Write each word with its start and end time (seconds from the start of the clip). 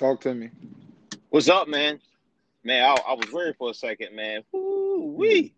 Talk 0.00 0.22
to 0.22 0.32
me. 0.32 0.48
What's 1.28 1.50
up, 1.50 1.68
man? 1.68 2.00
Man, 2.64 2.82
I, 2.82 2.96
I 3.10 3.12
was 3.12 3.30
worried 3.30 3.56
for 3.58 3.68
a 3.68 3.74
second, 3.74 4.16
man. 4.16 4.40
Woo 4.50 5.12
wee. 5.14 5.52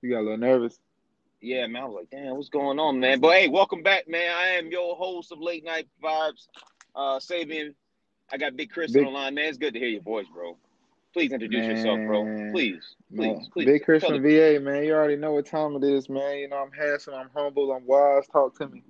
You 0.00 0.10
got 0.10 0.20
a 0.20 0.22
little 0.22 0.36
nervous. 0.36 0.78
Yeah, 1.40 1.66
man. 1.66 1.82
I 1.82 1.86
was 1.86 1.94
like, 1.96 2.10
damn, 2.10 2.36
what's 2.36 2.50
going 2.50 2.78
on, 2.78 3.00
man? 3.00 3.18
But 3.18 3.32
hey, 3.32 3.48
welcome 3.48 3.82
back, 3.82 4.06
man. 4.08 4.32
I 4.32 4.50
am 4.50 4.68
your 4.68 4.94
host 4.94 5.32
of 5.32 5.40
Late 5.40 5.64
Night 5.64 5.88
Vibes, 6.00 6.46
uh, 6.94 7.18
Sabian. 7.18 7.74
I 8.30 8.36
got 8.36 8.54
Big 8.54 8.70
Chris 8.70 8.92
Big- 8.92 9.04
on 9.04 9.12
the 9.12 9.18
line, 9.18 9.34
man. 9.34 9.46
It's 9.46 9.58
good 9.58 9.74
to 9.74 9.80
hear 9.80 9.88
your 9.88 10.02
voice, 10.02 10.26
bro. 10.32 10.56
Please 11.12 11.32
introduce 11.32 11.66
yourself, 11.66 11.98
bro. 12.06 12.52
Please, 12.52 12.94
please, 13.12 13.48
please. 13.52 13.66
Big 13.66 13.84
Chris 13.84 14.04
from 14.04 14.22
VA, 14.22 14.60
man. 14.62 14.84
You 14.84 14.94
already 14.94 15.16
know 15.16 15.32
what 15.32 15.46
time 15.46 15.74
it 15.74 15.82
is, 15.82 16.08
man. 16.08 16.38
You 16.38 16.48
know 16.48 16.58
I'm 16.58 16.70
handsome, 16.70 17.14
I'm 17.14 17.30
humble, 17.34 17.72
I'm 17.72 17.84
wise. 17.84 18.28
Talk 18.28 18.56
to 18.58 18.68
me. 18.68 18.84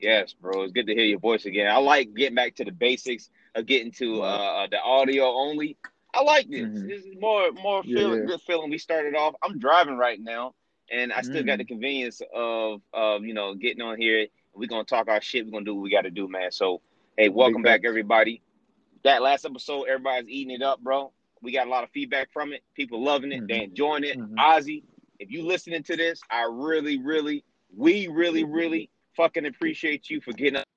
Yes, 0.00 0.32
bro. 0.32 0.62
It's 0.62 0.72
good 0.72 0.86
to 0.86 0.94
hear 0.94 1.04
your 1.04 1.20
voice 1.20 1.44
again. 1.44 1.70
I 1.70 1.76
like 1.76 2.14
getting 2.14 2.34
back 2.34 2.54
to 2.56 2.64
the 2.64 2.72
basics 2.72 3.28
of 3.54 3.66
getting 3.66 3.92
to 3.92 4.22
uh, 4.22 4.66
the 4.70 4.80
audio 4.80 5.24
only. 5.26 5.76
I 6.14 6.22
like 6.22 6.48
this. 6.48 6.68
Mhm. 6.68 6.88
This 6.88 7.04
is 7.04 7.16
more 7.18 7.50
more 7.52 7.82
feeling 7.82 8.20
yeah. 8.20 8.26
good 8.26 8.40
feeling. 8.42 8.70
We 8.70 8.78
started 8.78 9.14
off. 9.14 9.34
I'm 9.42 9.58
driving 9.58 9.96
right 9.96 10.20
now, 10.20 10.54
and 10.90 11.12
I 11.12 11.22
still 11.22 11.42
got 11.42 11.54
Mhm. 11.54 11.58
the 11.58 11.64
convenience 11.64 12.22
of 12.34 12.82
of 12.92 13.24
you 13.24 13.34
know 13.34 13.54
getting 13.54 13.82
on 13.82 13.98
here. 13.98 14.26
We're 14.54 14.68
gonna 14.68 14.84
talk 14.84 15.08
our 15.08 15.20
shit. 15.22 15.46
We're 15.46 15.52
gonna 15.52 15.64
do 15.64 15.74
what 15.74 15.82
we 15.82 15.90
got 15.90 16.02
to 16.02 16.10
do, 16.10 16.28
man. 16.28 16.50
So, 16.50 16.82
hey, 17.16 17.28
welcome 17.30 17.62
back, 17.62 17.82
everybody. 17.84 18.42
That 19.04 19.22
last 19.22 19.44
episode, 19.44 19.84
everybody's 19.84 20.28
eating 20.28 20.54
it 20.54 20.62
up, 20.62 20.80
bro. 20.80 21.12
We 21.40 21.50
got 21.52 21.66
a 21.66 21.70
lot 21.70 21.82
of 21.82 21.90
feedback 21.90 22.30
from 22.30 22.52
it. 22.52 22.62
People 22.74 23.02
loving 23.02 23.32
it. 23.32 23.46
They 23.48 23.60
Mhm. 23.60 23.64
enjoying 23.64 24.04
it. 24.04 24.18
Mhm. 24.18 24.34
Ozzy, 24.36 24.84
if 25.18 25.30
you 25.30 25.42
listening 25.44 25.82
to 25.84 25.96
this, 25.96 26.20
I 26.30 26.42
really, 26.50 26.98
really, 26.98 27.42
we 27.74 28.06
really, 28.08 28.44
really 28.44 28.90
fucking 29.16 29.46
appreciate 29.46 30.08
you 30.10 30.20
for 30.20 30.32
getting 30.32 30.56
up, 30.56 30.68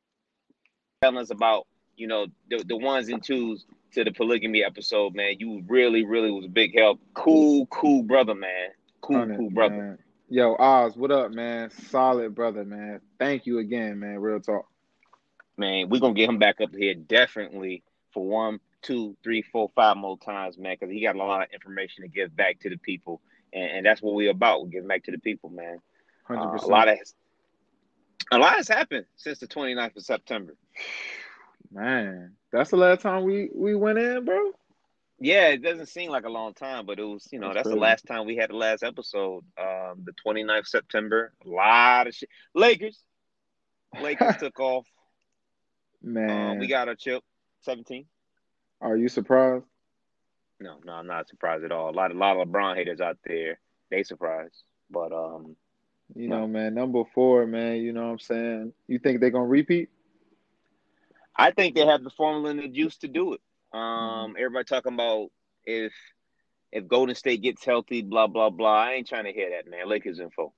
telling 1.02 1.18
us 1.18 1.30
about, 1.30 1.68
you 1.98 2.08
know, 2.08 2.28
the, 2.50 2.64
the 2.68 2.78
ones 2.78 3.10
and 3.10 3.24
twos 3.24 3.66
to 3.94 4.04
the 4.04 4.12
polygamy 4.12 4.64
episode, 4.64 5.16
man. 5.16 5.36
You 5.40 5.64
really, 5.68 6.06
really 6.06 6.32
was 6.32 6.46
a 6.46 6.50
big 6.50 6.78
help. 6.78 7.00
Cool, 7.14 7.66
cool 7.68 8.04
brother, 8.04 8.36
man. 8.36 8.70
Cool, 9.02 9.26
cool 9.38 9.50
brother. 9.50 9.76
man. 9.76 9.98
Yo, 10.30 10.56
Oz, 10.56 10.98
what 10.98 11.12
up, 11.12 11.32
man? 11.32 11.70
Solid 11.70 12.34
brother, 12.34 12.66
man. 12.66 13.00
Thank 13.20 13.46
you 13.46 13.60
again, 13.60 14.00
man. 14.00 14.20
Real 14.20 14.40
talk. 14.40 14.68
Man, 15.58 15.88
we're 15.90 16.02
gonna 16.02 16.14
get 16.14 16.28
him 16.28 16.40
back 16.40 16.60
up 16.60 16.76
here 16.76 16.96
definitely 16.96 17.84
for 18.14 18.28
one, 18.28 18.60
two, 18.82 19.16
three, 19.24 19.42
four, 19.42 19.72
five 19.76 19.96
more 19.96 20.18
times, 20.18 20.58
man, 20.58 20.76
because 20.80 20.92
he 20.92 21.02
got 21.02 21.16
a 21.16 21.20
lot 21.20 21.44
of 21.44 21.48
information 21.54 22.04
to 22.04 22.10
give 22.10 22.36
back 22.36 22.60
to 22.62 22.70
the 22.70 22.78
people. 22.78 23.22
And, 23.54 23.72
and 23.72 23.86
that's 23.86 24.02
what 24.02 24.16
we're 24.16 24.32
about. 24.32 24.64
We're 24.64 24.70
giving 24.70 24.88
back 24.88 25.04
to 25.06 25.12
the 25.12 25.20
people, 25.20 25.50
man. 25.50 25.80
Hundred 26.26 26.58
Uh, 26.58 26.66
a 26.66 26.68
lot 26.68 26.88
of 26.90 26.98
a 28.32 28.38
lot 28.38 28.56
has 28.56 28.68
happened 28.68 29.06
since 29.16 29.40
the 29.40 29.48
29th 29.48 29.96
of 29.96 30.04
September. 30.04 30.56
Man, 31.76 32.32
that's 32.54 32.70
the 32.72 32.78
last 32.78 33.02
time 33.02 33.24
we 33.26 33.50
we 33.54 33.76
went 33.76 33.98
in, 34.00 34.24
bro. 34.24 34.52
Yeah, 35.20 35.50
it 35.50 35.62
doesn't 35.62 35.88
seem 35.88 36.10
like 36.10 36.24
a 36.26 36.30
long 36.30 36.54
time, 36.54 36.86
but 36.86 37.00
it 37.00 37.04
was, 37.04 37.28
you 37.32 37.40
know, 37.40 37.48
That's 37.48 37.58
that's 37.64 37.70
the 37.70 37.76
last 37.76 38.06
time 38.06 38.26
we 38.26 38.36
had 38.38 38.50
the 38.50 38.56
last 38.56 38.82
episode. 38.84 39.44
Um, 39.58 40.04
the 40.06 40.14
29th 40.26 40.60
of 40.60 40.68
September. 40.68 41.34
A 41.46 41.50
lot 41.50 42.08
of 42.08 42.16
shit. 42.16 42.30
Lakers. 42.54 43.00
Lakers 44.02 44.36
took 44.40 44.60
off. 44.60 44.86
Man, 46.02 46.52
Um, 46.52 46.60
we 46.60 46.68
got 46.68 46.88
our 46.88 46.96
chip. 46.96 47.24
17. 47.62 48.06
are 48.82 48.96
you 48.98 49.08
surprised? 49.10 49.66
No, 50.60 50.78
no, 50.86 50.94
I'm 50.94 51.08
not 51.08 51.28
surprised 51.28 51.64
at 51.66 51.72
all. 51.72 51.90
A 51.90 51.92
lot, 51.92 52.12
a 52.12 52.14
lot 52.14 52.38
of 52.40 52.48
LeBron 52.48 52.76
haters 52.76 53.02
out 53.02 53.18
there. 53.26 53.60
They 53.92 54.04
surprised, 54.04 54.64
but 54.90 55.12
um, 55.12 55.56
You 56.14 56.28
No. 56.30 56.42
know, 56.42 56.48
man, 56.48 56.74
number 56.74 57.04
four, 57.14 57.46
man. 57.48 57.78
You 57.78 57.92
know 57.94 58.06
what 58.06 58.12
I'm 58.12 58.20
saying? 58.20 58.74
You 58.88 59.00
think 59.00 59.20
they're 59.20 59.30
gonna 59.32 59.46
repeat? 59.46 59.90
I 61.36 61.52
think 61.52 61.76
they 61.76 61.86
have 61.86 62.04
the 62.04 62.10
formula 62.10 62.50
and 62.50 62.60
the 62.60 62.68
juice 62.68 62.98
to 62.98 63.08
do 63.08 63.34
it. 63.34 63.42
Um, 63.78 64.36
everybody 64.38 64.66
talking 64.66 64.94
about 64.94 65.30
if 65.66 65.94
if 66.72 66.88
Golden 66.88 67.16
State 67.16 67.42
gets 67.42 67.66
healthy, 67.66 68.02
blah 68.02 68.28
blah 68.28 68.50
blah. 68.50 68.84
I 68.84 68.94
ain't 68.94 69.08
trying 69.08 69.26
to 69.26 69.34
hear 69.34 69.50
that, 69.52 69.70
man. 69.70 69.90
Lakers 69.90 70.20
info. 70.20 70.54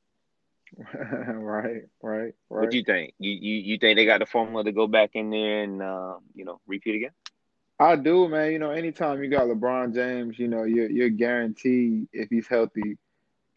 right, 0.94 1.84
right, 2.01 2.34
What 2.50 2.72
do 2.72 2.78
you 2.78 2.84
think? 2.84 3.13
You, 3.19 3.31
you 3.31 3.56
you 3.56 3.78
think 3.78 3.97
they 3.97 4.06
got 4.06 4.19
the 4.19 4.25
formula 4.25 4.66
to 4.66 4.72
go 4.74 4.85
back 4.88 5.12
in 5.13 5.29
there 5.29 5.63
and 5.63 5.81
uh, 5.81 6.18
you 6.35 6.46
know 6.46 6.59
repeat 6.68 6.96
again? 6.96 7.12
I 7.80 7.96
do, 7.96 8.28
man. 8.28 8.51
You 8.51 8.59
know, 8.59 8.72
anytime 8.72 9.24
you 9.24 9.30
got 9.30 9.47
LeBron 9.47 9.94
James, 9.94 10.38
you 10.38 10.47
know, 10.47 10.63
you're 10.63 10.90
you're 10.90 11.09
guaranteed 11.09 12.07
if 12.12 12.30
he's 12.30 12.47
healthy 12.47 12.97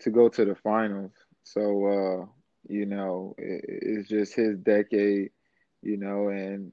to 0.00 0.10
go 0.10 0.28
to 0.28 0.44
the 0.44 0.54
finals. 0.54 1.12
So, 1.42 1.86
uh, 1.86 2.26
you 2.68 2.86
know, 2.86 3.34
it, 3.38 3.64
it's 3.66 4.08
just 4.08 4.34
his 4.34 4.58
decade, 4.58 5.30
you 5.82 5.96
know, 5.96 6.28
and 6.28 6.72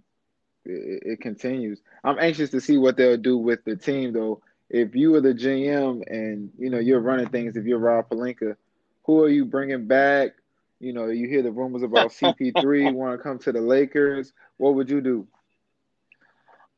it, 0.67 1.03
it 1.05 1.22
continues. 1.22 1.81
I'm 2.03 2.19
anxious 2.19 2.50
to 2.51 2.61
see 2.61 2.78
what 2.78 2.97
they'll 2.97 3.17
do 3.17 3.38
with 3.38 3.63
the 3.63 3.75
team, 3.75 4.13
though. 4.13 4.41
If 4.69 4.95
you 4.95 5.16
are 5.16 5.22
the 5.22 5.33
GM 5.33 6.03
and 6.07 6.51
you 6.57 6.69
know 6.69 6.79
you're 6.79 7.00
running 7.00 7.29
things, 7.29 7.55
if 7.55 7.66
you're 7.66 7.79
Rob 7.79 8.09
Pelinka, 8.09 8.55
who 9.03 9.23
are 9.23 9.29
you 9.29 9.45
bringing 9.45 9.88
back? 9.88 10.31
You 10.79 10.94
know, 10.94 11.07
you 11.07 11.27
hear 11.27 11.41
the 11.41 11.51
rumors 11.51 11.83
about 11.83 12.11
CP3 12.11 12.94
want 12.94 13.17
to 13.17 13.23
come 13.23 13.39
to 13.39 13.51
the 13.51 13.61
Lakers. 13.61 14.33
What 14.57 14.75
would 14.75 14.89
you 14.89 15.01
do? 15.01 15.27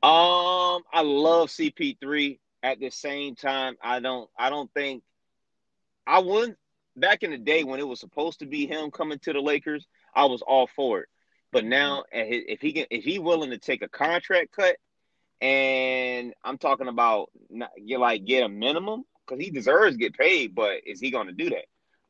Um, 0.02 0.84
I 0.94 1.02
love 1.02 1.50
CP3. 1.50 2.40
At 2.62 2.80
the 2.80 2.90
same 2.90 3.36
time, 3.36 3.78
I 3.82 4.02
don't 4.02 4.30
I 4.38 4.50
don't 4.50 4.72
think 4.74 5.02
I 6.06 6.20
wouldn't 6.20 6.58
back 7.00 7.24
in 7.24 7.32
the 7.32 7.38
day 7.38 7.64
when 7.64 7.80
it 7.80 7.88
was 7.88 8.00
supposed 8.00 8.40
to 8.40 8.46
be 8.46 8.68
him 8.68 8.92
coming 8.92 9.20
to 9.20 9.34
the 9.34 9.40
Lakers, 9.40 9.88
I 10.14 10.26
was 10.26 10.42
all 10.42 10.68
for 10.68 11.02
it. 11.02 11.10
But 11.52 11.66
now 11.66 12.04
if 12.12 12.62
he 12.62 12.74
can 12.74 12.86
if 12.92 13.04
he 13.04 13.20
willing 13.20 13.52
to 13.52 13.58
take 13.58 13.82
a 13.82 13.90
contract 13.90 14.52
cut 14.56 14.76
and 15.42 16.34
I'm 16.44 16.58
talking 16.58 16.88
about 16.88 17.30
not, 17.50 17.72
get 17.88 18.00
like 18.00 18.26
get 18.26 18.44
a 18.44 18.50
minimum 18.50 19.04
because 19.26 19.44
he 19.44 19.52
deserves 19.52 19.96
to 19.96 20.00
get 20.00 20.14
paid, 20.18 20.54
but 20.56 20.82
is 20.86 21.00
he 21.00 21.12
going 21.12 21.28
to 21.28 21.34
do 21.34 21.50
that? 21.50 21.66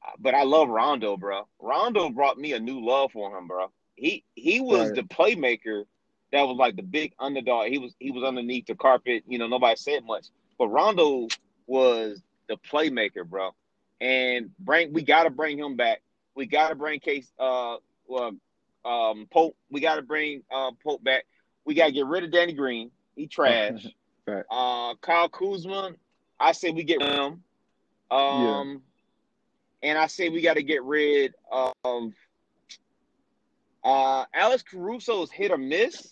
Uh, 0.06 0.12
But 0.20 0.34
I 0.36 0.44
love 0.44 0.70
Rondo, 0.70 1.18
bro. 1.18 1.48
Rondo 1.60 2.10
brought 2.10 2.38
me 2.38 2.54
a 2.54 2.60
new 2.60 2.86
love 2.86 3.12
for 3.12 3.38
him, 3.38 3.48
bro. 3.48 3.68
He 3.96 4.24
he 4.36 4.60
was 4.62 4.92
Right. 4.92 4.96
the 4.96 5.04
playmaker 5.04 5.86
that 6.32 6.44
was 6.44 6.58
like 6.58 6.76
the 6.76 6.84
big 6.84 7.14
underdog. 7.20 7.68
He 7.70 7.78
was 7.78 7.96
he 8.00 8.12
was 8.12 8.24
underneath 8.24 8.66
the 8.68 8.76
carpet. 8.76 9.24
You 9.28 9.38
know, 9.40 9.48
nobody 9.48 9.76
said 9.76 10.06
much. 10.06 10.28
But 10.58 10.70
Rondo 10.70 11.28
was 11.68 12.22
the 12.48 12.58
playmaker, 12.58 13.26
bro. 13.28 13.52
And 14.02 14.52
bring 14.60 14.94
we 14.94 15.04
gotta 15.04 15.30
bring 15.30 15.58
him 15.58 15.76
back. 15.76 16.02
We 16.36 16.46
gotta 16.46 16.76
bring 16.76 17.00
Case 17.00 17.32
uh 17.40 17.78
well 18.08 18.32
um 18.86 19.28
Pope. 19.32 19.56
We 19.70 19.82
gotta 19.82 20.02
bring 20.02 20.44
uh 20.52 20.72
Pope 20.84 21.04
back. 21.04 21.26
We 21.66 21.74
gotta 21.74 21.92
get 21.92 22.06
rid 22.06 22.24
of 22.24 22.32
Danny 22.32 22.54
Green. 22.54 22.92
He 23.16 23.28
trash. 23.28 23.88
Fact. 24.26 24.48
uh 24.52 24.96
Kyle 25.02 25.30
Kuzma, 25.30 25.92
I 26.40 26.52
say 26.52 26.72
we 26.72 26.84
get 26.84 27.00
rid 27.00 27.10
of 27.10 27.34
him. 27.34 27.44
Um 28.12 28.82
and 29.82 29.98
I 29.98 30.08
say 30.08 30.30
we 30.30 30.42
gotta 30.42 30.62
get 30.62 30.84
rid 30.84 31.34
of 31.52 32.14
uh 33.84 34.26
Alex 34.34 34.64
Caruso's 34.64 35.32
hit 35.32 35.52
or 35.52 35.58
miss. 35.58 36.10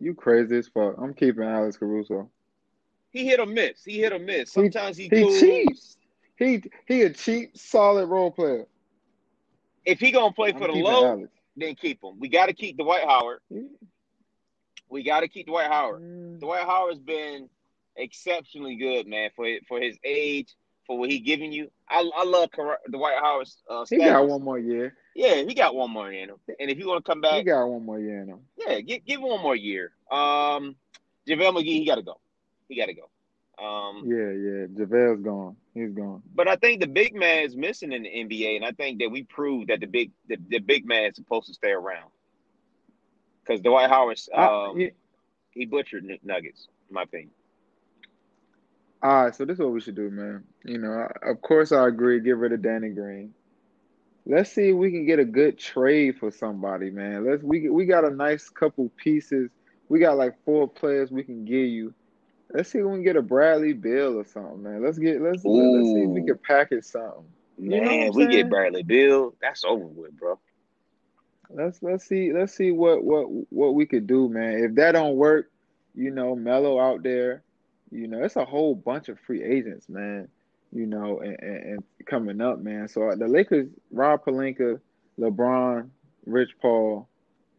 You 0.00 0.14
crazy 0.14 0.56
as 0.56 0.68
fuck. 0.68 0.94
I'm 0.98 1.12
keeping 1.14 1.44
Alex 1.44 1.76
Caruso. 1.76 2.30
He 3.10 3.26
hit 3.26 3.40
or 3.40 3.46
miss. 3.46 3.84
He 3.84 3.98
hit 3.98 4.12
or 4.12 4.18
miss. 4.18 4.52
Sometimes 4.52 4.96
he, 4.96 5.04
He 5.04 5.22
goes. 5.22 5.40
cheats. 5.40 5.96
He 6.36 6.62
he 6.86 7.02
a 7.02 7.10
cheap, 7.10 7.56
solid 7.56 8.06
role 8.06 8.30
player. 8.30 8.66
If 9.84 9.98
he 9.98 10.12
gonna 10.12 10.32
play 10.32 10.52
I'm 10.52 10.58
for 10.58 10.68
the 10.68 10.74
low, 10.74 11.06
Alex. 11.06 11.30
Then 11.60 11.74
keep 11.74 12.02
him. 12.02 12.18
We 12.18 12.28
got 12.28 12.46
to 12.46 12.52
keep 12.52 12.76
Dwight 12.76 13.04
Howard. 13.06 13.40
We 14.88 15.02
got 15.02 15.20
to 15.20 15.28
keep 15.28 15.46
Dwight 15.46 15.70
Howard. 15.70 16.02
Mm. 16.02 16.40
Dwight 16.40 16.64
Howard's 16.64 16.98
been 17.00 17.48
exceptionally 17.96 18.76
good, 18.76 19.06
man, 19.06 19.30
for 19.36 19.46
for 19.68 19.80
his 19.80 19.98
age, 20.04 20.54
for 20.86 20.98
what 20.98 21.10
he 21.10 21.18
giving 21.18 21.52
you. 21.52 21.70
I, 21.88 22.08
I 22.16 22.24
love 22.24 22.50
Dwight 22.90 23.18
Howard's 23.20 23.56
uh, 23.68 23.84
He 23.88 23.98
got 23.98 24.26
one 24.26 24.42
more 24.42 24.58
year. 24.58 24.94
Yeah, 25.14 25.36
he 25.42 25.54
got 25.54 25.74
one 25.74 25.90
more 25.90 26.10
in 26.12 26.28
him. 26.30 26.36
And 26.60 26.70
if 26.70 26.78
you 26.78 26.86
want 26.86 27.04
to 27.04 27.10
come 27.10 27.20
back, 27.20 27.34
He 27.34 27.42
got 27.42 27.66
one 27.66 27.84
more 27.84 27.98
year 27.98 28.22
in 28.22 28.28
him. 28.28 28.40
yeah, 28.56 28.80
give, 28.80 29.04
give 29.04 29.20
him 29.20 29.26
one 29.28 29.42
more 29.42 29.56
year. 29.56 29.92
Um, 30.10 30.76
JaVale 31.26 31.54
McGee, 31.56 31.64
he 31.64 31.84
got 31.84 31.96
to 31.96 32.02
go. 32.02 32.18
He 32.68 32.76
got 32.76 32.86
to 32.86 32.94
go. 32.94 33.08
Um, 33.62 34.04
Yeah, 34.06 34.30
yeah. 34.30 34.66
JaVale's 34.86 35.22
gone. 35.22 35.56
He's 35.80 35.92
gone. 35.92 36.22
But 36.34 36.48
I 36.48 36.56
think 36.56 36.80
the 36.80 36.86
big 36.86 37.14
man 37.14 37.44
is 37.44 37.56
missing 37.56 37.92
in 37.92 38.02
the 38.02 38.08
NBA, 38.08 38.56
and 38.56 38.64
I 38.64 38.72
think 38.72 38.98
that 39.00 39.10
we 39.10 39.22
proved 39.24 39.68
that 39.68 39.80
the 39.80 39.86
big 39.86 40.10
the, 40.28 40.36
the 40.48 40.58
big 40.58 40.86
man 40.86 41.04
is 41.04 41.16
supposed 41.16 41.46
to 41.48 41.54
stay 41.54 41.70
around. 41.70 42.10
Because 43.44 43.60
Dwight 43.60 43.88
Howard, 43.88 44.20
um, 44.34 44.78
yeah. 44.78 44.88
he 45.50 45.64
butchered 45.64 46.04
Nuggets, 46.22 46.68
in 46.88 46.94
my 46.94 47.02
opinion. 47.02 47.30
All 49.02 49.24
right, 49.24 49.34
so 49.34 49.44
this 49.44 49.54
is 49.54 49.60
what 49.60 49.72
we 49.72 49.80
should 49.80 49.94
do, 49.94 50.10
man. 50.10 50.44
You 50.64 50.78
know, 50.78 50.92
I- 50.92 51.30
of 51.30 51.40
course 51.40 51.72
I 51.72 51.86
agree. 51.86 52.20
Get 52.20 52.36
rid 52.36 52.52
of 52.52 52.62
Danny 52.62 52.90
Green. 52.90 53.32
Let's 54.26 54.52
see 54.52 54.70
if 54.70 54.76
we 54.76 54.90
can 54.90 55.06
get 55.06 55.18
a 55.18 55.24
good 55.24 55.58
trade 55.58 56.18
for 56.18 56.30
somebody, 56.30 56.90
man. 56.90 57.24
Let's 57.24 57.42
we 57.42 57.70
we 57.70 57.86
got 57.86 58.04
a 58.04 58.10
nice 58.10 58.48
couple 58.50 58.90
pieces. 58.96 59.50
We 59.88 60.00
got 60.00 60.18
like 60.18 60.34
four 60.44 60.68
players 60.68 61.10
we 61.10 61.22
can 61.22 61.44
give 61.44 61.66
you. 61.66 61.94
Let's 62.52 62.70
see 62.70 62.78
if 62.78 62.84
we 62.84 62.92
can 62.92 63.02
get 63.02 63.16
a 63.16 63.22
Bradley 63.22 63.74
Beal 63.74 64.18
or 64.18 64.24
something, 64.24 64.62
man. 64.62 64.82
Let's 64.82 64.98
get 64.98 65.20
let's 65.20 65.44
let's 65.44 65.86
see 65.86 66.02
if 66.02 66.08
we 66.08 66.20
Ooh. 66.22 66.26
can 66.26 66.38
package 66.38 66.84
something. 66.84 67.24
You 67.58 67.70
Man, 67.70 68.12
we 68.14 68.26
get 68.28 68.48
Bradley 68.48 68.82
Beal, 68.82 69.34
that's 69.40 69.64
over 69.64 69.84
with, 69.84 70.16
bro. 70.16 70.38
Let's 71.50 71.82
let's 71.82 72.04
see 72.06 72.32
let's 72.32 72.54
see 72.54 72.70
what 72.70 73.04
what 73.04 73.24
what 73.50 73.74
we 73.74 73.84
could 73.84 74.06
do, 74.06 74.28
man. 74.28 74.64
If 74.64 74.74
that 74.76 74.92
don't 74.92 75.16
work, 75.16 75.50
you 75.94 76.10
know, 76.10 76.34
Melo 76.36 76.80
out 76.80 77.02
there. 77.02 77.42
You 77.90 78.06
know, 78.06 78.22
it's 78.22 78.36
a 78.36 78.44
whole 78.44 78.74
bunch 78.74 79.08
of 79.08 79.18
free 79.20 79.42
agents, 79.42 79.88
man. 79.88 80.28
You 80.72 80.86
know, 80.86 81.20
and, 81.20 81.36
and, 81.40 81.64
and 81.64 81.84
coming 82.06 82.40
up, 82.40 82.60
man. 82.60 82.86
So 82.88 83.08
uh, 83.08 83.16
the 83.16 83.26
Lakers, 83.26 83.68
Rob 83.90 84.24
Pelinka, 84.24 84.78
LeBron, 85.18 85.88
Rich 86.26 86.50
Paul, 86.60 87.08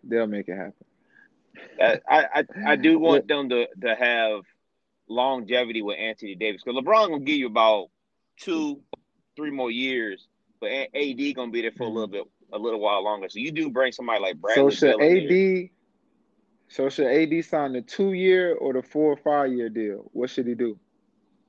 they'll 0.04 0.28
make 0.28 0.48
it 0.48 0.56
happen. 0.56 0.86
Uh, 1.82 1.98
I, 2.08 2.26
I 2.36 2.46
I 2.68 2.76
do 2.76 3.00
want 3.00 3.28
them 3.28 3.50
to 3.50 3.68
to 3.82 3.96
have 3.96 4.42
longevity 5.10 5.82
with 5.82 5.98
Anthony 5.98 6.36
Davis 6.36 6.62
because 6.64 6.82
LeBron 6.82 7.10
gonna 7.10 7.20
give 7.20 7.38
you 7.38 7.48
about 7.48 7.90
two, 8.40 8.82
three 9.36 9.52
more 9.52 9.72
years, 9.72 10.28
but 10.62 10.70
AD 10.70 11.36
gonna 11.36 11.52
be 11.52 11.62
there 11.62 11.72
for 11.72 11.84
a 11.84 11.90
little 11.90 12.08
bit, 12.08 12.24
a 12.54 12.58
little 12.58 12.80
while 12.80 13.04
longer. 13.04 13.28
So 13.30 13.40
you 13.40 13.52
do 13.52 13.70
bring 13.70 13.92
somebody 13.92 14.22
like 14.22 14.38
Bradley. 14.38 14.72
So 14.72 14.94
should 14.94 15.02
AD? 15.02 15.70
So 16.70 16.90
should 16.90 17.08
AD 17.08 17.44
sign 17.44 17.74
the 17.74 17.82
two 17.82 18.14
year 18.14 18.56
or 18.56 18.74
the 18.74 18.84
four 18.84 19.12
or 19.12 19.18
five 19.18 19.52
year 19.52 19.70
deal? 19.70 20.10
What 20.14 20.30
should 20.30 20.48
he 20.48 20.54
do? 20.54 20.80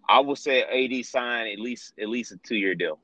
I 0.09 0.21
would 0.21 0.39
say 0.39 0.63
AD 0.63 1.05
sign 1.05 1.47
at 1.53 1.61
least 1.61 1.93
at 2.01 2.09
least 2.09 2.33
a 2.33 2.37
two 2.39 2.57
year 2.57 2.75
deal. 2.75 2.99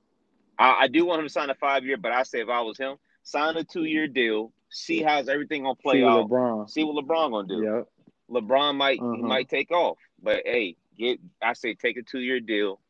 I, 0.59 0.85
I, 0.85 0.89
do 0.89 1.05
want 1.05 1.21
him 1.21 1.27
to 1.27 1.33
sign 1.33 1.51
a 1.51 1.55
five 1.55 1.85
year, 1.85 1.99
but 1.99 2.13
I 2.13 2.23
say 2.23 2.41
if 2.41 2.49
I 2.49 2.63
was 2.63 2.79
him, 2.79 2.97
sign 3.23 3.57
a 3.57 3.65
two 3.65 3.85
year 3.85 4.09
deal. 4.09 4.53
See 4.71 5.03
how's 5.03 5.29
everything 5.29 5.63
gonna 5.63 5.75
play 5.77 6.01
see 6.01 6.05
out. 6.05 6.29
LeBron. 6.29 6.71
See 6.71 6.83
what 6.83 7.05
LeBron 7.05 7.31
gonna 7.31 7.49
do. 7.49 7.63
Yep. 7.63 7.89
LeBron 8.31 8.77
might 8.77 8.99
uh-huh. 8.99 9.13
he 9.13 9.23
might 9.23 9.49
take 9.49 9.71
off, 9.71 9.99
but 10.27 10.43
hey, 10.45 10.75
get 10.99 11.21
I 11.41 11.53
say 11.53 11.75
take 11.75 11.97
a 11.97 12.03
two 12.03 12.19
year 12.19 12.41
deal, 12.41 12.81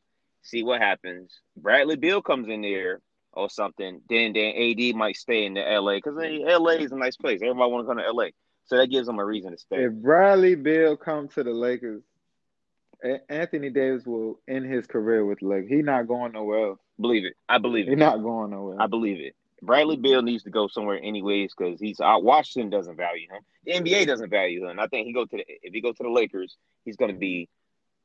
see 0.40 0.62
what 0.62 0.80
happens. 0.80 1.30
Bradley 1.54 1.96
Beal 1.96 2.22
comes 2.22 2.48
in 2.48 2.62
there 2.62 3.02
or 3.34 3.50
something, 3.50 4.00
then 4.08 4.32
then 4.32 4.54
AD 4.56 4.96
might 4.96 5.16
stay 5.16 5.44
in 5.44 5.52
the 5.52 5.60
LA 5.60 5.96
because 5.96 6.14
LA 6.16 6.70
is 6.70 6.92
a 6.92 6.96
nice 6.96 7.18
place. 7.18 7.40
Everybody 7.42 7.70
want 7.70 7.86
to 7.86 7.94
come 7.94 8.02
to 8.02 8.10
LA, 8.10 8.28
so 8.64 8.78
that 8.78 8.86
gives 8.86 9.06
them 9.06 9.18
a 9.18 9.24
reason 9.24 9.52
to 9.52 9.58
stay. 9.58 9.84
If 9.84 9.92
Bradley 9.92 10.54
Beal 10.54 10.96
come 10.96 11.28
to 11.28 11.44
the 11.44 11.52
Lakers, 11.52 12.02
Anthony 13.28 13.68
Davis 13.68 14.06
will 14.06 14.40
end 14.48 14.64
his 14.64 14.86
career 14.86 15.26
with 15.26 15.40
the 15.40 15.48
Lakers. 15.48 15.68
He's 15.68 15.84
not 15.84 16.08
going 16.08 16.32
nowhere 16.32 16.68
else. 16.68 16.78
Believe 16.98 17.26
it. 17.26 17.34
I 17.50 17.58
believe 17.58 17.86
it. 17.86 17.90
He's 17.90 17.98
not 17.98 18.22
going 18.22 18.52
nowhere. 18.52 18.80
I 18.80 18.86
believe 18.86 19.20
it. 19.20 19.36
Bradley 19.66 19.96
Beal 19.96 20.22
needs 20.22 20.44
to 20.44 20.50
go 20.50 20.68
somewhere 20.68 20.98
anyways 21.02 21.52
because 21.56 21.80
he's 21.80 22.00
out. 22.00 22.22
Washington 22.22 22.70
doesn't 22.70 22.96
value 22.96 23.28
him. 23.28 23.42
The 23.64 23.72
NBA 23.72 24.06
doesn't 24.06 24.30
value 24.30 24.68
him. 24.68 24.78
I 24.78 24.86
think 24.86 25.06
he 25.06 25.12
go 25.12 25.26
to 25.26 25.36
the, 25.36 25.44
if 25.62 25.74
he 25.74 25.80
go 25.80 25.92
to 25.92 26.02
the 26.02 26.08
Lakers, 26.08 26.56
he's 26.84 26.96
going 26.96 27.12
to 27.12 27.18
be 27.18 27.48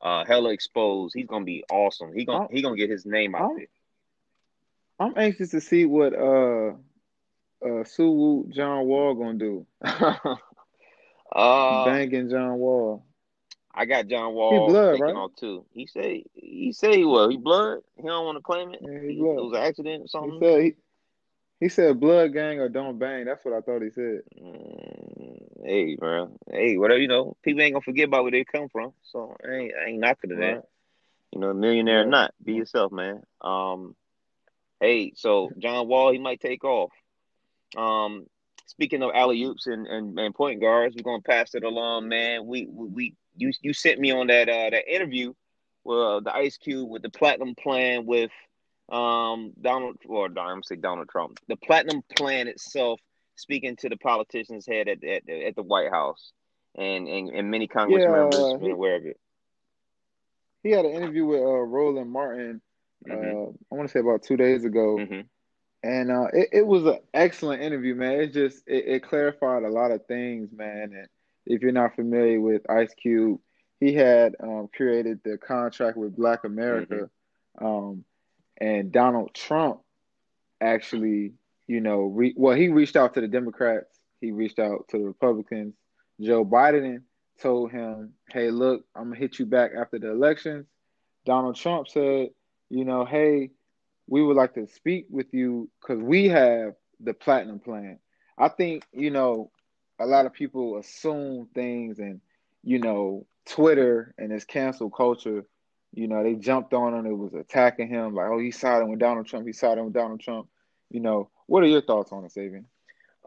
uh, 0.00 0.24
hella 0.24 0.52
exposed. 0.52 1.14
He's 1.14 1.26
going 1.26 1.42
to 1.42 1.46
be 1.46 1.64
awesome. 1.70 2.12
He 2.14 2.24
gonna 2.24 2.48
he 2.50 2.60
going 2.60 2.74
to 2.74 2.80
get 2.80 2.90
his 2.90 3.06
name 3.06 3.34
out 3.34 3.52
there. 3.56 3.66
I'm 4.98 5.14
anxious 5.16 5.50
to 5.50 5.60
see 5.60 5.84
what 5.84 6.12
uh 6.14 6.72
uh 7.64 7.84
Suwu 7.84 8.50
John 8.50 8.84
Wall 8.86 9.14
gonna 9.14 9.38
do. 9.38 9.66
uh, 11.34 11.84
Banging 11.84 12.28
John 12.28 12.54
Wall. 12.56 13.04
I 13.74 13.86
got 13.86 14.06
John 14.06 14.34
Wall 14.34 14.66
he 14.66 14.72
blood, 14.72 15.00
right? 15.00 15.30
too. 15.38 15.64
He 15.72 15.86
say 15.86 16.24
he 16.34 16.72
say 16.72 16.96
he 16.98 17.04
was. 17.04 17.30
He 17.30 17.36
blood. 17.36 17.78
He 17.96 18.02
don't 18.02 18.26
want 18.26 18.36
to 18.38 18.42
claim 18.42 18.74
it. 18.74 18.80
Yeah, 18.82 19.00
he, 19.00 19.14
he 19.14 19.18
blood. 19.20 19.38
It 19.38 19.42
was 19.42 19.52
an 19.54 19.62
accident 19.64 20.04
or 20.04 20.08
something. 20.08 20.32
He 20.34 20.46
said 20.46 20.62
he, 20.62 20.74
he 21.62 21.68
said 21.68 22.00
blood 22.00 22.32
gang 22.32 22.58
or 22.58 22.68
don't 22.68 22.98
bang. 22.98 23.24
That's 23.24 23.44
what 23.44 23.54
I 23.54 23.60
thought 23.60 23.82
he 23.82 23.90
said. 23.90 24.22
Mm, 24.36 25.64
hey, 25.64 25.94
bro. 25.94 26.36
Hey, 26.50 26.76
whatever 26.76 26.98
you 26.98 27.06
know, 27.06 27.36
people 27.40 27.62
ain't 27.62 27.74
gonna 27.74 27.82
forget 27.82 28.08
about 28.08 28.24
where 28.24 28.32
they 28.32 28.42
come 28.42 28.68
from. 28.68 28.92
So 29.04 29.36
I 29.48 29.52
ain't, 29.52 29.72
I 29.80 29.90
ain't 29.90 30.00
knocking 30.00 30.30
to 30.30 30.36
that. 30.36 30.64
You 31.30 31.38
know, 31.38 31.54
millionaire 31.54 31.98
right. 31.98 32.06
or 32.06 32.10
not, 32.10 32.34
be 32.42 32.54
yourself, 32.54 32.90
man. 32.90 33.22
Um, 33.40 33.94
hey, 34.80 35.12
so 35.14 35.52
John 35.56 35.86
Wall, 35.86 36.10
he 36.10 36.18
might 36.18 36.40
take 36.40 36.64
off. 36.64 36.90
Um, 37.76 38.26
speaking 38.66 39.04
of 39.04 39.12
alley 39.14 39.44
oops 39.44 39.68
and, 39.68 39.86
and, 39.86 40.18
and 40.18 40.34
point 40.34 40.60
guards, 40.60 40.96
we're 40.96 41.04
gonna 41.04 41.22
pass 41.22 41.54
it 41.54 41.62
along, 41.62 42.08
man. 42.08 42.44
We 42.44 42.66
we 42.66 43.14
you 43.36 43.52
you 43.60 43.72
sent 43.72 44.00
me 44.00 44.10
on 44.10 44.26
that 44.26 44.48
uh 44.48 44.70
that 44.70 44.92
interview 44.92 45.32
with 45.84 45.98
uh, 45.98 46.20
the 46.24 46.34
Ice 46.34 46.56
Cube 46.56 46.90
with 46.90 47.02
the 47.02 47.10
Platinum 47.10 47.54
Plan 47.54 48.04
with 48.04 48.32
um 48.92 49.52
Donald 49.60 49.96
or 50.06 50.28
I'm 50.38 50.62
say 50.62 50.76
Donald 50.76 51.08
Trump. 51.08 51.40
The 51.48 51.56
Platinum 51.56 52.02
Plan 52.16 52.46
itself, 52.46 53.00
speaking 53.36 53.76
to 53.76 53.88
the 53.88 53.96
politicians' 53.96 54.66
head 54.66 54.88
at 54.88 55.02
at, 55.02 55.28
at 55.28 55.56
the 55.56 55.62
White 55.62 55.90
House, 55.90 56.32
and 56.76 57.08
and, 57.08 57.30
and 57.30 57.50
many 57.50 57.66
Congress 57.66 58.02
yeah, 58.02 58.12
members 58.12 58.38
uh, 58.38 58.56
been 58.58 58.70
aware 58.70 58.96
of 58.96 59.06
it. 59.06 59.18
He 60.62 60.70
had 60.70 60.84
an 60.84 60.92
interview 60.92 61.24
with 61.24 61.40
uh, 61.40 61.44
Roland 61.44 62.10
Martin. 62.10 62.60
Mm-hmm. 63.08 63.36
Uh, 63.36 63.50
I 63.72 63.74
want 63.74 63.88
to 63.88 63.92
say 63.92 64.00
about 64.00 64.22
two 64.22 64.36
days 64.36 64.64
ago. 64.64 64.98
Mm-hmm. 65.00 65.20
And 65.84 66.12
uh, 66.12 66.28
it, 66.32 66.48
it 66.52 66.66
was 66.66 66.84
an 66.86 66.98
excellent 67.12 67.62
interview, 67.62 67.96
man. 67.96 68.20
It 68.20 68.32
just 68.32 68.62
it, 68.68 68.84
it 68.86 69.02
clarified 69.02 69.64
a 69.64 69.68
lot 69.68 69.90
of 69.90 70.06
things, 70.06 70.50
man. 70.52 70.92
And 70.94 71.08
if 71.46 71.62
you're 71.62 71.72
not 71.72 71.96
familiar 71.96 72.40
with 72.40 72.62
Ice 72.70 72.94
Cube, 72.94 73.40
he 73.80 73.92
had 73.92 74.36
um, 74.40 74.68
created 74.72 75.20
the 75.24 75.38
contract 75.38 75.96
with 75.96 76.14
Black 76.14 76.44
America, 76.44 77.10
mm-hmm. 77.60 77.66
um, 77.66 78.04
and 78.62 78.92
Donald 78.92 79.34
Trump 79.34 79.80
actually, 80.60 81.32
you 81.66 81.80
know, 81.80 82.02
re- 82.02 82.34
well, 82.36 82.54
he 82.56 82.68
reached 82.68 82.94
out 82.94 83.14
to 83.14 83.20
the 83.20 83.26
Democrats, 83.26 83.98
he 84.20 84.30
reached 84.30 84.60
out 84.60 84.86
to 84.90 84.98
the 84.98 85.04
Republicans. 85.04 85.74
Joe 86.20 86.44
Biden 86.44 87.02
told 87.40 87.72
him, 87.72 88.14
"Hey, 88.30 88.52
look, 88.52 88.86
I'm 88.94 89.08
gonna 89.08 89.16
hit 89.16 89.40
you 89.40 89.46
back 89.46 89.72
after 89.76 89.98
the 89.98 90.12
elections." 90.12 90.68
Donald 91.24 91.56
Trump 91.56 91.88
said, 91.88 92.30
"You 92.70 92.84
know, 92.84 93.04
hey, 93.04 93.50
we 94.06 94.22
would 94.22 94.36
like 94.36 94.54
to 94.54 94.68
speak 94.68 95.06
with 95.10 95.34
you 95.34 95.68
because 95.80 96.00
we 96.00 96.28
have 96.28 96.76
the 97.00 97.14
platinum 97.14 97.58
plan." 97.58 97.98
I 98.38 98.48
think 98.48 98.86
you 98.92 99.10
know 99.10 99.50
a 99.98 100.06
lot 100.06 100.26
of 100.26 100.32
people 100.32 100.78
assume 100.78 101.48
things 101.52 101.98
and 101.98 102.20
you 102.62 102.78
know 102.78 103.26
Twitter 103.44 104.14
and 104.18 104.30
this 104.30 104.44
cancel 104.44 104.88
culture, 104.88 105.44
you 105.92 106.08
know, 106.08 106.22
they 106.22 106.34
jumped 106.34 106.72
on 106.74 106.94
him. 106.94 107.06
It 107.06 107.16
was 107.16 107.34
attacking 107.34 107.88
him 107.88 108.14
like, 108.14 108.28
oh, 108.30 108.38
he 108.38 108.50
siding 108.50 108.88
with 108.88 108.98
Donald 108.98 109.26
Trump. 109.26 109.46
He 109.46 109.52
siding 109.52 109.84
with 109.84 109.94
Donald 109.94 110.20
Trump. 110.20 110.48
You 110.90 111.00
know, 111.00 111.30
what 111.46 111.62
are 111.62 111.66
your 111.66 111.82
thoughts 111.82 112.12
on 112.12 112.24
it, 112.24 112.32
Savion? 112.32 112.64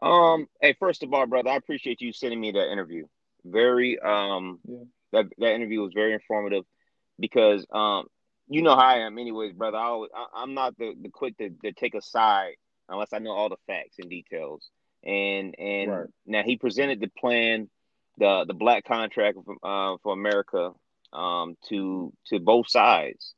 Um, 0.01 0.47
hey, 0.61 0.75
first 0.79 1.03
of 1.03 1.13
all, 1.13 1.25
brother, 1.25 1.49
I 1.49 1.55
appreciate 1.55 2.01
you 2.01 2.11
sending 2.11 2.39
me 2.39 2.51
that 2.51 2.71
interview. 2.71 3.05
Very, 3.43 3.99
um, 3.99 4.59
yeah. 4.67 4.77
that 5.13 5.25
that 5.37 5.53
interview 5.53 5.81
was 5.81 5.93
very 5.93 6.13
informative 6.13 6.65
because, 7.19 7.65
um, 7.71 8.07
you 8.47 8.61
know 8.61 8.75
how 8.75 8.87
I 8.87 8.97
am, 8.99 9.17
anyways, 9.17 9.53
brother. 9.53 9.77
I, 9.77 9.85
always, 9.85 10.11
I 10.13 10.43
am 10.43 10.53
not 10.53 10.77
the, 10.77 10.93
the 11.01 11.09
quick 11.09 11.37
to, 11.37 11.49
to 11.49 11.71
take 11.71 11.95
a 11.95 12.01
side 12.01 12.55
unless 12.89 13.13
I 13.13 13.19
know 13.19 13.31
all 13.31 13.49
the 13.49 13.57
facts 13.67 13.97
and 13.99 14.09
details 14.09 14.69
and 15.05 15.57
and 15.59 15.91
right. 15.91 16.07
now 16.25 16.43
he 16.43 16.57
presented 16.57 16.99
the 16.99 17.07
plan, 17.07 17.69
the 18.17 18.45
the 18.47 18.53
black 18.53 18.85
contract 18.85 19.37
uh, 19.63 19.95
for 20.01 20.13
America 20.13 20.71
um, 21.15 21.55
to 21.69 22.13
to 22.27 22.39
both 22.39 22.69
sides. 22.69 23.33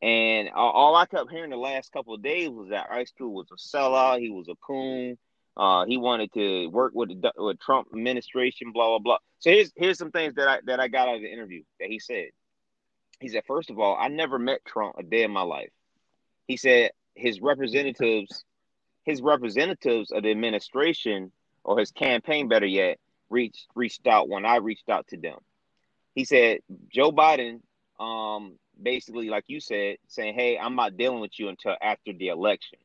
And 0.00 0.48
all 0.50 0.96
I 0.96 1.06
kept 1.06 1.30
hearing 1.30 1.50
the 1.50 1.56
last 1.56 1.92
couple 1.92 2.14
of 2.14 2.22
days 2.22 2.48
was 2.48 2.70
that 2.70 2.88
Ice 2.90 3.12
Cube 3.16 3.32
was 3.32 3.46
a 3.52 3.56
sellout. 3.56 4.18
He 4.18 4.30
was 4.30 4.48
a 4.48 4.56
coon. 4.56 5.16
Uh, 5.56 5.84
he 5.84 5.96
wanted 5.96 6.32
to 6.32 6.66
work 6.68 6.92
with 6.94 7.08
the 7.22 7.32
with 7.36 7.60
Trump 7.60 7.88
administration. 7.92 8.72
Blah 8.72 8.88
blah 8.88 8.98
blah. 8.98 9.18
So 9.38 9.50
here's 9.50 9.72
here's 9.76 9.98
some 9.98 10.10
things 10.10 10.34
that 10.34 10.48
I 10.48 10.58
that 10.66 10.80
I 10.80 10.88
got 10.88 11.08
out 11.08 11.16
of 11.16 11.22
the 11.22 11.32
interview 11.32 11.62
that 11.78 11.88
he 11.88 11.98
said. 11.98 12.30
He 13.20 13.28
said, 13.28 13.44
first 13.46 13.70
of 13.70 13.78
all, 13.78 13.96
I 13.96 14.08
never 14.08 14.38
met 14.38 14.64
Trump 14.64 14.96
a 14.98 15.04
day 15.04 15.22
in 15.22 15.30
my 15.30 15.42
life. 15.42 15.70
He 16.48 16.56
said 16.56 16.90
his 17.14 17.40
representatives 17.40 18.44
his 19.04 19.20
representatives 19.20 20.10
of 20.10 20.22
the 20.22 20.30
administration 20.30 21.32
or 21.64 21.78
his 21.78 21.90
campaign, 21.90 22.48
better 22.48 22.66
yet, 22.66 22.98
reached 23.30 23.66
reached 23.74 24.06
out 24.06 24.28
when 24.28 24.44
I 24.44 24.56
reached 24.56 24.88
out 24.88 25.06
to 25.08 25.16
them. 25.16 25.38
He 26.14 26.24
said 26.24 26.58
Joe 26.88 27.12
Biden, 27.12 27.60
um, 27.98 28.58
basically, 28.80 29.28
like 29.28 29.44
you 29.46 29.60
said, 29.60 29.96
saying, 30.08 30.34
"Hey, 30.34 30.58
I'm 30.58 30.76
not 30.76 30.96
dealing 30.96 31.20
with 31.20 31.38
you 31.38 31.48
until 31.48 31.76
after 31.80 32.12
the 32.12 32.28
election." 32.28 32.78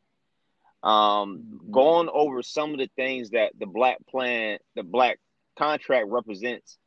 Um, 0.84 1.40
mm-hmm. 1.40 1.72
going 1.72 2.10
over 2.14 2.44
some 2.44 2.72
of 2.72 2.78
the 2.78 2.90
things 2.96 3.32
that 3.32 3.52
the 3.58 3.66
black 3.66 3.98
plan, 4.10 4.60
the 4.76 4.84
black 4.84 5.20
contract 5.58 6.08
represents. 6.08 6.78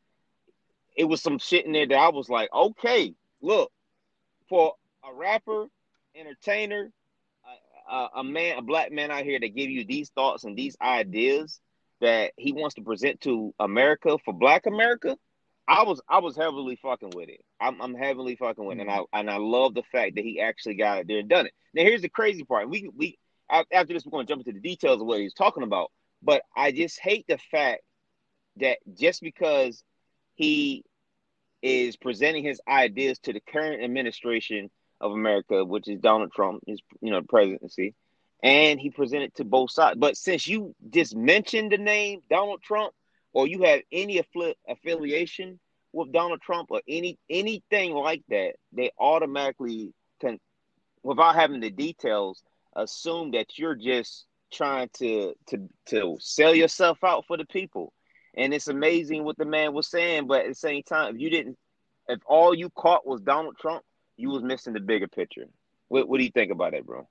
It 0.97 1.04
was 1.04 1.23
some 1.23 1.38
shit 1.38 1.66
in 1.66 1.73
there 1.73 1.87
that 1.87 1.99
I 1.99 2.09
was 2.11 2.28
like, 2.28 2.52
okay, 2.52 3.14
look, 3.40 3.73
for 4.49 4.75
a 5.09 5.14
rapper, 5.14 5.66
entertainer, 6.14 6.90
a, 7.90 8.09
a 8.16 8.25
man, 8.25 8.59
a 8.59 8.62
black 8.62 8.92
man 8.92 9.11
out 9.11 9.25
here 9.25 9.38
to 9.38 9.49
give 9.49 9.70
you 9.70 9.85
these 9.85 10.11
thoughts 10.11 10.44
and 10.44 10.56
these 10.56 10.76
ideas 10.80 11.61
that 12.00 12.32
he 12.37 12.52
wants 12.52 12.76
to 12.76 12.82
present 12.82 13.20
to 13.23 13.54
America 13.59 14.16
for 14.25 14.32
Black 14.32 14.66
America, 14.66 15.16
I 15.71 15.85
was 15.85 16.00
I 16.09 16.19
was 16.19 16.37
heavily 16.37 16.75
fucking 16.83 17.12
with 17.15 17.29
it. 17.29 17.45
I'm, 17.61 17.81
I'm 17.81 17.95
heavily 17.95 18.35
fucking 18.35 18.65
with 18.65 18.79
it, 18.79 18.81
and 18.81 18.91
I 18.91 18.99
mm-hmm. 18.99 19.19
and 19.21 19.31
I 19.31 19.37
love 19.37 19.75
the 19.75 19.85
fact 19.85 20.17
that 20.17 20.25
he 20.25 20.41
actually 20.41 20.75
got 20.75 20.99
it 20.99 21.07
there 21.07 21.21
and 21.21 21.29
done 21.29 21.47
it. 21.47 21.53
Now 21.73 21.85
here's 21.85 22.03
the 22.03 22.09
crazy 22.09 22.43
part. 22.43 22.69
We 22.69 22.91
we 22.95 23.19
after 23.49 23.95
this 23.95 24.05
we're 24.05 24.11
going 24.11 24.27
to 24.27 24.33
jump 24.33 24.45
into 24.45 24.53
the 24.53 24.69
details 24.69 25.00
of 25.00 25.07
what 25.07 25.21
he's 25.21 25.33
talking 25.33 25.62
about, 25.62 25.93
but 26.23 26.43
I 26.57 26.73
just 26.73 26.99
hate 26.99 27.25
the 27.29 27.39
fact 27.53 27.83
that 28.57 28.79
just 28.99 29.23
because 29.23 29.85
he 30.35 30.85
is 31.62 31.97
presenting 31.97 32.43
his 32.43 32.61
ideas 32.67 33.21
to 33.21 33.33
the 33.33 33.41
current 33.41 33.85
administration 33.85 34.71
of 35.00 35.12
America, 35.12 35.65
which 35.65 35.87
is 35.87 36.00
Donald 36.00 36.33
Trump, 36.33 36.65
his 36.67 36.81
you 37.00 37.12
know 37.12 37.23
presidency, 37.23 37.95
and 38.43 38.81
he 38.81 38.91
presented 38.91 39.37
to 39.37 39.45
both 39.45 39.71
sides. 39.71 40.00
But 40.00 40.17
since 40.17 40.49
you 40.49 40.75
just 40.91 41.15
mentioned 41.15 41.71
the 41.71 41.79
name 41.79 42.23
Donald 42.29 42.61
Trump, 42.61 42.93
or 43.33 43.47
you 43.47 43.63
have 43.63 43.81
any 43.93 44.23
affili- 44.23 44.55
affiliation 44.69 45.59
with 45.93 46.13
Donald 46.13 46.41
Trump 46.41 46.71
or 46.71 46.83
any 46.89 47.19
anything 47.29 47.93
like 47.93 48.23
that, 48.29 48.55
they 48.73 48.91
automatically 48.99 49.93
can, 50.21 50.39
without 51.03 51.35
having 51.35 51.61
the 51.61 51.71
details, 51.71 52.43
assume 52.77 53.33
that 53.33 53.59
you're 53.59 53.75
just 53.75 54.27
trying 54.53 54.89
to 54.95 55.35
to 55.47 55.69
to 55.87 56.17
sell 56.21 56.55
yourself 56.55 57.03
out 57.05 57.25
for 57.27 57.37
the 57.37 57.45
people. 57.47 57.93
And 58.37 58.55
it's 58.55 58.69
amazing 58.69 59.25
what 59.25 59.37
the 59.37 59.45
man 59.45 59.73
was 59.73 59.89
saying, 59.89 60.29
but 60.29 60.43
at 60.43 60.49
the 60.49 60.55
same 60.55 60.83
time, 60.85 61.15
if 61.15 61.21
you 61.21 61.31
didn't, 61.31 61.59
if 62.09 62.21
all 62.27 62.55
you 62.55 62.71
caught 62.71 63.07
was 63.07 63.21
Donald 63.21 63.57
Trump, 63.59 63.83
you 64.17 64.31
was 64.31 64.43
missing 64.43 64.73
the 64.73 64.81
bigger 64.81 65.09
picture. 65.09 65.47
What 65.89 66.09
What 66.09 66.19
do 66.19 66.25
you 66.25 66.31
think 66.31 66.53
about 66.53 66.73
that, 66.73 66.87
bro? 66.87 67.09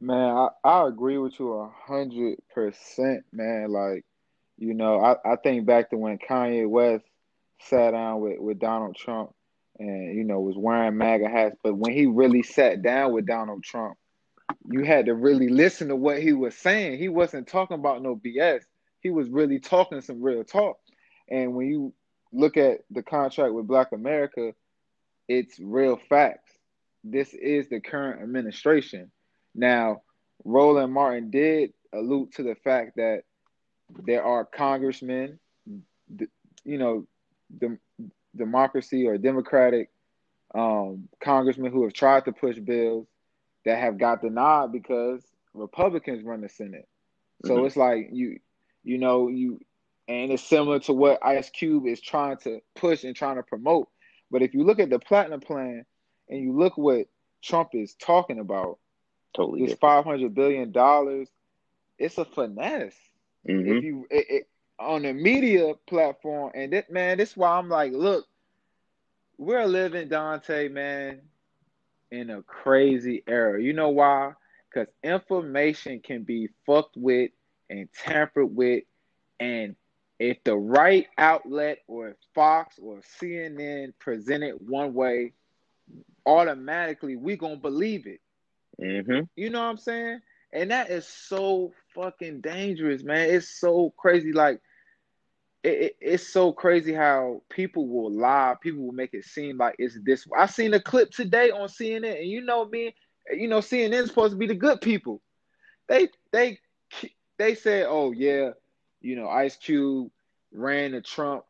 Man, 0.00 0.36
I, 0.36 0.48
I 0.64 0.88
agree 0.88 1.16
with 1.16 1.38
you 1.38 1.52
a 1.52 1.68
hundred 1.86 2.38
percent, 2.52 3.24
man. 3.32 3.70
Like, 3.70 4.04
you 4.62 4.74
know, 4.74 5.00
I, 5.00 5.32
I 5.32 5.36
think 5.36 5.66
back 5.66 5.90
to 5.90 5.96
when 5.96 6.18
Kanye 6.18 6.68
West 6.68 7.04
sat 7.62 7.90
down 7.90 8.20
with, 8.20 8.38
with 8.38 8.60
Donald 8.60 8.94
Trump 8.94 9.34
and, 9.76 10.16
you 10.16 10.22
know, 10.22 10.40
was 10.40 10.56
wearing 10.56 10.96
MAGA 10.96 11.28
hats. 11.28 11.56
But 11.64 11.74
when 11.74 11.92
he 11.92 12.06
really 12.06 12.44
sat 12.44 12.80
down 12.80 13.12
with 13.12 13.26
Donald 13.26 13.64
Trump, 13.64 13.98
you 14.70 14.84
had 14.84 15.06
to 15.06 15.14
really 15.14 15.48
listen 15.48 15.88
to 15.88 15.96
what 15.96 16.22
he 16.22 16.32
was 16.32 16.56
saying. 16.56 16.98
He 16.98 17.08
wasn't 17.08 17.48
talking 17.48 17.74
about 17.74 18.02
no 18.02 18.14
BS. 18.14 18.62
He 19.00 19.10
was 19.10 19.28
really 19.28 19.58
talking 19.58 20.00
some 20.00 20.22
real 20.22 20.44
talk. 20.44 20.76
And 21.28 21.56
when 21.56 21.66
you 21.66 21.92
look 22.32 22.56
at 22.56 22.82
the 22.88 23.02
contract 23.02 23.54
with 23.54 23.66
Black 23.66 23.90
America, 23.90 24.52
it's 25.28 25.58
real 25.58 25.96
facts. 26.08 26.52
This 27.02 27.34
is 27.34 27.68
the 27.68 27.80
current 27.80 28.22
administration. 28.22 29.10
Now, 29.56 30.02
Roland 30.44 30.92
Martin 30.92 31.32
did 31.32 31.72
allude 31.92 32.32
to 32.34 32.44
the 32.44 32.54
fact 32.54 32.92
that 32.96 33.22
there 34.04 34.24
are 34.24 34.44
congressmen, 34.44 35.38
you 36.64 36.78
know, 36.78 37.06
the 37.58 37.78
democracy 38.34 39.06
or 39.06 39.18
democratic 39.18 39.90
um, 40.54 41.08
congressmen 41.20 41.72
who 41.72 41.84
have 41.84 41.92
tried 41.92 42.24
to 42.24 42.32
push 42.32 42.58
bills 42.58 43.06
that 43.64 43.78
have 43.78 43.98
got 43.98 44.22
denied 44.22 44.72
because 44.72 45.22
Republicans 45.54 46.24
run 46.24 46.40
the 46.40 46.48
Senate. 46.48 46.88
So 47.44 47.56
mm-hmm. 47.56 47.66
it's 47.66 47.76
like 47.76 48.08
you, 48.12 48.38
you 48.84 48.98
know, 48.98 49.28
you, 49.28 49.60
and 50.08 50.32
it's 50.32 50.42
similar 50.42 50.80
to 50.80 50.92
what 50.92 51.24
Ice 51.24 51.50
Cube 51.50 51.86
is 51.86 52.00
trying 52.00 52.36
to 52.38 52.60
push 52.74 53.04
and 53.04 53.14
trying 53.14 53.36
to 53.36 53.42
promote. 53.42 53.88
But 54.30 54.42
if 54.42 54.54
you 54.54 54.64
look 54.64 54.80
at 54.80 54.90
the 54.90 54.98
platinum 54.98 55.40
plan 55.40 55.84
and 56.28 56.40
you 56.40 56.56
look 56.56 56.76
what 56.76 57.06
Trump 57.42 57.70
is 57.74 57.94
talking 57.94 58.38
about, 58.38 58.78
totally 59.34 59.66
this 59.66 59.78
five 59.78 60.04
hundred 60.04 60.34
billion 60.34 60.72
dollars, 60.72 61.28
it's 61.98 62.18
a 62.18 62.24
finesse. 62.24 62.96
Mm-hmm. 63.48 63.76
If 63.76 63.84
you 63.84 64.06
it, 64.10 64.26
it, 64.28 64.48
on 64.78 65.02
the 65.02 65.12
media 65.12 65.74
platform, 65.86 66.52
and 66.54 66.72
that 66.72 66.90
man, 66.90 67.18
this 67.18 67.30
is 67.30 67.36
why 67.36 67.56
I'm 67.56 67.68
like, 67.68 67.92
look, 67.92 68.26
we're 69.38 69.66
living 69.66 70.08
Dante, 70.08 70.68
man, 70.68 71.22
in 72.10 72.30
a 72.30 72.42
crazy 72.42 73.22
era. 73.26 73.62
You 73.62 73.72
know 73.72 73.90
why? 73.90 74.32
Because 74.72 74.88
information 75.02 76.00
can 76.00 76.22
be 76.22 76.48
fucked 76.66 76.96
with 76.96 77.30
and 77.68 77.88
tampered 77.92 78.54
with, 78.54 78.84
and 79.40 79.76
if 80.18 80.42
the 80.44 80.56
right 80.56 81.08
outlet 81.18 81.78
or 81.88 82.16
Fox 82.34 82.78
or 82.80 83.00
CNN 83.20 83.92
present 83.98 84.44
it 84.44 84.60
one 84.62 84.94
way, 84.94 85.32
automatically 86.24 87.16
we 87.16 87.36
gonna 87.36 87.56
believe 87.56 88.06
it. 88.06 88.20
Mm-hmm. 88.80 89.24
You 89.36 89.50
know 89.50 89.62
what 89.62 89.70
I'm 89.70 89.78
saying? 89.78 90.20
And 90.52 90.70
that 90.70 90.90
is 90.90 91.06
so 91.06 91.72
fucking 91.94 92.40
dangerous, 92.40 93.02
man. 93.02 93.30
It's 93.30 93.48
so 93.48 93.92
crazy. 93.96 94.32
Like 94.32 94.60
it, 95.62 95.68
it, 95.68 95.96
it's 96.00 96.32
so 96.32 96.52
crazy 96.52 96.92
how 96.92 97.42
people 97.48 97.88
will 97.88 98.10
lie. 98.10 98.54
People 98.60 98.84
will 98.84 98.92
make 98.92 99.14
it 99.14 99.24
seem 99.24 99.58
like 99.58 99.76
it's 99.78 99.98
this. 100.02 100.26
I 100.36 100.46
seen 100.46 100.74
a 100.74 100.80
clip 100.80 101.10
today 101.10 101.50
on 101.50 101.68
CNN, 101.68 102.20
and 102.20 102.28
you 102.28 102.42
know 102.42 102.64
me, 102.64 102.94
you 103.32 103.48
know 103.48 103.58
CNN 103.58 104.02
is 104.02 104.08
supposed 104.08 104.32
to 104.32 104.38
be 104.38 104.46
the 104.46 104.54
good 104.54 104.80
people. 104.80 105.22
They 105.88 106.08
they 106.32 106.58
they 107.38 107.54
said, 107.54 107.86
oh 107.88 108.12
yeah, 108.12 108.50
you 109.00 109.16
know 109.16 109.28
Ice 109.28 109.56
Cube 109.56 110.10
ran 110.52 110.92
to 110.92 111.00
Trump. 111.00 111.44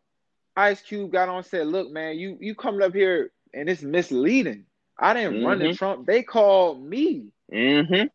Ice 0.56 0.82
Cube 0.82 1.11
got 1.11 1.28
on 1.28 1.44
said, 1.44 1.66
look 1.66 1.90
man, 1.90 2.18
you 2.18 2.37
you 2.40 2.54
coming 2.54 2.82
up 2.82 2.94
here 2.94 3.30
and 3.54 3.68
it's 3.68 3.82
misleading. 3.82 4.64
I 4.99 5.14
didn't 5.14 5.34
mm-hmm. 5.34 5.46
run 5.46 5.58
to 5.58 5.64
mm-hmm. 5.66 5.75
Trump. 5.75 6.06
They 6.06 6.22
called 6.22 6.82
me. 6.82 7.32
Mm-hmm. 7.52 8.06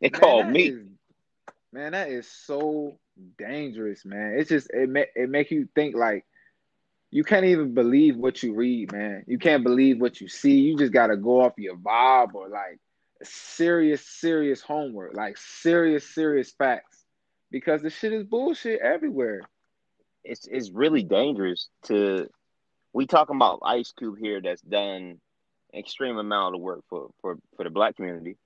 They 0.00 0.10
man, 0.10 0.20
called 0.20 0.48
me. 0.48 0.78
Man, 1.76 1.92
that 1.92 2.08
is 2.08 2.26
so 2.26 2.98
dangerous, 3.36 4.06
man. 4.06 4.36
It's 4.38 4.48
just 4.48 4.70
it 4.70 4.88
ma- 4.88 5.12
it 5.14 5.28
make 5.28 5.50
you 5.50 5.68
think 5.74 5.94
like 5.94 6.24
you 7.10 7.22
can't 7.22 7.44
even 7.44 7.74
believe 7.74 8.16
what 8.16 8.42
you 8.42 8.54
read, 8.54 8.92
man. 8.92 9.24
You 9.26 9.38
can't 9.38 9.62
believe 9.62 10.00
what 10.00 10.18
you 10.18 10.26
see. 10.26 10.58
You 10.58 10.78
just 10.78 10.94
gotta 10.94 11.18
go 11.18 11.42
off 11.42 11.52
your 11.58 11.76
vibe 11.76 12.32
or 12.32 12.48
like 12.48 12.80
serious, 13.22 14.00
serious 14.06 14.62
homework, 14.62 15.14
like 15.14 15.36
serious, 15.36 16.08
serious 16.08 16.50
facts, 16.50 17.04
because 17.50 17.82
the 17.82 17.90
shit 17.90 18.14
is 18.14 18.24
bullshit 18.24 18.80
everywhere. 18.80 19.42
It's 20.24 20.46
it's 20.46 20.70
really 20.70 21.02
dangerous 21.02 21.68
to. 21.88 22.30
We 22.94 23.06
talking 23.06 23.36
about 23.36 23.60
Ice 23.66 23.92
Cube 23.92 24.16
here 24.18 24.40
that's 24.40 24.62
done 24.62 25.20
extreme 25.74 26.16
amount 26.16 26.54
of 26.54 26.62
work 26.62 26.84
for 26.88 27.10
for 27.20 27.36
for 27.54 27.64
the 27.64 27.70
black 27.70 27.96
community 27.96 28.38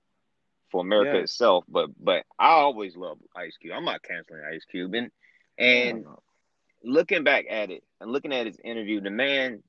for 0.71 0.81
America 0.81 1.17
yeah. 1.17 1.23
itself. 1.23 1.65
But 1.67 1.89
but 1.99 2.23
I 2.39 2.49
always 2.49 2.95
love 2.95 3.17
Ice 3.35 3.57
Cube. 3.57 3.73
I'm 3.75 3.85
not 3.85 4.03
canceling 4.03 4.41
Ice 4.53 4.65
Cube, 4.65 4.93
and 4.93 5.11
and 5.57 6.05
looking 6.83 7.23
back 7.23 7.45
at 7.49 7.69
it 7.69 7.83
and 7.99 8.11
looking 8.11 8.33
at 8.33 8.45
his 8.45 8.57
interview, 8.63 9.01
the 9.01 9.09
man, 9.09 9.61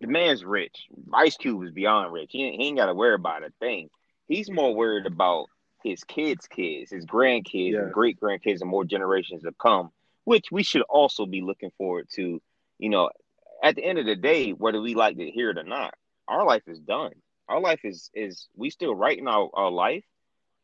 the 0.00 0.06
man's 0.06 0.44
rich. 0.44 0.86
Ice 1.14 1.36
Cube 1.36 1.64
is 1.64 1.70
beyond 1.70 2.12
rich. 2.12 2.30
He, 2.32 2.56
he 2.56 2.68
ain't 2.68 2.76
got 2.76 2.86
to 2.86 2.94
worry 2.94 3.14
about 3.14 3.44
a 3.44 3.50
thing. 3.60 3.88
He's 4.28 4.50
more 4.50 4.74
worried 4.74 5.06
about 5.06 5.46
his 5.82 6.04
kids' 6.04 6.46
kids, 6.48 6.90
his 6.90 7.06
grandkids, 7.06 7.72
yeah. 7.72 7.80
and 7.80 7.92
great 7.92 8.20
grandkids, 8.20 8.60
and 8.60 8.70
more 8.70 8.84
generations 8.84 9.42
to 9.42 9.52
come. 9.52 9.90
Which 10.24 10.50
we 10.50 10.64
should 10.64 10.82
also 10.82 11.26
be 11.26 11.42
looking 11.42 11.70
forward 11.78 12.08
to. 12.14 12.40
You 12.78 12.90
know, 12.90 13.10
at 13.62 13.76
the 13.76 13.84
end 13.84 13.98
of 13.98 14.06
the 14.06 14.16
day, 14.16 14.50
whether 14.50 14.80
we 14.80 14.94
like 14.94 15.16
to 15.16 15.30
hear 15.30 15.50
it 15.50 15.58
or 15.58 15.64
not, 15.64 15.94
our 16.28 16.44
life 16.44 16.64
is 16.66 16.80
done. 16.80 17.12
Our 17.48 17.60
life 17.60 17.80
is 17.84 18.10
is 18.12 18.48
we 18.56 18.70
still 18.70 18.94
writing 18.94 19.28
our, 19.28 19.48
our 19.54 19.70
life, 19.70 20.04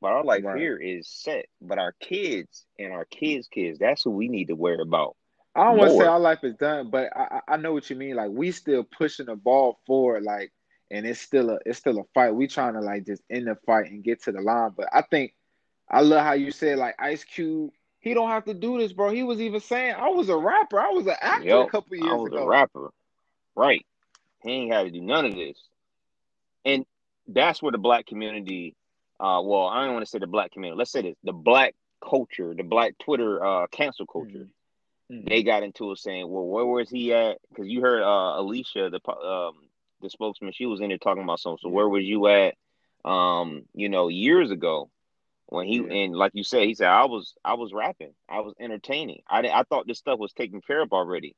but 0.02 0.12
our 0.12 0.24
life 0.24 0.44
right. 0.44 0.60
here 0.60 0.76
is 0.76 1.08
set. 1.08 1.46
But 1.62 1.78
our 1.78 1.92
kids 1.92 2.66
and 2.78 2.92
our 2.92 3.04
kids' 3.04 3.46
kids, 3.46 3.78
that's 3.78 4.02
who 4.02 4.10
we 4.10 4.28
need 4.28 4.48
to 4.48 4.56
worry 4.56 4.82
about. 4.82 5.16
I 5.54 5.64
don't 5.64 5.78
want 5.78 5.90
to 5.92 5.98
say 5.98 6.06
our 6.06 6.18
life 6.18 6.40
is 6.42 6.56
done, 6.56 6.90
but 6.90 7.16
I, 7.16 7.40
I 7.46 7.56
know 7.56 7.72
what 7.72 7.88
you 7.88 7.94
mean. 7.96 8.16
Like 8.16 8.30
we 8.30 8.50
still 8.50 8.82
pushing 8.82 9.26
the 9.26 9.36
ball 9.36 9.78
forward, 9.86 10.24
like, 10.24 10.50
and 10.90 11.06
it's 11.06 11.20
still 11.20 11.50
a 11.50 11.58
it's 11.64 11.78
still 11.78 11.98
a 12.00 12.04
fight. 12.14 12.34
We 12.34 12.48
trying 12.48 12.74
to 12.74 12.80
like 12.80 13.06
just 13.06 13.22
end 13.30 13.46
the 13.46 13.56
fight 13.64 13.90
and 13.90 14.02
get 14.02 14.22
to 14.24 14.32
the 14.32 14.40
line. 14.40 14.72
But 14.76 14.88
I 14.92 15.02
think 15.02 15.34
I 15.88 16.00
love 16.00 16.24
how 16.24 16.32
you 16.32 16.50
said 16.50 16.78
like 16.78 16.96
Ice 16.98 17.22
Cube. 17.22 17.70
He 18.00 18.14
don't 18.14 18.30
have 18.30 18.46
to 18.46 18.54
do 18.54 18.78
this, 18.78 18.92
bro. 18.92 19.10
He 19.10 19.22
was 19.22 19.40
even 19.40 19.60
saying 19.60 19.94
I 19.94 20.08
was 20.08 20.28
a 20.28 20.36
rapper. 20.36 20.80
I 20.80 20.88
was 20.88 21.06
an 21.06 21.16
actor 21.20 21.60
a 21.60 21.68
couple 21.68 21.96
years 21.96 22.06
ago. 22.06 22.14
I 22.14 22.20
was 22.20 22.32
ago. 22.32 22.42
a 22.42 22.48
rapper, 22.48 22.90
right? 23.54 23.86
He 24.42 24.50
ain't 24.50 24.72
had 24.72 24.84
to 24.84 24.90
do 24.90 25.00
none 25.00 25.26
of 25.26 25.34
this, 25.34 25.58
and 26.64 26.84
that's 27.28 27.62
where 27.62 27.72
the 27.72 27.78
black 27.78 28.06
community 28.06 28.74
uh, 29.22 29.40
well, 29.40 29.68
I 29.68 29.84
don't 29.84 29.94
want 29.94 30.04
to 30.04 30.10
say 30.10 30.18
the 30.18 30.26
black 30.26 30.50
community. 30.50 30.78
Let's 30.78 30.90
say 30.90 31.02
this: 31.02 31.16
the 31.22 31.32
black 31.32 31.74
culture, 32.06 32.54
the 32.54 32.64
black 32.64 32.98
Twitter 32.98 33.44
uh, 33.44 33.66
cancel 33.68 34.06
culture. 34.06 34.48
Mm-hmm. 35.10 35.28
They 35.28 35.42
got 35.44 35.62
into 35.62 35.92
it 35.92 35.98
saying, 35.98 36.28
"Well, 36.28 36.46
where 36.46 36.66
was 36.66 36.90
he 36.90 37.14
at?" 37.14 37.38
Because 37.48 37.68
you 37.68 37.80
heard 37.82 38.02
uh, 38.02 38.40
Alicia, 38.40 38.90
the 38.90 39.12
um, 39.12 39.54
the 40.00 40.10
spokesman, 40.10 40.52
she 40.52 40.66
was 40.66 40.80
in 40.80 40.88
there 40.88 40.98
talking 40.98 41.22
about 41.22 41.38
something. 41.38 41.60
So 41.62 41.68
where 41.68 41.88
was 41.88 42.04
you 42.04 42.26
at? 42.26 42.54
Um, 43.04 43.62
you 43.74 43.88
know, 43.88 44.08
years 44.08 44.50
ago 44.50 44.90
when 45.52 45.66
he 45.66 45.76
yeah. 45.76 46.04
and 46.04 46.16
like 46.16 46.32
you 46.34 46.44
said, 46.44 46.64
he 46.64 46.74
said 46.74 46.88
I 46.88 47.04
was 47.04 47.34
I 47.44 47.54
was 47.54 47.72
rapping, 47.72 48.14
I 48.28 48.40
was 48.40 48.54
entertaining. 48.58 49.22
I 49.28 49.40
I 49.40 49.62
thought 49.64 49.86
this 49.86 49.98
stuff 49.98 50.18
was 50.18 50.32
taken 50.32 50.60
care 50.62 50.80
of 50.80 50.92
already. 50.92 51.36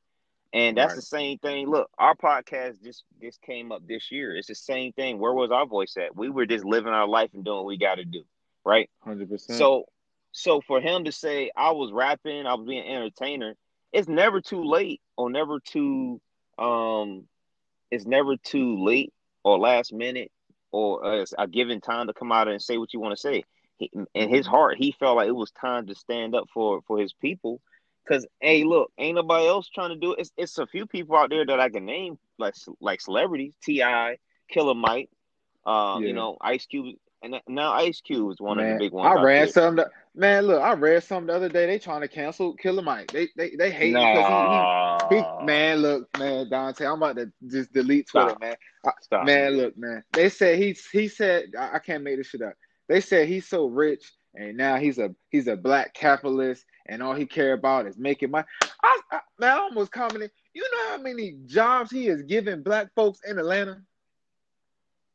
And 0.55 0.77
that's 0.77 0.93
right. 0.93 0.97
the 0.97 1.03
same 1.03 1.39
thing. 1.39 1.69
Look, 1.69 1.91
our 1.99 2.15
podcast 2.15 2.81
just 2.83 3.03
just 3.21 3.43
came 3.43 3.73
up 3.73 3.83
this 3.89 4.13
year. 4.13 4.37
It's 4.37 4.47
the 4.47 4.55
same 4.55 4.93
thing. 4.93 5.19
Where 5.19 5.33
was 5.35 5.51
our 5.51 5.67
voice 5.67 5.97
at? 5.97 6.17
We 6.17 6.31
were 6.31 6.47
just 6.47 6.65
living 6.65 6.93
our 6.93 7.09
life 7.09 7.31
and 7.35 7.45
doing 7.45 7.57
what 7.57 7.67
we 7.67 7.77
got 7.77 7.97
to 7.97 8.05
do, 8.05 8.23
right? 8.65 8.89
Hundred 9.01 9.29
percent. 9.29 9.59
So, 9.59 9.87
so 10.31 10.61
for 10.61 10.81
him 10.81 11.05
to 11.05 11.13
say 11.13 11.51
I 11.57 11.73
was 11.73 11.91
rapping, 11.91 12.47
I 12.47 12.55
was 12.55 12.65
being 12.69 12.87
entertainer, 12.87 13.57
it's 13.93 14.07
never 14.07 14.41
too 14.41 14.63
late 14.63 15.01
or 15.17 15.29
never 15.29 15.59
too 15.59 16.21
um, 16.57 17.25
it's 17.91 18.07
never 18.07 18.37
too 18.37 18.81
late 18.85 19.13
or 19.43 19.59
last 19.59 19.93
minute 19.93 20.31
or 20.71 21.05
uh, 21.05 21.25
a 21.37 21.49
given 21.49 21.81
time 21.81 22.07
to 22.07 22.15
come 22.15 22.31
out 22.31 22.47
and 22.47 22.63
say 22.63 22.79
what 22.79 22.95
you 22.95 23.01
want 23.01 23.17
to 23.17 23.21
say. 23.21 23.43
He, 23.79 23.91
in 24.15 24.29
his 24.29 24.47
heart, 24.47 24.77
he 24.79 24.93
felt 24.93 25.17
like 25.17 25.27
it 25.27 25.33
was 25.33 25.51
time 25.51 25.89
to 25.89 25.97
stand 25.97 26.37
up 26.37 26.49
for 26.55 26.81
for 26.87 27.01
his 27.01 27.13
people 27.13 27.61
Cause 28.07 28.27
hey, 28.41 28.65
look, 28.65 28.93
ain't 28.99 29.17
nobody 29.17 29.47
else 29.47 29.69
trying 29.69 29.89
to 29.91 29.97
do 29.97 30.13
it. 30.13 30.21
It's, 30.21 30.33
it's 30.37 30.59
a 30.59 30.67
few 30.67 30.87
people 30.87 31.17
out 31.17 31.31
there 31.31 31.47
that 31.47 31.59
I 31.59 31.71
can 31.71 31.87
name, 31.87 32.19
like 32.39 32.55
like 32.81 33.01
celebrities, 33.01 33.55
T.I., 33.63 34.19
Killer 34.49 34.75
Mike, 34.75 35.09
uh, 35.65 35.99
yeah. 36.01 36.09
you 36.09 36.13
know, 36.13 36.37
Ice 36.43 36.67
Cube, 36.67 36.97
and 37.23 37.41
now 37.49 37.73
Ice 37.73 38.03
Cube 38.03 38.31
is 38.31 38.41
one 38.41 38.59
man, 38.59 38.73
of 38.73 38.79
the 38.79 38.85
big 38.85 38.93
ones. 38.93 39.17
I 39.19 39.23
read 39.23 39.51
some. 39.51 39.81
Man, 40.15 40.47
look, 40.47 40.63
I 40.63 40.75
read 40.75 41.03
some 41.03 41.27
the 41.27 41.35
other 41.35 41.49
day. 41.49 41.67
They 41.67 41.79
trying 41.79 42.03
to 42.03 42.09
cancel 42.09 42.55
Killer 42.55 42.83
Mike. 42.83 43.11
They 43.11 43.29
they 43.37 43.57
they 43.57 43.71
hate 43.71 43.93
nah, 43.93 44.01
him 44.01 45.09
because 45.09 45.41
He, 45.41 45.45
man, 45.47 45.79
look, 45.79 46.09
man, 46.19 46.49
Dante, 46.49 46.87
I'm 46.87 47.03
about 47.03 47.17
to 47.17 47.33
just 47.49 47.73
delete 47.73 48.09
Twitter, 48.09 48.31
Stop. 48.31 48.41
man. 48.41 48.55
I- 48.87 48.93
Stop. 49.01 49.25
man, 49.25 49.57
look, 49.57 49.77
man. 49.77 50.05
They 50.13 50.29
said 50.29 50.59
he's 50.59 50.87
he 50.91 51.09
said 51.09 51.55
I, 51.59 51.77
I 51.77 51.79
can't 51.79 52.05
make 52.05 52.19
this 52.19 52.29
shit 52.29 52.43
up. 52.43 52.53
They 52.89 53.01
said 53.01 53.29
he's 53.29 53.49
so 53.49 53.67
rich 53.67 54.13
and 54.35 54.57
now 54.57 54.76
he's 54.76 54.99
a 54.99 55.14
he's 55.31 55.47
a 55.47 55.57
black 55.57 55.95
capitalist 55.95 56.64
and 56.87 57.03
all 57.03 57.14
he 57.14 57.26
care 57.26 57.53
about 57.53 57.87
is 57.87 57.97
making 57.97 58.31
money. 58.31 58.47
I, 58.83 59.00
I, 59.11 59.21
man, 59.38 59.50
I 59.50 59.59
almost 59.59 59.93
commented. 59.93 60.31
You 60.53 60.62
know 60.73 60.91
how 60.91 60.99
many 60.99 61.37
jobs 61.47 61.91
he 61.91 62.09
is 62.09 62.23
giving 62.23 62.62
black 62.62 62.95
folks 62.95 63.21
in 63.26 63.38
Atlanta? 63.38 63.81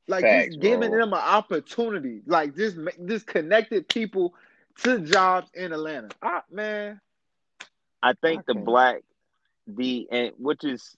Like 0.08 0.24
Facts, 0.24 0.48
just 0.48 0.62
giving 0.62 0.90
bro. 0.90 1.00
them 1.00 1.14
an 1.14 1.20
opportunity, 1.20 2.22
like 2.26 2.56
just 2.56 2.78
just 3.06 3.28
connected 3.28 3.88
people 3.88 4.34
to 4.82 5.00
jobs 5.00 5.52
in 5.54 5.72
Atlanta. 5.72 6.10
I, 6.22 6.42
man, 6.52 7.00
I 8.02 8.14
think 8.14 8.46
the 8.46 8.56
black, 8.56 9.04
the 9.68 10.08
and 10.12 10.32
which 10.38 10.64
is 10.64 10.98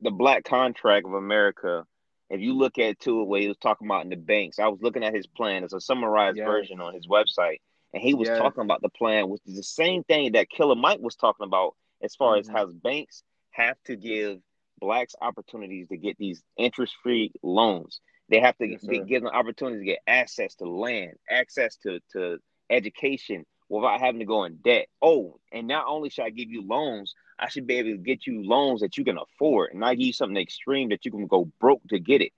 the 0.00 0.10
black 0.10 0.44
contract 0.44 1.06
of 1.06 1.14
America. 1.14 1.86
If 2.32 2.40
you 2.40 2.54
look 2.54 2.78
at 2.78 2.96
it, 2.98 3.06
where 3.06 3.42
he 3.42 3.48
was 3.48 3.58
talking 3.58 3.86
about 3.86 4.04
in 4.04 4.08
the 4.08 4.16
banks, 4.16 4.58
I 4.58 4.66
was 4.66 4.80
looking 4.80 5.04
at 5.04 5.14
his 5.14 5.26
plan. 5.26 5.64
It's 5.64 5.74
a 5.74 5.80
summarized 5.80 6.38
version 6.38 6.80
on 6.80 6.94
his 6.94 7.06
website, 7.06 7.58
and 7.92 8.02
he 8.02 8.14
was 8.14 8.26
talking 8.30 8.64
about 8.64 8.80
the 8.80 8.88
plan, 8.88 9.28
which 9.28 9.42
is 9.46 9.56
the 9.56 9.62
same 9.62 10.02
thing 10.04 10.32
that 10.32 10.48
Killer 10.48 10.74
Mike 10.74 11.00
was 11.00 11.14
talking 11.14 11.44
about, 11.44 11.76
as 12.02 12.16
far 12.16 12.38
as 12.38 12.48
Mhm. 12.48 12.52
how 12.52 12.66
banks 12.66 13.22
have 13.50 13.76
to 13.84 13.96
give 13.96 14.40
blacks 14.80 15.14
opportunities 15.20 15.88
to 15.88 15.98
get 15.98 16.16
these 16.16 16.42
interest-free 16.56 17.32
loans. 17.42 18.00
They 18.30 18.40
have 18.40 18.56
to 18.58 18.66
Yes, 18.66 18.82
give 18.82 19.22
them 19.22 19.26
opportunities 19.26 19.82
to 19.82 19.84
get 19.84 20.00
access 20.06 20.54
to 20.56 20.64
land, 20.64 21.18
access 21.28 21.76
to 21.82 22.00
to 22.14 22.38
education 22.70 23.44
without 23.68 24.00
having 24.00 24.20
to 24.20 24.24
go 24.24 24.44
in 24.44 24.56
debt. 24.56 24.88
Oh, 25.02 25.38
and 25.52 25.66
not 25.66 25.86
only 25.86 26.08
should 26.08 26.24
I 26.24 26.30
give 26.30 26.48
you 26.48 26.66
loans, 26.66 27.14
I 27.42 27.48
should 27.48 27.66
be 27.66 27.74
able 27.74 27.90
to 27.90 27.98
get 27.98 28.26
you 28.26 28.44
loans 28.44 28.80
that 28.80 28.96
you 28.96 29.04
can 29.04 29.18
afford, 29.18 29.72
and 29.72 29.80
not 29.80 29.96
give 29.96 30.06
you 30.06 30.12
something 30.12 30.36
extreme 30.36 30.90
that 30.90 31.04
you 31.04 31.10
can 31.10 31.26
go 31.26 31.50
broke 31.60 31.82
to 31.88 31.98
get 31.98 32.22
it. 32.22 32.32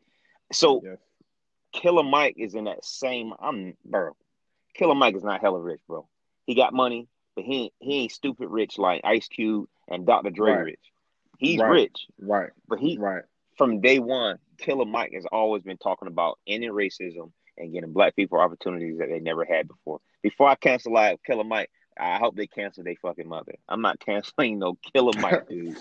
So. 0.53 0.83
Killer 1.73 2.05
Mike 2.05 2.37
is 2.39 2.55
in 2.55 2.65
that 2.65 2.85
same. 2.85 3.33
I'm 3.41 3.77
bro. 3.85 4.13
Killer 4.75 4.95
Mike 4.95 5.17
is 5.17 5.25
not 5.25 5.41
hella 5.41 5.61
rich, 5.61 5.81
bro. 5.89 6.07
He 6.47 6.55
got 6.55 6.73
money, 6.73 7.09
but 7.35 7.45
he 7.45 7.65
ain't, 7.65 7.73
he 7.81 7.95
ain't 8.03 8.13
stupid 8.13 8.49
rich 8.49 8.79
like 8.79 9.01
Ice 9.05 9.27
Cube 9.29 9.69
and 9.89 10.07
Dr. 10.07 10.31
Dre 10.31 10.53
Right. 10.53 10.65
rich. 10.65 10.81
He's 11.39 11.59
Right. 11.59 11.69
rich, 11.69 12.07
right, 12.21 12.51
but 12.69 12.79
he 12.79 12.97
right. 12.97 13.25
from 13.59 13.81
day 13.81 13.99
one, 13.99 14.39
Killer 14.59 14.85
Mike 14.85 15.13
has 15.15 15.27
always 15.27 15.63
been 15.65 15.77
talking 15.77 16.07
about 16.07 16.39
ending 16.47 16.71
racism 16.71 17.33
and 17.59 17.73
getting 17.73 17.93
black 17.93 18.15
people 18.15 18.39
opportunities 18.39 18.99
that 18.99 19.09
they 19.09 19.19
never 19.19 19.45
had 19.45 19.67
before. 19.67 20.01
Before 20.23 20.49
I 20.49 20.55
cancel 20.55 20.93
live 20.93 21.23
Killer 21.25 21.45
Mike, 21.45 21.71
I 21.99 22.19
hope 22.19 22.37
they 22.37 22.47
cancel 22.47 22.85
their 22.85 22.97
fucking 23.01 23.29
mother. 23.29 23.55
I'm 23.69 23.81
not 23.83 24.01
canceling 24.01 24.59
no 24.59 24.77
Killer 24.93 25.13
Mike, 25.21 25.49
dude. 25.49 25.77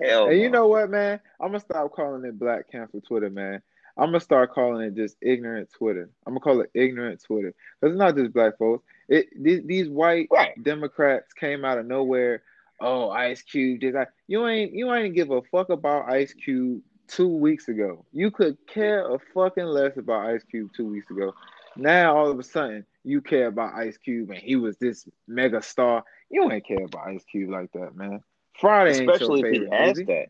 Hell, 0.00 0.28
And 0.28 0.40
you 0.40 0.50
know 0.50 0.66
what, 0.66 0.90
man? 0.90 1.20
I'm 1.40 1.48
gonna 1.48 1.60
stop 1.60 1.92
calling 1.92 2.24
it 2.24 2.38
Black 2.38 2.70
Cancel 2.70 3.00
Twitter, 3.00 3.30
man. 3.30 3.62
I'm 3.96 4.06
gonna 4.06 4.20
start 4.20 4.52
calling 4.52 4.82
it 4.84 4.94
just 4.96 5.16
ignorant 5.20 5.70
Twitter. 5.72 6.10
I'm 6.26 6.32
gonna 6.32 6.40
call 6.40 6.60
it 6.60 6.70
ignorant 6.74 7.22
Twitter 7.22 7.54
because 7.80 7.94
it's 7.94 7.98
not 7.98 8.16
just 8.16 8.32
black 8.32 8.58
folks. 8.58 8.84
It 9.08 9.28
these, 9.40 9.62
these 9.64 9.88
white 9.88 10.28
Right. 10.32 10.60
Democrats 10.62 11.32
came 11.32 11.64
out 11.64 11.78
of 11.78 11.86
nowhere. 11.86 12.42
Oh, 12.80 13.10
Ice 13.10 13.42
Cube 13.42 13.80
did 13.80 13.94
that. 13.94 14.12
You 14.26 14.46
ain't 14.48 14.72
you 14.72 14.92
ain't 14.92 15.14
give 15.14 15.30
a 15.30 15.42
fuck 15.42 15.68
about 15.70 16.10
Ice 16.10 16.32
Cube 16.34 16.82
two 17.06 17.28
weeks 17.28 17.68
ago. 17.68 18.04
You 18.12 18.32
could 18.32 18.56
care 18.66 19.14
a 19.14 19.18
fucking 19.32 19.64
less 19.66 19.96
about 19.96 20.26
Ice 20.26 20.42
Cube 20.42 20.72
two 20.76 20.86
weeks 20.86 21.08
ago. 21.10 21.32
Now 21.76 22.16
all 22.16 22.30
of 22.30 22.38
a 22.38 22.42
sudden 22.42 22.84
you 23.04 23.20
care 23.22 23.46
about 23.48 23.74
Ice 23.74 23.96
Cube 23.98 24.30
and 24.30 24.38
he 24.40 24.56
was 24.56 24.76
this 24.78 25.08
mega 25.28 25.62
star. 25.62 26.04
You 26.30 26.50
ain't 26.50 26.66
care 26.66 26.84
about 26.84 27.08
Ice 27.08 27.24
Cube 27.24 27.50
like 27.50 27.72
that, 27.72 27.94
man. 27.96 28.22
Friday 28.60 29.04
ain't 29.04 29.18
Especially 29.18 29.20
your 29.20 29.34
if 29.42 29.48
he 29.48 29.64
favorite 29.64 29.70
has 29.70 30.00
movie. 30.00 30.08
that. 30.08 30.28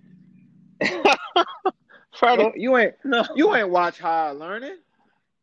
Friday, 2.18 2.50
Bro, 2.50 2.52
you 2.56 2.76
ain't 2.76 2.94
no, 3.04 3.24
you 3.34 3.54
ain't 3.54 3.70
watch 3.70 3.98
Higher 3.98 4.34
Learning. 4.34 4.76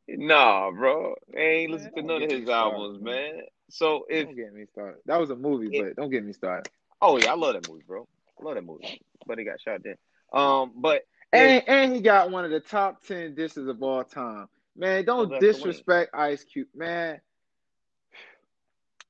nah, 0.07 0.71
bro. 0.71 1.15
I 1.35 1.39
ain't 1.39 1.71
Man, 1.71 1.71
listen 1.71 1.91
to 1.93 2.01
none 2.01 2.23
of 2.23 2.29
his 2.29 2.47
started, 2.47 2.49
albums, 2.49 3.01
man. 3.01 3.23
man. 3.35 3.41
So 3.69 4.05
if 4.09 4.27
don't 4.27 4.35
get 4.35 4.53
me 4.53 4.65
started. 4.71 5.01
That 5.05 5.19
was 5.19 5.29
a 5.29 5.35
movie, 5.35 5.69
It- 5.69 5.83
but 5.83 5.95
don't 5.95 6.09
get 6.09 6.23
me 6.23 6.33
started. 6.33 6.69
oh 7.01 7.17
yeah, 7.17 7.31
I 7.31 7.35
love 7.35 7.53
that 7.53 7.63
movie, 7.63 7.83
bro. 7.87 8.07
I 8.39 8.43
love 8.43 8.55
that 8.55 8.63
movie. 8.65 8.85
But 9.25 9.37
he 9.39 9.45
got 9.45 9.59
shot 9.61 9.83
dead. 9.83 9.97
Um, 10.33 10.73
but 10.75 11.03
And 11.33 11.63
and 11.67 11.93
he 11.95 12.01
got 12.01 12.31
one 12.31 12.45
of 12.45 12.51
the 12.51 12.59
top 12.59 13.03
ten 13.03 13.35
dishes 13.35 13.67
of 13.67 13.81
all 13.81 14.03
time. 14.03 14.47
Man, 14.75 15.05
don't 15.05 15.29
Well, 15.29 15.41
that's 15.41 15.41
the 15.41 15.47
win. 15.47 15.53
disrespect 15.53 16.11
Ice 16.13 16.43
Cube, 16.43 16.67
man. 16.75 17.21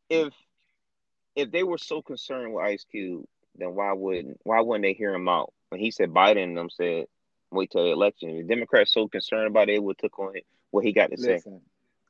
if 0.09 0.33
if 1.35 1.51
they 1.51 1.63
were 1.63 1.77
so 1.77 2.01
concerned 2.01 2.53
with 2.53 2.65
Ice 2.65 2.83
Cube, 2.83 3.25
then 3.55 3.75
why 3.75 3.93
wouldn't 3.93 4.39
why 4.43 4.59
wouldn't 4.61 4.83
they 4.83 4.93
hear 4.93 5.13
him 5.13 5.29
out? 5.29 5.53
When 5.69 5.79
he 5.79 5.91
said 5.91 6.09
Biden 6.11 6.43
and 6.43 6.57
them 6.57 6.69
said 6.69 7.05
wait 7.51 7.71
till 7.71 7.85
the 7.85 7.91
election. 7.91 8.29
If 8.29 8.47
the 8.47 8.53
Democrats 8.55 8.93
so 8.93 9.07
concerned 9.07 9.47
about 9.47 9.69
it, 9.69 9.81
would 9.81 9.97
took 9.97 10.17
on 10.19 10.35
it 10.35 10.45
what 10.71 10.85
he 10.85 10.91
got 10.91 11.11
to 11.11 11.17
say. 11.17 11.35
Listen, 11.35 11.61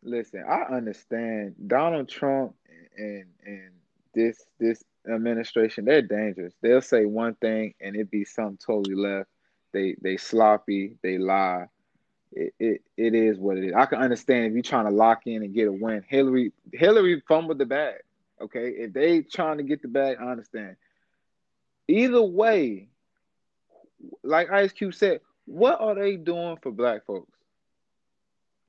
listen. 0.03 0.43
I 0.47 0.61
understand 0.75 1.55
Donald 1.67 2.09
Trump 2.09 2.55
and 2.97 3.25
and 3.45 3.71
this 4.13 4.43
this 4.59 4.83
administration. 5.11 5.85
They're 5.85 6.01
dangerous. 6.01 6.53
They'll 6.61 6.81
say 6.81 7.05
one 7.05 7.35
thing 7.35 7.73
and 7.81 7.95
it 7.95 8.09
be 8.09 8.25
something 8.25 8.57
totally 8.57 8.95
left. 8.95 9.29
They 9.73 9.95
they 10.01 10.17
sloppy. 10.17 10.97
They 11.01 11.17
lie. 11.17 11.67
It, 12.34 12.54
it 12.60 12.82
it 12.98 13.13
is 13.13 13.38
what 13.38 13.58
it 13.58 13.65
is. 13.65 13.74
I 13.76 13.86
can 13.86 14.00
understand 14.00 14.46
if 14.46 14.54
you're 14.54 14.63
trying 14.63 14.86
to 14.86 14.91
lock 14.91 15.28
in 15.28 15.44
and 15.44 15.54
get 15.54 15.67
a 15.67 15.72
win. 15.72 16.04
Hillary 16.08 16.54
Hillary 16.72 17.22
fumbled 17.28 17.58
the 17.58 17.65
bag. 17.65 17.96
Okay, 18.39 18.70
if 18.70 18.94
they 18.94 19.22
trying 19.22 19.58
to 19.58 19.63
get 19.63 19.82
the 19.82 19.88
bag, 19.88 20.17
I 20.20 20.26
understand. 20.26 20.78
Either 21.88 22.22
way, 22.22 22.88
like 24.24 24.50
Ice 24.50 24.72
Cube 24.72 24.96
said, 24.96 25.20
what 25.46 25.82
are 25.82 25.96
they 25.96 26.15
doing 26.15 26.58
for 26.62 26.72
black 26.72 27.06
folks? 27.06 27.38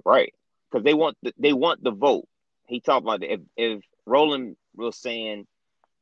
Right. 0.05 0.35
Because 0.71 0.85
they 0.85 0.95
want 0.95 1.17
the, 1.23 1.33
they 1.39 1.53
want 1.53 1.83
the 1.85 1.91
vote. 1.91 2.27
He 2.67 2.81
talked 2.81 3.05
about. 3.05 3.23
If 3.23 3.41
if 3.57 3.83
Roland 4.07 4.57
was 4.75 4.97
saying 4.97 5.47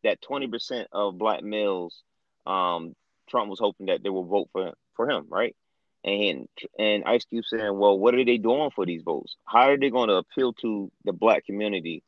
that 0.04 0.22
twenty 0.22 0.46
percent 0.46 0.88
of 0.92 1.18
black 1.18 1.42
males, 1.42 2.02
um, 2.46 2.94
Trump 3.28 3.50
was 3.50 3.58
hoping 3.58 3.86
that 3.86 4.02
they 4.02 4.08
will 4.08 4.24
vote 4.24 4.48
for 4.52 4.72
for 4.94 5.10
him, 5.10 5.26
right? 5.28 5.54
And 6.04 6.48
and 6.78 7.04
Ice 7.04 7.24
Cube 7.26 7.44
saying, 7.44 7.78
well, 7.78 7.98
what 7.98 8.14
are 8.14 8.24
they 8.24 8.38
doing 8.38 8.70
for 8.74 8.86
these 8.86 9.02
votes? 9.02 9.36
How 9.44 9.68
are 9.68 9.78
they 9.78 9.90
going 9.90 10.08
to 10.08 10.16
appeal 10.16 10.52
to 10.54 10.90
the 11.04 11.12
black 11.12 11.44
community 11.44 12.02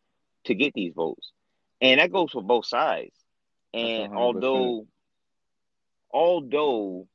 to 0.44 0.54
get 0.54 0.72
these 0.74 0.94
votes? 0.94 1.32
And 1.80 2.00
that 2.00 2.12
goes 2.12 2.30
for 2.30 2.42
both 2.42 2.66
sides. 2.66 3.14
And 3.74 4.14
although 4.14 4.86
although 6.10 7.06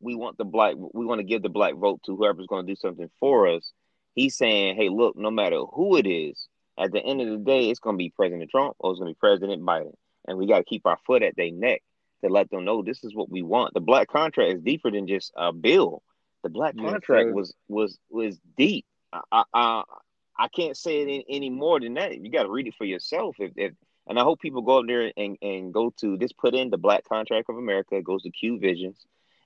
we 0.00 0.14
want 0.14 0.38
the 0.38 0.44
black 0.44 0.74
we 0.76 1.04
want 1.04 1.20
to 1.20 1.24
give 1.24 1.42
the 1.42 1.48
black 1.48 1.74
vote 1.74 2.00
to 2.04 2.16
whoever's 2.16 2.46
going 2.46 2.66
to 2.66 2.72
do 2.72 2.76
something 2.76 3.10
for 3.20 3.48
us, 3.48 3.72
he's 4.14 4.36
saying, 4.36 4.76
hey, 4.76 4.88
look, 4.88 5.16
no 5.16 5.30
matter 5.30 5.60
who 5.60 5.96
it 5.96 6.06
is, 6.06 6.48
at 6.78 6.92
the 6.92 7.00
end 7.00 7.20
of 7.20 7.28
the 7.28 7.38
day, 7.38 7.70
it's 7.70 7.80
going 7.80 7.94
to 7.94 7.98
be 7.98 8.10
President 8.10 8.50
Trump 8.50 8.76
or 8.78 8.92
it's 8.92 9.00
going 9.00 9.12
to 9.12 9.14
be 9.14 9.20
President 9.20 9.62
Biden. 9.62 9.94
And 10.26 10.38
we 10.38 10.46
got 10.46 10.58
to 10.58 10.64
keep 10.64 10.86
our 10.86 10.98
foot 11.06 11.22
at 11.22 11.36
their 11.36 11.50
neck 11.50 11.82
to 12.22 12.28
let 12.28 12.50
them 12.50 12.64
know 12.64 12.82
this 12.82 13.04
is 13.04 13.14
what 13.14 13.30
we 13.30 13.42
want. 13.42 13.74
The 13.74 13.80
black 13.80 14.08
contract 14.08 14.52
is 14.52 14.62
deeper 14.62 14.90
than 14.90 15.06
just 15.06 15.32
a 15.36 15.52
bill. 15.52 16.02
The 16.42 16.48
black 16.48 16.76
contract 16.76 17.32
was 17.32 17.54
was 17.68 17.98
was 18.10 18.38
deep. 18.56 18.86
I 19.12 19.20
I, 19.32 19.42
I, 19.54 19.82
I 20.38 20.48
can't 20.48 20.76
say 20.76 21.00
it 21.00 21.04
any, 21.04 21.24
any 21.28 21.50
more 21.50 21.80
than 21.80 21.94
that. 21.94 22.16
You 22.16 22.30
got 22.30 22.44
to 22.44 22.50
read 22.50 22.68
it 22.68 22.74
for 22.76 22.84
yourself. 22.84 23.36
If, 23.38 23.52
if 23.56 23.72
and 24.06 24.18
I 24.18 24.22
hope 24.22 24.40
people 24.40 24.62
go 24.62 24.78
up 24.78 24.86
there 24.86 25.12
and, 25.16 25.36
and 25.42 25.74
go 25.74 25.92
to 25.98 26.16
this. 26.16 26.32
Put 26.32 26.54
in 26.54 26.70
the 26.70 26.78
Black 26.78 27.04
Contract 27.08 27.50
of 27.50 27.56
America. 27.56 27.96
It 27.96 28.04
goes 28.04 28.22
to 28.22 28.30
Q 28.30 28.58
Visions, 28.58 28.98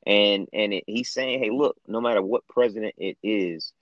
and 0.06 0.48
and 0.52 0.74
it, 0.74 0.84
he's 0.86 1.10
saying, 1.10 1.42
hey, 1.42 1.50
look, 1.50 1.76
no 1.86 2.00
matter 2.00 2.22
what 2.22 2.46
president 2.48 2.94
it 2.98 3.16
is, 3.22 3.72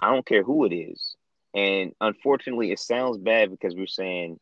I 0.00 0.12
don't 0.12 0.26
care 0.26 0.42
who 0.42 0.64
it 0.64 0.74
is. 0.74 1.16
And 1.54 1.92
unfortunately, 2.00 2.70
it 2.70 2.78
sounds 2.78 3.18
bad 3.18 3.50
because 3.50 3.74
we're 3.74 3.86
saying 3.86 4.38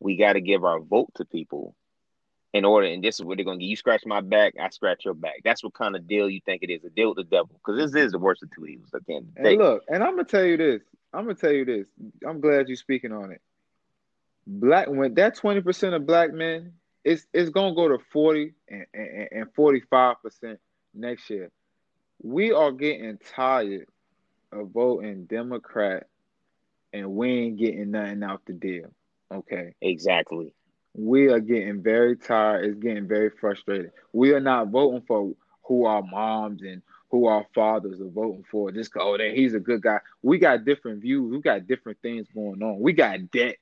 we 0.00 0.16
got 0.16 0.34
to 0.34 0.40
give 0.40 0.64
our 0.64 0.80
vote 0.80 1.10
to 1.16 1.24
people 1.24 1.74
in 2.52 2.64
order, 2.64 2.86
and 2.86 3.04
this 3.04 3.16
is 3.16 3.24
what 3.24 3.36
they're 3.36 3.44
going 3.44 3.58
to 3.58 3.64
get. 3.64 3.70
You 3.70 3.76
scratch 3.76 4.06
my 4.06 4.20
back, 4.20 4.54
I 4.60 4.68
scratch 4.70 5.04
your 5.04 5.14
back. 5.14 5.40
That's 5.44 5.62
what 5.62 5.74
kind 5.74 5.94
of 5.94 6.06
deal 6.06 6.30
you 6.30 6.40
think 6.44 6.62
it 6.62 6.70
is 6.70 6.84
a 6.84 6.90
deal 6.90 7.08
with 7.08 7.18
the 7.18 7.24
devil. 7.24 7.50
Because 7.52 7.92
this 7.92 8.04
is 8.04 8.12
the 8.12 8.18
worst 8.18 8.42
of 8.42 8.50
two 8.50 8.66
evils 8.66 8.90
at 8.94 9.04
the 9.06 9.16
end 9.16 9.28
of 9.28 9.34
the 9.34 9.42
day. 9.42 9.50
And 9.50 9.58
look, 9.58 9.84
and 9.88 10.02
I'm 10.02 10.12
gonna 10.12 10.24
tell 10.24 10.44
you 10.44 10.56
this. 10.56 10.82
I'm 11.12 11.24
gonna 11.24 11.34
tell 11.34 11.52
you 11.52 11.64
this. 11.64 11.88
I'm 12.26 12.40
glad 12.40 12.68
you're 12.68 12.76
speaking 12.76 13.12
on 13.12 13.32
it. 13.32 13.40
Black 14.46 14.88
when 14.88 15.14
that 15.14 15.36
20 15.36 15.60
percent 15.60 15.94
of 15.94 16.06
black 16.06 16.32
men, 16.32 16.72
it's 17.04 17.26
it's 17.32 17.50
gonna 17.50 17.74
go 17.74 17.88
to 17.88 17.98
40 18.12 18.54
and, 18.68 18.86
and, 18.94 19.28
and 19.30 19.54
45 19.54 20.22
percent 20.22 20.58
next 20.94 21.28
year. 21.28 21.50
We 22.22 22.52
are 22.52 22.72
getting 22.72 23.18
tired 23.18 23.86
of 24.52 24.70
voting 24.70 25.26
Democrat, 25.26 26.06
and 26.92 27.10
we 27.10 27.30
ain't 27.30 27.58
getting 27.58 27.90
nothing 27.90 28.22
out 28.22 28.40
the 28.46 28.54
deal. 28.54 28.90
Okay, 29.30 29.74
Exactly. 29.82 30.54
We 30.94 31.28
are 31.28 31.40
getting 31.40 31.82
very 31.82 32.16
tired. 32.16 32.64
It's 32.64 32.78
getting 32.78 33.06
very 33.06 33.30
frustrated. 33.30 33.92
We 34.12 34.32
are 34.32 34.40
not 34.40 34.68
voting 34.68 35.02
for 35.06 35.32
who 35.64 35.84
our 35.84 36.02
moms 36.02 36.62
and 36.62 36.82
who 37.10 37.26
our 37.26 37.46
fathers 37.54 38.00
are 38.00 38.08
voting 38.08 38.44
for. 38.50 38.70
Just 38.70 38.92
go, 38.92 39.00
oh, 39.00 39.18
that 39.18 39.32
he's 39.34 39.54
a 39.54 39.60
good 39.60 39.82
guy. 39.82 39.98
We 40.22 40.38
got 40.38 40.64
different 40.64 41.00
views. 41.00 41.30
We 41.32 41.40
got 41.40 41.66
different 41.66 41.98
things 42.02 42.26
going 42.34 42.62
on. 42.62 42.80
We 42.80 42.92
got 42.92 43.30
debt. 43.30 43.56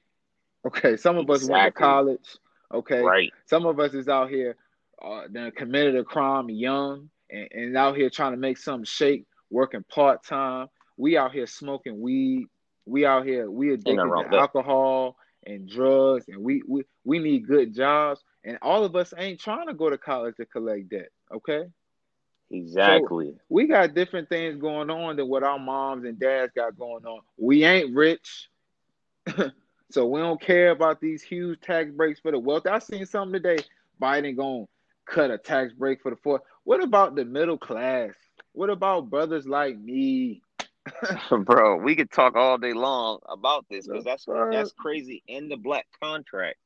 Okay, 0.66 0.96
some 0.96 1.16
of 1.16 1.30
us 1.30 1.44
went 1.48 1.74
to 1.74 1.78
college. 1.78 2.36
Okay, 2.72 3.00
Right. 3.00 3.32
some 3.44 3.66
of 3.66 3.78
us 3.78 3.94
is 3.94 4.08
out 4.08 4.28
here 4.28 4.56
uh, 5.00 5.22
then 5.30 5.50
committed 5.52 5.96
a 5.96 6.04
crime 6.04 6.48
young 6.48 7.10
and, 7.30 7.48
and 7.52 7.76
out 7.76 7.96
here 7.96 8.10
trying 8.10 8.32
to 8.32 8.38
make 8.38 8.58
something 8.58 8.84
shake, 8.84 9.26
working 9.50 9.84
part 9.88 10.24
time. 10.24 10.68
We 10.96 11.16
out 11.16 11.32
here 11.32 11.46
smoking 11.46 12.00
weed. 12.00 12.46
We 12.86 13.04
out 13.04 13.24
here 13.26 13.50
we 13.50 13.72
addicted 13.72 13.96
to 14.30 14.36
alcohol 14.36 15.16
and 15.46 15.68
drugs, 15.68 16.26
and 16.28 16.42
we 16.42 16.62
we 16.66 16.84
we 17.04 17.18
need 17.18 17.46
good 17.46 17.74
jobs. 17.74 18.22
And 18.44 18.58
all 18.62 18.84
of 18.84 18.94
us 18.94 19.12
ain't 19.16 19.40
trying 19.40 19.66
to 19.66 19.74
go 19.74 19.90
to 19.90 19.98
college 19.98 20.36
to 20.36 20.46
collect 20.46 20.90
debt. 20.90 21.08
Okay. 21.32 21.64
Exactly. 22.50 23.32
So 23.32 23.40
we 23.48 23.66
got 23.66 23.94
different 23.94 24.28
things 24.28 24.60
going 24.60 24.88
on 24.90 25.16
than 25.16 25.28
what 25.28 25.42
our 25.42 25.58
moms 25.58 26.04
and 26.04 26.18
dads 26.18 26.52
got 26.54 26.78
going 26.78 27.04
on. 27.04 27.20
We 27.36 27.64
ain't 27.64 27.94
rich. 27.94 28.48
so 29.90 30.06
we 30.06 30.20
don't 30.20 30.40
care 30.40 30.70
about 30.70 31.00
these 31.00 31.22
huge 31.22 31.60
tax 31.60 31.90
breaks 31.90 32.20
for 32.20 32.30
the 32.30 32.38
wealth. 32.38 32.66
I 32.66 32.78
seen 32.78 33.04
something 33.04 33.42
today. 33.42 33.64
Biden 34.00 34.36
going 34.36 34.66
to 34.66 35.12
cut 35.12 35.30
a 35.30 35.38
tax 35.38 35.72
break 35.72 36.02
for 36.02 36.10
the 36.10 36.16
poor. 36.16 36.40
What 36.64 36.82
about 36.82 37.16
the 37.16 37.24
middle 37.24 37.58
class? 37.58 38.12
What 38.52 38.70
about 38.70 39.10
brothers 39.10 39.46
like 39.46 39.78
me? 39.78 40.42
Bro, 41.30 41.78
we 41.78 41.96
could 41.96 42.10
talk 42.10 42.36
all 42.36 42.58
day 42.58 42.72
long 42.72 43.18
about 43.28 43.66
this 43.68 43.86
because 43.86 44.04
that's 44.04 44.26
that's 44.26 44.72
crazy. 44.72 45.22
In 45.26 45.48
the 45.48 45.56
black 45.56 45.86
contract, 46.02 46.58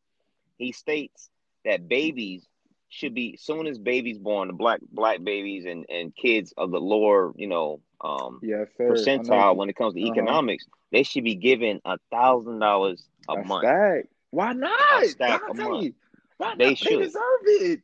he 0.58 0.72
states 0.72 1.30
that 1.64 1.88
babies 1.88 2.46
should 2.88 3.14
be 3.14 3.36
soon 3.36 3.66
as 3.66 3.78
babies 3.78 4.18
born, 4.18 4.48
the 4.48 4.54
black 4.54 4.80
black 4.90 5.22
babies 5.22 5.64
and 5.64 5.86
and 5.88 6.14
kids 6.14 6.52
of 6.56 6.70
the 6.70 6.80
lower, 6.80 7.32
you 7.36 7.46
know, 7.46 7.80
um, 8.00 8.40
yes, 8.42 8.68
percentile 8.78 9.56
when 9.56 9.68
it 9.68 9.76
comes 9.76 9.94
to 9.94 10.02
uh-huh. 10.02 10.12
economics, 10.12 10.66
they 10.92 11.02
should 11.02 11.24
be 11.24 11.36
given 11.36 11.80
a 11.84 11.98
thousand 12.10 12.58
dollars 12.58 13.04
a 13.28 13.36
month. 13.36 13.64
Stack. 13.64 14.04
Why 14.30 14.52
not? 14.52 15.02
A 15.02 15.08
stack 15.08 15.42
a 15.48 15.54
month. 15.54 15.94
Why 16.36 16.54
they 16.56 16.70
not? 16.70 16.78
should. 16.78 17.00
They 17.00 17.04
deserve 17.04 17.40
it. 17.44 17.80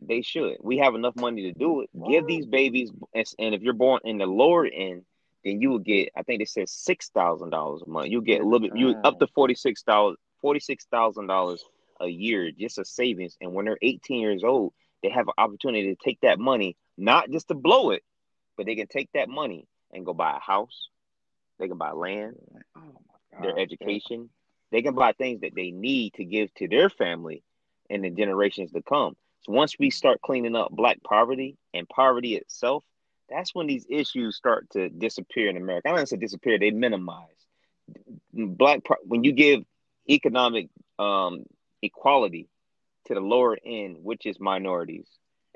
They 0.00 0.22
should. 0.22 0.58
We 0.60 0.78
have 0.78 0.94
enough 0.94 1.16
money 1.16 1.42
to 1.42 1.52
do 1.52 1.80
it. 1.80 1.90
Give 2.08 2.26
these 2.26 2.46
babies, 2.46 2.90
and 3.14 3.54
if 3.54 3.62
you're 3.62 3.72
born 3.72 4.00
in 4.04 4.18
the 4.18 4.26
lower 4.26 4.64
end, 4.64 5.02
then 5.44 5.60
you 5.60 5.70
will 5.70 5.78
get. 5.78 6.10
I 6.16 6.22
think 6.22 6.40
they 6.40 6.44
said 6.44 6.68
six 6.68 7.10
thousand 7.10 7.50
dollars 7.50 7.82
a 7.86 7.90
month. 7.90 8.08
You'll 8.08 8.22
get 8.22 8.40
a 8.40 8.44
little 8.44 8.60
bit. 8.60 8.76
You 8.76 8.96
up 9.04 9.18
to 9.20 9.26
forty 9.28 9.54
six 9.54 9.82
dollars, 9.82 10.16
forty 10.40 10.60
six 10.60 10.86
thousand 10.90 11.26
dollars 11.26 11.64
a 12.00 12.08
year, 12.08 12.50
just 12.50 12.78
a 12.78 12.84
savings. 12.84 13.36
And 13.40 13.52
when 13.52 13.64
they're 13.64 13.78
eighteen 13.82 14.20
years 14.20 14.44
old, 14.44 14.72
they 15.02 15.10
have 15.10 15.28
an 15.28 15.34
opportunity 15.38 15.94
to 15.94 16.02
take 16.02 16.20
that 16.22 16.38
money, 16.38 16.76
not 16.96 17.30
just 17.30 17.48
to 17.48 17.54
blow 17.54 17.90
it, 17.90 18.02
but 18.56 18.66
they 18.66 18.74
can 18.74 18.88
take 18.88 19.10
that 19.14 19.28
money 19.28 19.66
and 19.92 20.04
go 20.04 20.14
buy 20.14 20.36
a 20.36 20.40
house. 20.40 20.88
They 21.58 21.68
can 21.68 21.78
buy 21.78 21.92
land, 21.92 22.36
oh 22.76 22.82
their 23.42 23.58
education. 23.58 24.30
They 24.70 24.82
can 24.82 24.94
buy 24.94 25.12
things 25.12 25.40
that 25.40 25.54
they 25.54 25.70
need 25.70 26.14
to 26.14 26.24
give 26.24 26.52
to 26.54 26.68
their 26.68 26.90
family 26.90 27.42
and 27.88 28.04
the 28.04 28.10
generations 28.10 28.72
to 28.72 28.82
come. 28.82 29.16
So 29.42 29.52
once 29.52 29.78
we 29.78 29.88
mm-hmm. 29.88 29.92
start 29.96 30.20
cleaning 30.20 30.56
up 30.56 30.70
black 30.70 31.02
poverty 31.02 31.56
and 31.72 31.88
poverty 31.88 32.36
itself, 32.36 32.84
that's 33.28 33.54
when 33.54 33.66
these 33.66 33.86
issues 33.88 34.36
start 34.36 34.68
to 34.70 34.88
disappear 34.88 35.48
in 35.48 35.56
America. 35.56 35.88
I 35.88 35.96
don't 35.96 36.08
say 36.08 36.16
disappear; 36.16 36.58
they 36.58 36.70
minimize. 36.70 37.26
Black 38.32 38.80
when 39.04 39.24
you 39.24 39.32
give 39.32 39.64
economic 40.08 40.68
um, 40.98 41.44
equality 41.82 42.48
to 43.06 43.14
the 43.14 43.20
lower 43.20 43.58
end, 43.64 43.98
which 44.02 44.26
is 44.26 44.38
minorities, 44.38 45.06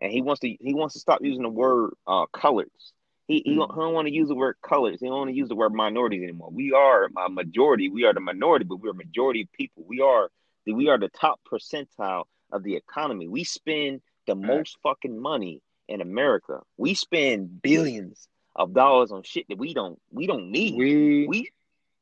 and 0.01 0.11
he 0.11 0.23
wants 0.23 0.41
to 0.41 0.49
he 0.49 0.75
wants 0.75 0.95
to 0.95 1.01
stop 1.01 1.21
using 1.23 1.43
the 1.43 1.49
word 1.49 1.91
uh, 2.07 2.27
colors. 2.33 2.93
He, 3.29 3.43
he, 3.45 3.55
don't, 3.55 3.71
he 3.73 3.81
don't 3.81 3.95
want 3.95 4.09
to 4.09 4.13
use 4.13 4.29
the 4.29 4.35
word 4.35 4.57
colors. 4.63 4.99
He 5.01 5.07
don't 5.07 5.17
want 5.17 5.31
to 5.31 5.37
use 5.37 5.49
the 5.49 5.55
word 5.55 5.73
minorities 5.73 6.23
anymore. 6.23 6.51
We 6.51 6.73
are 6.73 7.05
a 7.05 7.31
majority. 7.31 7.89
We 7.89 8.05
are 8.05 8.13
the 8.13 8.21
minority, 8.21 8.65
but 8.65 8.77
we're 8.77 8.91
a 8.91 8.95
majority 8.95 9.43
of 9.43 9.53
people. 9.53 9.85
We 9.87 10.01
are 10.01 10.29
we 10.67 10.89
are 10.89 10.99
the 10.99 11.09
top 11.09 11.41
percentile 11.51 12.25
of 12.51 12.63
the 12.63 12.77
economy. 12.77 13.29
We 13.29 13.45
spend 13.45 14.03
the 14.27 14.35
most 14.35 14.77
fucking 14.83 15.19
money 15.19 15.63
in 15.89 16.01
America. 16.01 16.61
We 16.77 16.95
spend 16.95 17.63
billions 17.63 18.29
of 18.55 18.75
dollars 18.75 19.13
on 19.13 19.23
shit 19.23 19.47
that 19.49 19.59
we 19.59 19.75
don't 19.75 20.01
we 20.11 20.27
don't 20.27 20.51
need. 20.51 20.75
We 20.77 21.27
we, 21.27 21.27
we 21.27 21.51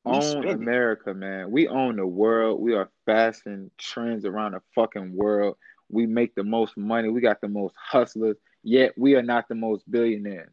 own 0.04 0.46
America, 0.46 1.10
it. 1.10 1.16
man. 1.16 1.50
We 1.50 1.68
own 1.68 1.96
the 1.96 2.06
world. 2.06 2.60
We 2.60 2.74
are 2.74 2.90
fashion 3.06 3.70
trends 3.78 4.24
around 4.24 4.52
the 4.52 4.60
fucking 4.74 5.14
world. 5.14 5.56
We 5.88 6.06
make 6.06 6.34
the 6.34 6.44
most 6.44 6.76
money. 6.76 7.08
We 7.08 7.20
got 7.20 7.40
the 7.40 7.48
most 7.48 7.74
hustlers. 7.76 8.36
Yet 8.62 8.92
we 8.96 9.14
are 9.14 9.22
not 9.22 9.48
the 9.48 9.54
most 9.54 9.90
billionaires. 9.90 10.52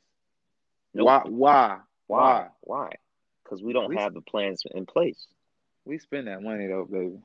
Nope. 0.93 1.05
Why? 1.05 1.21
Why? 1.27 1.77
Why? 2.07 2.47
Why? 2.61 2.89
Because 3.43 3.61
we 3.61 3.73
don't 3.73 3.89
we, 3.89 3.97
have 3.97 4.13
the 4.13 4.21
plans 4.21 4.63
in 4.73 4.85
place. 4.85 5.27
We 5.85 5.99
spend 5.99 6.27
that 6.27 6.41
money 6.41 6.67
though, 6.67 6.87
baby. 6.89 7.19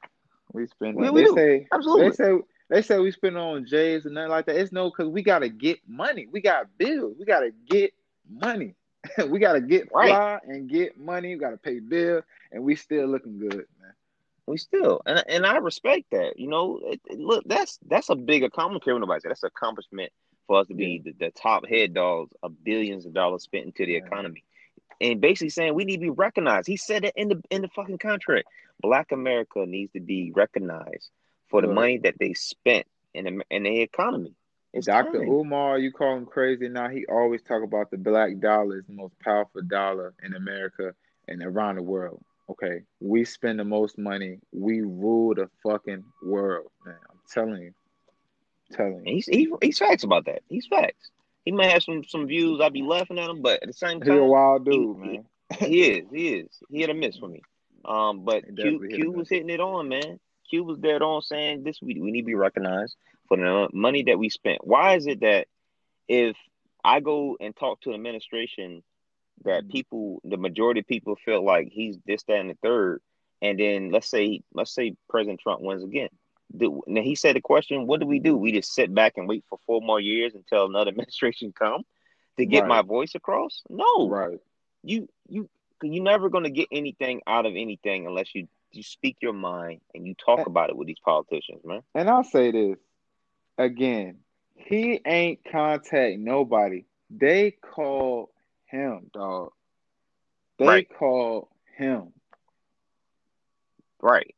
We 0.52 0.66
spend. 0.66 1.02
That. 1.02 1.12
We, 1.12 1.24
they 1.24 1.30
say 1.34 1.66
absolutely. 1.72 2.10
They 2.10 2.14
say 2.14 2.38
they 2.72 2.80
say 2.80 2.98
we 2.98 3.10
spend 3.10 3.36
on 3.36 3.66
J's 3.66 4.06
and 4.06 4.14
nothing 4.14 4.30
like 4.30 4.46
that. 4.46 4.56
It's 4.56 4.72
no 4.72 4.90
because 4.90 5.08
we 5.08 5.22
gotta 5.22 5.50
get 5.50 5.80
money. 5.86 6.26
We 6.30 6.40
got 6.40 6.66
bills. 6.78 7.16
We 7.18 7.26
gotta 7.26 7.50
get 7.68 7.92
money. 8.28 8.74
we 9.28 9.38
gotta 9.38 9.60
get 9.60 9.90
right. 9.94 10.08
fly 10.08 10.38
and 10.44 10.70
get 10.70 10.98
money. 10.98 11.34
We 11.34 11.40
gotta 11.40 11.58
pay 11.58 11.80
bills, 11.80 12.24
and 12.50 12.64
we 12.64 12.74
still 12.76 13.06
looking 13.06 13.38
good, 13.38 13.66
man. 13.78 13.92
We 14.46 14.56
still, 14.56 15.02
and 15.04 15.22
and 15.28 15.44
I 15.44 15.58
respect 15.58 16.06
that. 16.12 16.38
You 16.38 16.48
know, 16.48 16.80
it, 16.84 17.00
it, 17.10 17.18
look, 17.18 17.44
that's 17.46 17.78
that's 17.86 18.08
a 18.08 18.16
big 18.16 18.42
accomplishment. 18.42 19.00
Nobody 19.00 19.20
said 19.20 19.32
that's 19.32 19.42
an 19.42 19.50
accomplishment 19.54 20.10
for 20.46 20.60
us 20.60 20.66
to 20.68 20.74
be 20.74 21.02
the, 21.04 21.12
the, 21.12 21.30
top 21.30 21.66
head 21.66 21.92
dogs 21.92 22.32
of 22.42 22.64
billions 22.64 23.04
of 23.04 23.12
dollars 23.12 23.42
spent 23.42 23.66
into 23.66 23.84
the 23.84 23.92
yeah. 23.92 23.98
economy, 23.98 24.44
and 24.98 25.20
basically 25.20 25.50
saying 25.50 25.74
we 25.74 25.84
need 25.84 25.96
to 25.96 26.00
be 26.00 26.10
recognized. 26.10 26.68
He 26.68 26.78
said 26.78 27.04
it 27.04 27.12
in 27.16 27.28
the 27.28 27.42
in 27.50 27.60
the 27.60 27.68
fucking 27.68 27.98
contract. 27.98 28.48
Black 28.80 29.12
America 29.12 29.66
needs 29.66 29.92
to 29.92 30.00
be 30.00 30.32
recognized 30.34 31.10
for 31.52 31.60
the 31.60 31.68
money 31.68 31.98
that 31.98 32.14
they 32.18 32.32
spent 32.32 32.86
in 33.14 33.24
the, 33.26 33.42
in 33.50 33.62
the 33.64 33.80
economy. 33.82 34.34
It's 34.72 34.86
Dr. 34.86 35.18
Time. 35.18 35.28
Umar, 35.28 35.78
you 35.78 35.92
call 35.92 36.16
him 36.16 36.24
crazy 36.24 36.66
now. 36.66 36.88
He 36.88 37.04
always 37.06 37.42
talk 37.42 37.62
about 37.62 37.90
the 37.90 37.98
black 37.98 38.40
dollar 38.40 38.78
is 38.78 38.86
the 38.86 38.94
most 38.94 39.12
powerful 39.20 39.60
dollar 39.60 40.14
in 40.24 40.34
America 40.34 40.94
and 41.28 41.42
around 41.42 41.76
the 41.76 41.82
world. 41.82 42.24
Okay, 42.50 42.82
we 43.00 43.24
spend 43.24 43.60
the 43.60 43.64
most 43.64 43.98
money. 43.98 44.38
We 44.50 44.80
rule 44.80 45.34
the 45.34 45.50
fucking 45.62 46.04
world, 46.22 46.70
man. 46.86 46.96
I'm 47.10 47.18
telling 47.32 47.62
you, 47.62 47.74
I'm 48.70 48.76
telling 48.76 49.06
you. 49.06 49.14
He's 49.14 49.26
he, 49.26 49.52
he's 49.62 49.78
facts 49.78 50.04
about 50.04 50.24
that. 50.24 50.42
He's 50.48 50.66
facts. 50.66 51.10
He 51.44 51.52
may 51.52 51.70
have 51.70 51.82
some 51.82 52.02
some 52.04 52.26
views. 52.26 52.60
I'd 52.60 52.72
be 52.72 52.82
laughing 52.82 53.18
at 53.18 53.28
him, 53.28 53.42
but 53.42 53.62
at 53.62 53.68
the 53.68 53.74
same 53.74 54.00
time, 54.00 54.12
he's 54.12 54.20
a 54.20 54.24
wild 54.24 54.64
dude, 54.64 54.96
he, 54.96 55.02
man. 55.02 55.24
He, 55.58 55.66
he 55.66 55.90
is. 55.90 56.06
He 56.10 56.34
is. 56.34 56.48
He 56.70 56.80
had 56.80 56.90
a 56.90 56.94
miss 56.94 57.18
for 57.18 57.28
me. 57.28 57.42
Um, 57.84 58.24
but 58.24 58.44
Q, 58.56 58.88
Q 58.88 59.12
was 59.12 59.28
hitting 59.28 59.50
it 59.50 59.60
on, 59.60 59.88
man. 59.88 60.18
Q 60.52 60.64
was 60.64 60.78
dead 60.78 61.00
on 61.00 61.22
saying 61.22 61.62
this 61.62 61.80
we, 61.80 61.98
we 61.98 62.10
need 62.10 62.22
to 62.22 62.26
be 62.26 62.34
recognized 62.34 62.94
for 63.26 63.38
the 63.38 63.68
money 63.72 64.02
that 64.04 64.18
we 64.18 64.28
spent. 64.28 64.58
Why 64.62 64.96
is 64.96 65.06
it 65.06 65.20
that 65.20 65.46
if 66.08 66.36
I 66.84 67.00
go 67.00 67.38
and 67.40 67.56
talk 67.56 67.80
to 67.82 67.90
an 67.90 67.94
administration 67.94 68.82
that 69.44 69.62
mm-hmm. 69.62 69.70
people 69.70 70.20
the 70.24 70.36
majority 70.36 70.80
of 70.80 70.86
people 70.86 71.16
feel 71.24 71.42
like 71.42 71.68
he's 71.72 71.96
this, 72.06 72.22
that, 72.24 72.36
and 72.36 72.50
the 72.50 72.58
third, 72.62 73.00
and 73.40 73.58
then 73.58 73.90
let's 73.90 74.10
say 74.10 74.42
let's 74.52 74.74
say 74.74 74.94
President 75.08 75.40
Trump 75.40 75.62
wins 75.62 75.82
again. 75.82 76.10
Do, 76.54 76.82
now 76.86 77.00
he 77.00 77.14
said 77.14 77.34
the 77.34 77.40
question, 77.40 77.86
what 77.86 78.00
do 78.00 78.06
we 78.06 78.18
do? 78.18 78.36
We 78.36 78.52
just 78.52 78.74
sit 78.74 78.94
back 78.94 79.14
and 79.16 79.26
wait 79.26 79.44
for 79.48 79.58
four 79.66 79.80
more 79.80 80.00
years 80.00 80.34
until 80.34 80.66
another 80.66 80.88
administration 80.90 81.54
come 81.58 81.84
to 82.36 82.44
get 82.44 82.60
right. 82.60 82.68
my 82.68 82.82
voice 82.82 83.14
across? 83.14 83.62
No. 83.70 84.10
Right. 84.10 84.38
You 84.82 85.08
you 85.28 85.48
you're 85.82 86.04
never 86.04 86.28
gonna 86.28 86.50
get 86.50 86.68
anything 86.70 87.22
out 87.26 87.46
of 87.46 87.52
anything 87.56 88.06
unless 88.06 88.34
you 88.34 88.48
you 88.72 88.82
speak 88.82 89.16
your 89.20 89.32
mind 89.32 89.80
and 89.94 90.06
you 90.06 90.14
talk 90.14 90.46
about 90.46 90.70
it 90.70 90.76
with 90.76 90.86
these 90.86 91.00
politicians, 91.04 91.60
man. 91.64 91.82
And 91.94 92.08
I'll 92.08 92.24
say 92.24 92.50
this 92.50 92.78
again: 93.58 94.18
he 94.56 95.00
ain't 95.06 95.40
contact 95.50 96.18
nobody. 96.18 96.84
They 97.10 97.50
call 97.50 98.30
him, 98.66 99.10
dog. 99.12 99.52
They 100.58 100.66
right. 100.66 100.88
call 100.98 101.48
him. 101.76 102.12
Right. 104.00 104.34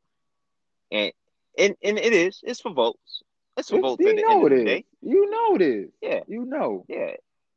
And 0.90 1.12
and 1.59 1.77
and 1.83 1.99
it 1.99 2.12
is. 2.12 2.40
It's 2.42 2.61
for 2.61 2.73
votes. 2.73 3.23
It's 3.57 3.70
for 3.70 3.77
it's, 3.77 3.83
votes. 3.83 4.03
You 4.03 4.14
know 4.14 4.47
it. 4.47 4.85
You 5.03 5.31
know 5.31 5.55
it 5.57 5.62
is. 5.62 5.90
Yeah. 6.03 6.20
You 6.27 6.44
know. 6.44 6.85
Yeah. 6.88 7.12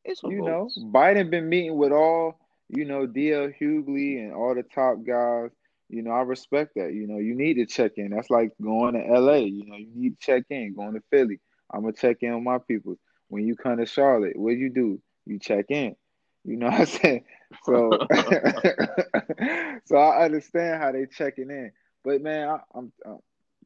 It's 0.05 0.21
for 0.21 0.31
you 0.31 0.43
votes. 0.43 0.77
know. 0.77 0.85
Biden 0.87 1.29
been 1.29 1.49
meeting 1.49 1.77
with 1.77 1.91
all 1.91 2.39
you 2.69 2.85
know 2.85 3.07
DL 3.07 3.53
Hughley 3.59 4.19
and 4.19 4.33
all 4.33 4.55
the 4.55 4.63
top 4.63 5.03
guys 5.05 5.49
you 5.89 6.01
know, 6.01 6.11
I 6.11 6.21
respect 6.21 6.75
that. 6.75 6.93
You 6.93 7.07
know, 7.07 7.17
you 7.17 7.35
need 7.35 7.55
to 7.55 7.65
check 7.65 7.93
in. 7.97 8.11
That's 8.11 8.29
like 8.29 8.51
going 8.61 8.93
to 8.93 9.19
LA. 9.19 9.35
You 9.35 9.65
know, 9.65 9.77
you 9.77 9.91
need 9.95 10.19
to 10.19 10.25
check 10.25 10.43
in. 10.49 10.73
Going 10.75 10.93
to 10.93 11.03
Philly, 11.09 11.39
I'm 11.71 11.81
gonna 11.81 11.93
check 11.93 12.17
in 12.21 12.33
on 12.33 12.43
my 12.43 12.57
people. 12.59 12.97
When 13.29 13.45
you 13.47 13.55
come 13.55 13.77
to 13.77 13.85
Charlotte, 13.85 14.37
what 14.37 14.51
you 14.51 14.69
do? 14.69 15.01
You 15.25 15.39
check 15.39 15.65
in. 15.69 15.95
You 16.43 16.57
know 16.57 16.67
what 16.71 16.81
I'm 16.81 16.85
saying? 16.85 17.23
So, 17.63 17.91
so 19.85 19.97
I 19.97 20.25
understand 20.25 20.81
how 20.81 20.91
they 20.91 21.05
checking 21.05 21.49
in. 21.49 21.71
But 22.03 22.21
man, 22.21 22.49
I, 22.49 22.59
I'm 22.75 22.91
uh, 23.05 23.15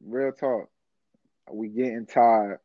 real 0.04 0.32
talk. 0.32 0.68
We 1.50 1.68
getting 1.68 2.06
tired 2.06 2.60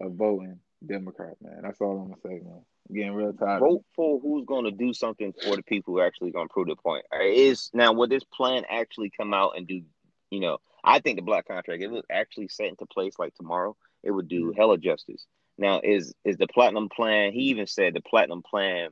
of 0.00 0.12
voting 0.14 0.60
Democrat, 0.86 1.36
man. 1.42 1.60
That's 1.62 1.80
all 1.80 1.98
I'm 1.98 2.08
gonna 2.08 2.20
say, 2.22 2.44
man 2.44 2.62
getting 2.92 3.14
real 3.14 3.32
tired. 3.32 3.60
Vote 3.60 3.84
for 3.94 4.20
who's 4.20 4.44
going 4.44 4.64
to 4.64 4.70
do 4.70 4.92
something 4.92 5.32
for 5.44 5.56
the 5.56 5.62
people 5.62 5.94
who 5.94 6.00
are 6.00 6.06
actually 6.06 6.30
going 6.30 6.48
to 6.48 6.52
prove 6.52 6.68
the 6.68 6.76
point. 6.76 7.04
Is 7.20 7.70
now 7.72 7.92
will 7.92 8.08
this 8.08 8.24
plan 8.24 8.64
actually 8.68 9.10
come 9.10 9.34
out 9.34 9.56
and 9.56 9.66
do? 9.66 9.82
You 10.30 10.40
know, 10.40 10.58
I 10.84 11.00
think 11.00 11.16
the 11.16 11.22
black 11.22 11.48
contract 11.48 11.82
it 11.82 11.90
was 11.90 12.04
actually 12.10 12.48
set 12.48 12.66
into 12.68 12.86
place 12.86 13.14
like 13.18 13.34
tomorrow. 13.34 13.76
It 14.02 14.10
would 14.10 14.28
do 14.28 14.46
mm-hmm. 14.46 14.56
hella 14.56 14.78
justice 14.78 15.26
Now, 15.56 15.80
is 15.82 16.14
is 16.24 16.36
the 16.36 16.46
platinum 16.46 16.88
plan? 16.88 17.32
He 17.32 17.50
even 17.50 17.66
said 17.66 17.94
the 17.94 18.00
platinum 18.00 18.42
plan. 18.42 18.90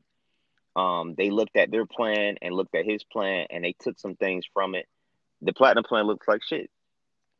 Um, 0.74 1.14
they 1.16 1.30
looked 1.30 1.56
at 1.56 1.70
their 1.70 1.86
plan 1.86 2.36
and 2.42 2.54
looked 2.54 2.74
at 2.74 2.84
his 2.84 3.02
plan, 3.02 3.46
and 3.50 3.64
they 3.64 3.74
took 3.80 3.98
some 3.98 4.14
things 4.14 4.44
from 4.52 4.74
it. 4.74 4.86
The 5.40 5.54
platinum 5.54 5.84
plan 5.84 6.06
looks 6.06 6.28
like 6.28 6.42
shit. 6.42 6.62
It, 6.62 6.70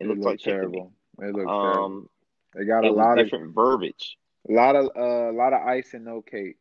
It 0.01 0.09
looks 0.09 0.25
like 0.25 0.41
shit 0.41 0.55
terrible. 0.55 0.93
me. 1.19 1.29
It 1.29 1.33
terrible. 1.35 1.51
Um, 1.51 2.09
They 2.55 2.65
got 2.65 2.85
a 2.85 2.93
lot 2.93 3.19
of 3.19 3.27
different 3.27 3.55
verbiage. 3.55 4.17
A 4.49 4.53
lot 4.53 4.77
of 4.77 4.91
uh, 4.97 5.31
a 5.31 5.37
lot 5.37 5.53
of 5.53 5.67
ice 5.67 5.95
and 5.95 6.05
no 6.05 6.23
cake. 6.23 6.57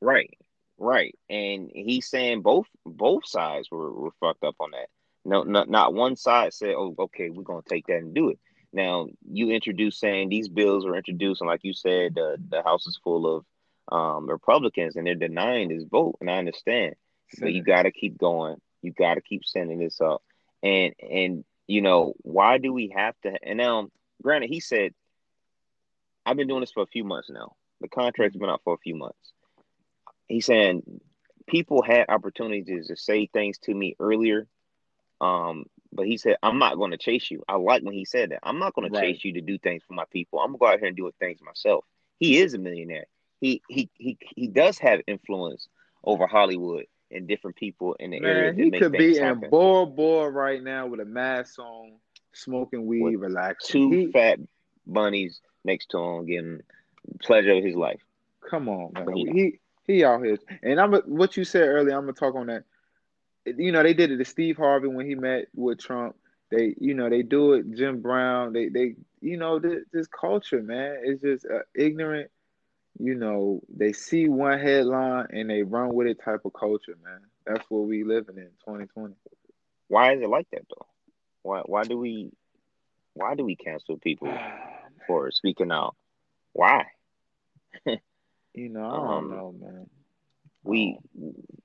Right, 0.00 0.36
right. 0.78 1.16
And 1.28 1.70
he's 1.72 2.08
saying 2.08 2.42
both 2.42 2.66
both 2.84 3.26
sides 3.26 3.70
were, 3.70 3.92
were 3.92 4.10
fucked 4.20 4.44
up 4.44 4.56
on 4.60 4.70
that. 4.72 4.88
No, 5.24 5.42
not 5.42 5.68
not 5.68 5.94
one 5.94 6.16
side 6.16 6.54
said, 6.54 6.74
"Oh, 6.76 6.94
okay, 6.98 7.30
we're 7.30 7.42
gonna 7.42 7.62
take 7.68 7.86
that 7.86 7.98
and 7.98 8.14
do 8.14 8.30
it." 8.30 8.38
Now 8.72 9.08
you 9.30 9.50
introduce 9.50 9.98
saying 9.98 10.28
these 10.28 10.48
bills 10.48 10.86
are 10.86 10.96
introduced, 10.96 11.40
and 11.40 11.48
like 11.48 11.64
you 11.64 11.72
said, 11.72 12.14
the 12.14 12.36
the 12.48 12.62
House 12.62 12.86
is 12.86 12.98
full 13.02 13.36
of 13.36 13.44
um, 13.92 14.28
Republicans, 14.28 14.96
and 14.96 15.06
they're 15.06 15.14
denying 15.14 15.68
this 15.68 15.84
vote. 15.84 16.16
And 16.20 16.30
I 16.30 16.38
understand, 16.38 16.94
but 17.38 17.52
you 17.52 17.62
got 17.62 17.82
to 17.82 17.92
keep 17.92 18.16
going. 18.16 18.56
You 18.82 18.92
got 18.92 19.14
to 19.14 19.20
keep 19.20 19.44
sending 19.44 19.78
this 19.78 20.00
up. 20.00 20.22
And 20.62 20.94
and 21.00 21.44
you 21.66 21.82
know 21.82 22.14
why 22.22 22.58
do 22.58 22.72
we 22.72 22.92
have 22.96 23.14
to? 23.22 23.36
And 23.42 23.58
now, 23.58 23.88
granted, 24.22 24.50
he 24.50 24.60
said, 24.60 24.94
"I've 26.26 26.36
been 26.36 26.48
doing 26.48 26.60
this 26.60 26.72
for 26.72 26.82
a 26.82 26.86
few 26.86 27.04
months 27.04 27.30
now. 27.30 27.56
The 27.80 27.88
contract's 27.88 28.36
been 28.36 28.50
out 28.50 28.62
for 28.64 28.74
a 28.74 28.78
few 28.78 28.94
months." 28.94 29.32
he's 30.30 30.46
saying 30.46 30.82
people 31.46 31.82
had 31.82 32.06
opportunities 32.08 32.86
to 32.86 32.96
say 32.96 33.26
things 33.26 33.58
to 33.58 33.74
me 33.74 33.96
earlier. 33.98 34.46
Um, 35.20 35.64
but 35.92 36.06
he 36.06 36.16
said, 36.16 36.36
I'm 36.42 36.58
not 36.58 36.76
going 36.76 36.92
to 36.92 36.96
chase 36.96 37.30
you. 37.30 37.42
I 37.48 37.56
like 37.56 37.82
when 37.82 37.92
he 37.92 38.04
said 38.04 38.30
that. 38.30 38.38
I'm 38.42 38.58
not 38.58 38.74
going 38.74 38.90
to 38.90 39.00
chase 39.00 39.24
you 39.24 39.34
to 39.34 39.40
do 39.40 39.58
things 39.58 39.82
for 39.86 39.92
my 39.92 40.04
people. 40.10 40.38
I'm 40.38 40.48
gonna 40.48 40.58
go 40.58 40.66
out 40.68 40.78
here 40.78 40.88
and 40.88 40.96
do 40.96 41.10
things 41.18 41.40
myself. 41.42 41.84
He 42.18 42.38
is 42.38 42.54
a 42.54 42.58
millionaire. 42.58 43.06
He 43.40 43.62
he 43.68 43.90
he 43.94 44.18
he 44.20 44.46
does 44.46 44.78
have 44.78 45.00
influence 45.06 45.68
over 46.04 46.26
Hollywood 46.26 46.84
and 47.10 47.26
different 47.26 47.56
people 47.56 47.94
in 47.94 48.10
the 48.10 48.18
area 48.18 48.52
Man, 48.52 48.56
that 48.56 48.64
he 48.64 48.70
could 48.70 48.92
be 48.92 49.16
in 49.16 49.22
happen. 49.24 49.50
Bora 49.50 49.86
Bora 49.86 50.30
right 50.30 50.62
now 50.62 50.86
with 50.86 51.00
a 51.00 51.04
mask 51.06 51.58
on, 51.58 51.92
smoking 52.34 52.86
weed, 52.86 53.02
With 53.02 53.14
relaxing. 53.14 53.90
Two 53.90 53.96
He, 53.96 54.12
fat 54.12 54.38
bunnies 54.86 55.40
next 55.64 55.90
to 55.90 55.98
him, 55.98 56.26
getting 56.26 56.60
pleasure 57.22 57.52
of 57.52 57.64
his 57.64 57.76
life. 57.76 58.00
come 58.48 58.68
on, 58.68 58.92
man. 58.94 59.12
He- 59.14 59.30
He 59.32 59.60
he 59.94 60.04
out 60.04 60.24
here, 60.24 60.38
and 60.62 60.80
I'm 60.80 60.92
what 60.92 61.36
you 61.36 61.44
said 61.44 61.68
earlier. 61.68 61.96
I'm 61.96 62.02
gonna 62.02 62.12
talk 62.12 62.34
on 62.34 62.46
that. 62.46 62.64
You 63.46 63.72
know, 63.72 63.82
they 63.82 63.94
did 63.94 64.10
it 64.12 64.18
to 64.18 64.24
Steve 64.24 64.56
Harvey 64.56 64.88
when 64.88 65.06
he 65.06 65.14
met 65.14 65.46
with 65.54 65.78
Trump. 65.78 66.16
They, 66.50 66.74
you 66.78 66.94
know, 66.94 67.08
they 67.08 67.22
do 67.22 67.54
it. 67.54 67.72
Jim 67.74 68.00
Brown. 68.00 68.52
They, 68.52 68.68
they, 68.68 68.94
you 69.20 69.36
know, 69.36 69.58
this, 69.58 69.84
this 69.92 70.06
culture, 70.08 70.62
man, 70.62 70.98
it's 71.02 71.22
just 71.22 71.46
uh, 71.46 71.60
ignorant. 71.74 72.30
You 72.98 73.14
know, 73.14 73.60
they 73.74 73.92
see 73.92 74.28
one 74.28 74.58
headline 74.58 75.26
and 75.30 75.48
they 75.48 75.62
run 75.62 75.94
with 75.94 76.06
it 76.06 76.20
type 76.22 76.44
of 76.44 76.52
culture, 76.52 76.96
man. 77.02 77.20
That's 77.46 77.64
what 77.70 77.86
we 77.88 78.04
living 78.04 78.36
in 78.36 78.50
2020. 78.64 79.14
Why 79.88 80.14
is 80.14 80.22
it 80.22 80.28
like 80.28 80.48
that 80.50 80.66
though? 80.68 80.86
Why 81.42 81.60
why 81.64 81.82
do 81.84 81.98
we 81.98 82.30
why 83.14 83.34
do 83.34 83.44
we 83.44 83.56
cancel 83.56 83.96
people 83.96 84.28
for 85.10 85.30
speaking 85.32 85.72
out? 85.72 85.96
Why? 86.52 86.86
You 88.52 88.68
know, 88.68 88.84
I 88.84 88.96
don't 88.96 89.06
Um, 89.06 89.30
know, 89.30 89.54
man. 89.60 89.86
we 90.64 90.98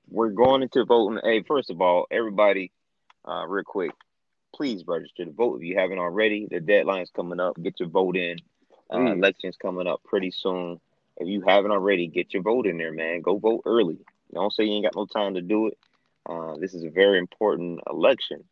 we're 0.08 0.30
going 0.30 0.62
into 0.62 0.84
voting. 0.84 1.20
Hey, 1.24 1.42
first 1.42 1.68
of 1.68 1.80
all, 1.80 2.06
everybody, 2.12 2.70
uh, 3.28 3.44
real 3.48 3.64
quick, 3.64 3.90
please 4.54 4.84
register 4.86 5.24
to 5.24 5.32
vote 5.32 5.56
if 5.56 5.62
you 5.66 5.76
haven't 5.76 5.98
already. 5.98 6.46
The 6.48 6.60
deadline's 6.60 7.10
coming 7.10 7.40
up. 7.40 7.60
Get 7.60 7.80
your 7.80 7.88
vote 7.88 8.16
in. 8.16 8.38
Uh, 8.88 8.98
Please. 8.98 9.12
elections 9.14 9.56
coming 9.60 9.88
up 9.88 10.00
pretty 10.04 10.30
soon. 10.30 10.78
If 11.16 11.26
you 11.26 11.40
haven't 11.40 11.72
already, 11.72 12.06
get 12.06 12.32
your 12.32 12.44
vote 12.44 12.68
in 12.68 12.78
there, 12.78 12.92
man. 12.92 13.20
Go 13.20 13.36
vote 13.36 13.62
early. 13.66 13.98
Don't 14.32 14.52
say 14.52 14.62
you 14.64 14.74
ain't 14.74 14.84
got 14.84 14.94
no 14.94 15.06
time 15.06 15.34
to 15.34 15.42
do 15.42 15.66
it. 15.66 15.78
Uh, 16.24 16.54
this 16.58 16.72
is 16.72 16.84
a 16.84 16.90
very 16.90 17.18
important 17.18 17.80
election. 17.90 18.44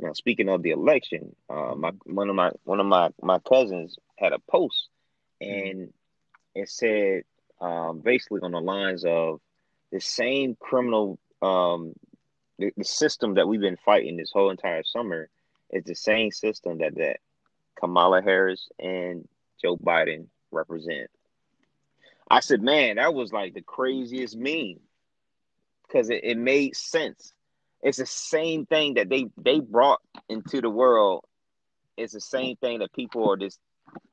Now, 0.00 0.12
speaking 0.12 0.48
of 0.48 0.62
the 0.62 0.70
election, 0.70 1.34
uh, 1.50 1.74
my 1.76 1.92
one 2.04 2.28
of 2.28 2.36
my 2.36 2.50
one 2.64 2.80
of 2.80 2.86
my 2.86 3.10
my 3.20 3.38
cousins 3.40 3.98
had 4.16 4.32
a 4.32 4.38
post, 4.38 4.88
and 5.40 5.92
it 6.54 6.68
said 6.68 7.22
um, 7.60 8.00
basically 8.00 8.40
on 8.42 8.52
the 8.52 8.60
lines 8.60 9.04
of 9.04 9.40
the 9.90 10.00
same 10.00 10.56
criminal 10.60 11.18
um, 11.42 11.94
the, 12.58 12.72
the 12.76 12.84
system 12.84 13.34
that 13.34 13.48
we've 13.48 13.60
been 13.60 13.78
fighting 13.84 14.16
this 14.16 14.30
whole 14.32 14.50
entire 14.50 14.82
summer 14.84 15.28
is 15.70 15.84
the 15.84 15.94
same 15.94 16.30
system 16.30 16.78
that 16.78 16.94
that 16.96 17.20
Kamala 17.78 18.22
Harris 18.22 18.68
and 18.78 19.28
Joe 19.60 19.76
Biden 19.76 20.26
represent. 20.50 21.10
I 22.30 22.40
said, 22.40 22.62
man, 22.62 22.96
that 22.96 23.14
was 23.14 23.32
like 23.32 23.54
the 23.54 23.62
craziest 23.62 24.36
meme 24.36 24.80
because 25.86 26.10
it, 26.10 26.20
it 26.24 26.36
made 26.36 26.76
sense. 26.76 27.32
It's 27.82 27.98
the 27.98 28.06
same 28.06 28.66
thing 28.66 28.94
that 28.94 29.08
they 29.08 29.26
they 29.36 29.60
brought 29.60 30.00
into 30.28 30.60
the 30.60 30.70
world. 30.70 31.24
It's 31.96 32.12
the 32.12 32.20
same 32.20 32.56
thing 32.56 32.80
that 32.80 32.92
people 32.92 33.30
are 33.30 33.36
just. 33.36 33.58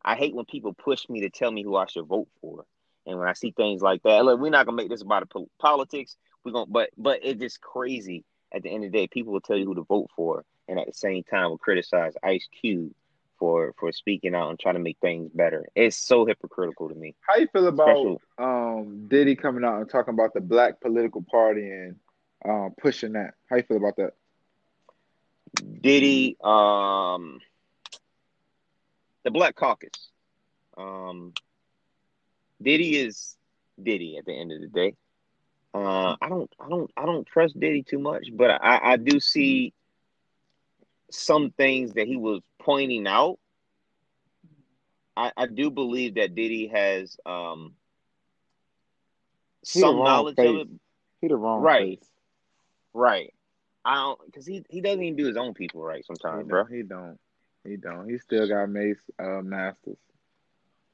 I 0.04 0.16
hate 0.16 0.36
when 0.36 0.46
people 0.46 0.74
push 0.74 1.08
me 1.10 1.22
to 1.22 1.30
tell 1.30 1.52
me 1.52 1.64
who 1.64 1.76
I 1.76 1.86
should 1.88 2.06
vote 2.06 2.28
for, 2.42 2.66
and 3.06 3.20
when 3.20 3.28
I 3.28 3.34
see 3.34 3.52
things 3.52 3.82
like 3.82 4.04
that, 4.04 4.24
look, 4.24 4.40
we're 4.40 4.50
not 4.50 4.66
gonna 4.66 4.78
make 4.78 4.90
this 4.90 5.02
about 5.02 5.30
politics. 5.60 6.16
We're 6.44 6.54
gonna, 6.54 6.68
but 6.68 6.90
but 6.98 7.20
it's 7.24 7.40
just 7.42 7.62
crazy. 7.62 8.24
At 8.54 8.64
the 8.64 8.70
end 8.70 8.86
of 8.86 8.92
the 8.92 8.98
day, 8.98 9.08
people 9.08 9.34
will 9.34 9.42
tell 9.42 9.58
you 9.58 9.66
who 9.66 9.76
to 9.76 9.82
vote 9.84 10.10
for, 10.16 10.46
and 10.68 10.80
at 10.80 10.88
the 10.88 10.94
same 10.94 11.24
time 11.24 11.50
will 11.50 11.58
criticize 11.58 12.14
Ice 12.24 12.48
Cube 12.62 12.94
for 13.38 13.74
for 13.80 13.92
speaking 13.92 14.34
out 14.36 14.50
and 14.50 14.60
trying 14.60 14.76
to 14.76 14.80
make 14.80 14.98
things 15.02 15.30
better. 15.34 15.66
It's 15.76 15.98
so 15.98 16.26
hypocritical 16.26 16.90
to 16.90 16.96
me. 16.96 17.16
How 17.22 17.38
you 17.38 17.48
feel 17.48 17.68
about 17.68 17.98
Special- 17.98 18.22
um 18.38 19.08
Diddy 19.08 19.36
coming 19.36 19.64
out 19.66 19.82
and 19.82 19.90
talking 19.90 20.14
about 20.14 20.34
the 20.34 20.42
black 20.42 20.80
political 20.80 21.24
party 21.30 21.70
and 21.70 21.96
um 22.48 22.74
pushing 22.80 23.14
that? 23.14 23.34
How 23.50 23.58
you 23.58 23.64
feel 23.64 23.78
about 23.78 23.98
that? 23.98 24.14
Diddy, 25.82 26.38
um, 26.44 27.40
the 29.24 29.32
Black 29.32 29.56
Caucus. 29.56 30.10
Um, 30.78 31.34
Diddy 32.62 32.98
is 32.98 33.38
Diddy 33.82 34.18
at 34.18 34.26
the 34.26 34.34
end 34.40 34.52
of 34.52 34.62
the 34.62 34.68
day. 34.68 34.96
Uh, 35.74 36.16
I 36.22 36.30
don't, 36.30 36.52
I 36.60 36.70
don't, 36.70 36.92
I 36.98 37.06
don't 37.06 37.28
trust 37.28 37.60
Diddy 37.60 37.84
too 37.84 38.00
much, 38.00 38.28
but 38.34 38.50
I, 38.50 38.94
I 38.94 38.98
do 38.98 39.20
see 39.20 39.74
some 41.12 41.52
things 41.52 41.94
that 41.94 42.08
he 42.08 42.18
was 42.18 42.42
pointing 42.60 43.08
out. 43.08 43.40
I, 45.18 45.32
I 45.38 45.48
do 45.48 45.70
believe 45.70 46.16
that 46.16 46.36
Diddy 46.36 46.68
has 46.68 47.18
um, 47.26 47.76
some 49.64 50.04
knowledge 50.04 50.44
of 50.44 50.56
it, 50.56 50.68
He 51.22 51.28
the 51.28 51.36
wrong 51.36 51.62
Right. 51.62 52.00
face. 52.00 52.10
Right? 52.96 53.34
I 53.84 53.96
don't 53.96 54.20
because 54.26 54.48
he 54.48 54.66
he 54.70 54.82
doesn't 54.82 55.04
even 55.04 55.18
do 55.18 55.28
his 55.28 55.38
own 55.38 55.54
people 55.54 55.84
right 55.84 55.98
He 55.98 56.04
sometimes, 56.04 56.48
bro. 56.48 56.66
he 56.66 56.82
don't. 56.84 57.20
He 57.64 57.78
don't. 57.78 58.10
He 58.10 58.18
still 58.18 58.48
got 58.48 58.70
Mase 58.70 58.98
uh, 59.20 59.42
Masters. 59.44 59.98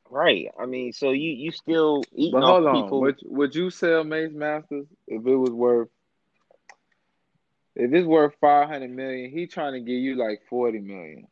Right. 0.10 0.50
I 0.60 0.66
mean, 0.66 0.92
so 0.94 1.12
you 1.12 1.32
you 1.32 1.52
still 1.52 2.04
eating 2.14 2.34
But 2.34 2.44
hold 2.44 2.66
on, 2.68 2.84
people. 2.84 3.02
would 3.02 3.20
would 3.24 3.56
you 3.56 3.70
sell 3.70 4.04
Mase 4.04 4.34
Masters 4.34 4.88
if 5.08 5.26
it 5.26 5.36
was 5.36 5.52
worth 5.52 5.90
if 7.76 7.94
it's 7.94 8.06
worth 8.08 8.34
five 8.42 8.68
hundred 8.68 8.92
million? 8.92 9.32
He 9.32 9.48
trying 9.48 9.74
to 9.74 9.80
give 9.80 10.00
you 10.02 10.16
like 10.16 10.42
forty 10.50 10.80
million. 10.80 11.28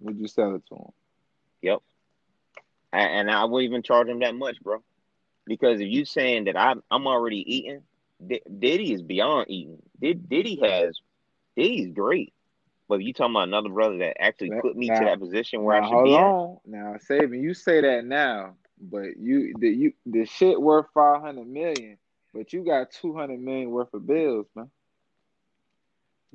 Would 0.00 0.18
you 0.18 0.28
sell 0.28 0.54
it 0.54 0.62
to 0.68 0.76
him? 0.76 0.92
Yep. 1.62 1.80
And 2.92 3.30
I 3.30 3.44
wouldn't 3.44 3.70
even 3.70 3.82
charge 3.82 4.08
him 4.08 4.20
that 4.20 4.34
much, 4.34 4.60
bro. 4.62 4.82
Because 5.46 5.80
if 5.80 5.88
you 5.88 6.04
saying 6.04 6.44
that 6.44 6.56
I'm 6.58 6.82
I'm 6.90 7.06
already 7.06 7.44
eating, 7.56 7.82
D- 8.24 8.42
Diddy 8.58 8.92
is 8.92 9.02
beyond 9.02 9.46
eating. 9.48 9.82
Did 10.00 10.28
Diddy 10.28 10.60
has 10.62 10.98
Diddy's 11.56 11.92
great. 11.92 12.32
But 12.88 13.02
you 13.02 13.12
talking 13.12 13.34
about 13.34 13.48
another 13.48 13.68
brother 13.68 13.98
that 13.98 14.20
actually 14.20 14.50
put 14.60 14.76
me 14.76 14.88
now- 14.88 14.98
to 14.98 15.04
that 15.06 15.20
position 15.20 15.62
where 15.62 15.80
I 15.80 15.86
should 15.86 15.94
hold 15.94 16.04
be 16.06 16.14
at, 16.16 16.24
on. 16.24 16.58
Now, 16.66 16.96
saving 16.98 17.42
you 17.42 17.54
say 17.54 17.80
that 17.82 18.04
now, 18.04 18.54
but 18.80 19.16
you 19.16 19.54
the 19.58 19.68
you 19.68 19.92
the 20.06 20.24
shit 20.26 20.60
worth 20.60 20.86
five 20.92 21.20
hundred 21.20 21.46
million, 21.46 21.98
but 22.34 22.52
you 22.52 22.64
got 22.64 22.90
two 22.90 23.14
hundred 23.14 23.40
million 23.40 23.70
worth 23.70 23.94
of 23.94 24.06
bills, 24.06 24.46
man. 24.56 24.70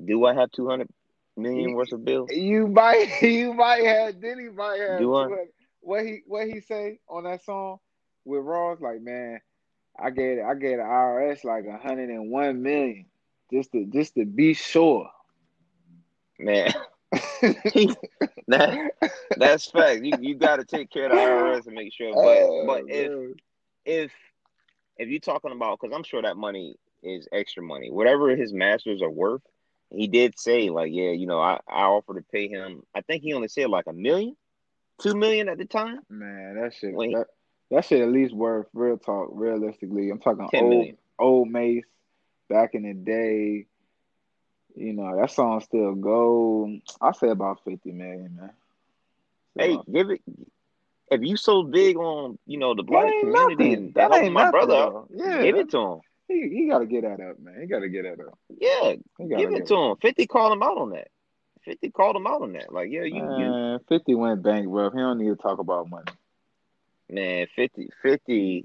do 0.02 0.24
I 0.24 0.34
have 0.34 0.50
two 0.52 0.66
hundred 0.68 0.88
million 1.36 1.70
You- 1.70 1.76
worth 1.76 1.92
of 1.92 2.04
bills? 2.04 2.30
You 2.32 2.66
might 2.68 3.08
you 3.22 3.52
might 3.52 3.84
have 3.84 4.20
Diddy 4.20 4.48
might 4.48 4.80
have 4.80 4.98
Do 4.98 5.14
I? 5.14 5.28
what 5.80 6.04
he 6.04 6.22
what 6.26 6.46
he 6.46 6.60
say 6.60 7.00
on 7.08 7.24
that 7.24 7.44
song 7.44 7.78
with 8.24 8.42
Ross 8.42 8.80
like 8.80 9.00
man 9.02 9.40
I 9.98 10.10
gave 10.10 10.38
I 10.44 10.54
gave 10.54 10.78
the 10.78 10.84
IRS 10.84 11.44
like 11.44 11.64
a 11.66 11.78
hundred 11.78 12.10
and 12.10 12.30
one 12.30 12.62
million 12.62 13.06
just 13.52 13.72
to 13.72 13.84
just 13.86 14.14
to 14.14 14.24
be 14.24 14.54
sure. 14.54 15.08
Man, 16.38 16.72
that, 18.48 18.90
that's 19.36 19.70
fact. 19.70 20.04
You 20.04 20.18
you 20.20 20.34
got 20.34 20.56
to 20.56 20.64
take 20.64 20.90
care 20.90 21.04
of 21.04 21.10
the 21.10 21.16
IRS 21.16 21.66
and 21.66 21.74
make 21.74 21.92
sure. 21.94 22.12
But 22.14 22.38
Oh, 22.38 22.66
but 22.66 22.82
if 22.88 23.10
man. 23.10 23.34
if 23.86 24.12
if 24.98 25.08
you're 25.08 25.20
talking 25.20 25.52
about 25.52 25.78
because 25.80 25.94
I'm 25.94 26.02
sure 26.04 26.22
that 26.22 26.36
money 26.36 26.76
is 27.02 27.26
extra 27.32 27.62
money, 27.62 27.90
whatever 27.90 28.36
his 28.36 28.52
masters 28.52 29.00
are 29.00 29.10
worth, 29.10 29.42
he 29.90 30.08
did 30.08 30.38
say 30.38 30.68
like, 30.68 30.90
yeah, 30.92 31.10
you 31.10 31.26
know, 31.26 31.40
I 31.40 31.58
I 31.68 31.82
offer 31.84 32.14
to 32.14 32.24
pay 32.32 32.48
him. 32.48 32.82
I 32.94 33.00
think 33.00 33.22
he 33.22 33.32
only 33.32 33.48
said 33.48 33.70
like 33.70 33.86
a 33.86 33.92
million, 33.92 34.36
two 35.00 35.14
million 35.14 35.48
at 35.48 35.58
the 35.58 35.64
time. 35.64 36.00
man 36.10 36.56
that 36.60 36.74
shit 36.74 36.94
Wait. 36.94 37.14
that, 37.14 37.26
That 37.70 37.84
shit 37.84 38.00
at 38.00 38.10
least 38.12 38.34
worth 38.34 38.66
real 38.72 38.96
talk. 38.96 39.30
Realistically, 39.32 40.10
I'm 40.10 40.20
talking 40.20 40.48
old 40.54 40.70
million. 40.70 40.96
old 41.18 41.48
Mase 41.48 41.84
back 42.48 42.74
in 42.74 42.82
the 42.82 42.94
day. 42.94 43.66
You 44.76 44.92
know 44.92 45.16
that 45.18 45.30
song 45.30 45.60
still 45.60 45.94
go. 45.94 46.78
I 47.00 47.12
say 47.12 47.28
about 47.28 47.64
fifty 47.64 47.92
million, 47.92 48.36
man. 48.38 48.50
Hey, 49.58 49.78
give 49.90 50.10
it. 50.10 50.20
If 51.10 51.22
you 51.22 51.36
so 51.36 51.62
big 51.62 51.96
on 51.96 52.38
you 52.46 52.58
know 52.58 52.74
the 52.74 52.82
black 52.82 53.10
community 53.20 53.54
nothing. 53.54 53.72
and 53.74 53.94
That 53.94 54.14
ain't 54.14 54.32
my 54.32 54.44
nothing, 54.44 54.66
brother. 54.66 55.02
Yeah, 55.10 55.42
give 55.42 55.56
it 55.56 55.70
to 55.70 55.78
him. 55.78 56.00
he 56.28 56.48
he 56.48 56.68
got 56.68 56.80
to 56.80 56.86
get 56.86 57.02
that 57.02 57.20
up, 57.20 57.38
man. 57.40 57.60
He 57.60 57.66
got 57.66 57.80
to 57.80 57.88
get 57.88 58.02
that 58.02 58.20
up. 58.24 58.38
Yeah, 58.60 58.94
give 59.18 59.52
it 59.54 59.66
to 59.66 59.76
him. 59.76 59.96
Fifty 60.02 60.26
called 60.26 60.52
him 60.52 60.62
out 60.62 60.78
on 60.78 60.90
that. 60.90 61.08
Fifty 61.64 61.90
called 61.90 62.16
him 62.16 62.26
out 62.26 62.42
on 62.42 62.52
that. 62.52 62.72
Like, 62.72 62.90
yeah, 62.90 63.04
you, 63.04 63.24
you 63.38 63.78
fifty 63.88 64.14
went 64.14 64.42
bankrupt. 64.42 64.94
He 64.94 65.00
don't 65.00 65.18
need 65.18 65.30
to 65.30 65.36
talk 65.36 65.58
about 65.58 65.88
money. 65.88 66.12
Man, 67.10 67.46
50, 67.54 67.88
50 68.02 68.64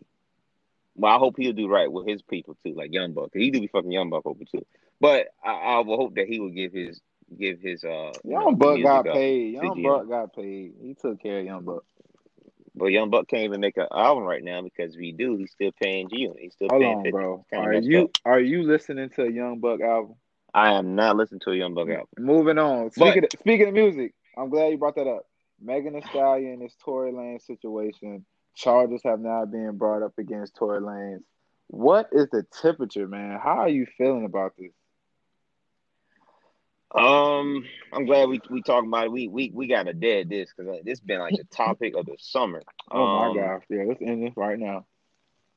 Well, 0.96 1.14
I 1.16 1.18
hope 1.18 1.36
he'll 1.38 1.54
do 1.54 1.68
right 1.68 1.92
with 1.92 2.08
his 2.08 2.22
people 2.22 2.58
too, 2.66 2.74
like 2.74 2.94
Young 2.94 3.14
Buck. 3.14 3.32
He 3.34 3.52
do 3.52 3.60
be 3.62 3.68
fucking 3.68 3.92
Young 3.92 4.10
Buck 4.10 4.26
over 4.26 4.44
too. 4.44 4.66
But 5.00 5.28
I, 5.44 5.52
I 5.52 5.80
will 5.80 5.98
hope 5.98 6.16
that 6.16 6.28
he 6.28 6.40
will 6.40 6.50
give 6.50 6.74
his 6.74 7.02
give 7.38 7.62
his 7.62 7.84
uh 7.84 8.12
you 8.24 8.32
know, 8.32 8.42
Young 8.42 8.56
Buck 8.56 8.82
got 8.84 9.08
up 9.08 9.16
paid. 9.16 9.54
Young 9.54 9.76
Jim. 9.76 9.84
Buck 9.84 10.10
got 10.10 10.36
paid. 10.36 10.74
He 10.82 10.96
took 10.96 11.22
care 11.22 11.40
of 11.40 11.46
Young 11.46 11.64
Buck. 11.64 11.84
But 12.76 12.88
Young 12.88 13.10
Buck 13.10 13.28
can't 13.28 13.44
even 13.44 13.60
make 13.62 13.78
an 13.78 13.88
album 13.92 14.24
right 14.24 14.44
now 14.44 14.62
because 14.62 14.96
if 14.96 15.02
he 15.02 15.12
do, 15.12 15.36
he's 15.38 15.52
still 15.52 15.72
paying 15.82 16.10
G. 16.10 16.30
He's 16.40 16.54
still 16.54 16.70
Hold 16.70 16.82
paying 16.82 16.98
on, 16.98 17.04
50. 17.04 17.12
bro. 17.12 17.46
Are 17.54 17.74
you 17.74 18.04
up. 18.04 18.10
are 18.26 18.40
you 18.40 18.64
listening 18.64 19.10
to 19.12 19.24
a 19.24 19.32
Young 19.32 19.60
Buck 19.60 19.82
album? 19.82 20.16
I 20.54 20.74
am 20.74 20.96
not 20.96 21.16
listening 21.16 21.42
to 21.42 21.52
a 21.52 21.56
Young 21.56 21.74
Buck 21.74 21.90
album. 21.90 22.08
Moving 22.18 22.58
on. 22.58 22.86
But- 22.86 22.94
Speaking 22.94 23.24
of, 23.26 23.30
speaking 23.40 23.68
of 23.68 23.74
music, 23.74 24.14
I'm 24.38 24.50
glad 24.50 24.68
you 24.68 24.78
brought 24.78 24.96
that 24.96 25.08
up. 25.08 25.26
Megan 25.62 25.94
Thee 25.94 26.04
Stallion, 26.10 26.60
this 26.60 26.76
Tory 26.84 27.12
Lanez 27.12 27.46
situation. 27.46 28.26
Charges 28.56 29.02
have 29.04 29.20
now 29.20 29.46
been 29.46 29.78
brought 29.78 30.04
up 30.04 30.18
against 30.18 30.56
Tory 30.56 30.80
Lanez. 30.82 31.24
What 31.68 32.10
is 32.12 32.30
the 32.32 32.44
temperature, 32.62 33.08
man? 33.08 33.40
How 33.40 33.60
are 33.60 33.70
you 33.70 33.86
feeling 33.98 34.26
about 34.26 34.56
this? 34.58 34.72
Um, 36.94 37.66
I'm 37.92 38.06
glad 38.06 38.30
we 38.30 38.40
we 38.50 38.62
talking 38.62 38.90
about 38.90 39.06
it. 39.06 39.12
We 39.12 39.28
we 39.28 39.52
we 39.54 39.68
got 39.68 39.84
to 39.84 39.94
dead 39.94 40.30
this 40.30 40.52
because 40.56 40.82
this 40.84 41.00
been 41.00 41.20
like 41.20 41.36
the 41.36 41.46
topic 41.46 41.96
of 41.96 42.06
the 42.06 42.16
summer. 42.20 42.64
Oh 42.92 43.08
Um, 43.08 43.14
my 43.14 43.30
gosh, 43.30 43.64
yeah, 43.70 43.84
let's 43.88 44.02
end 44.02 44.24
this 44.24 44.36
right 44.36 44.60
now. 44.60 44.86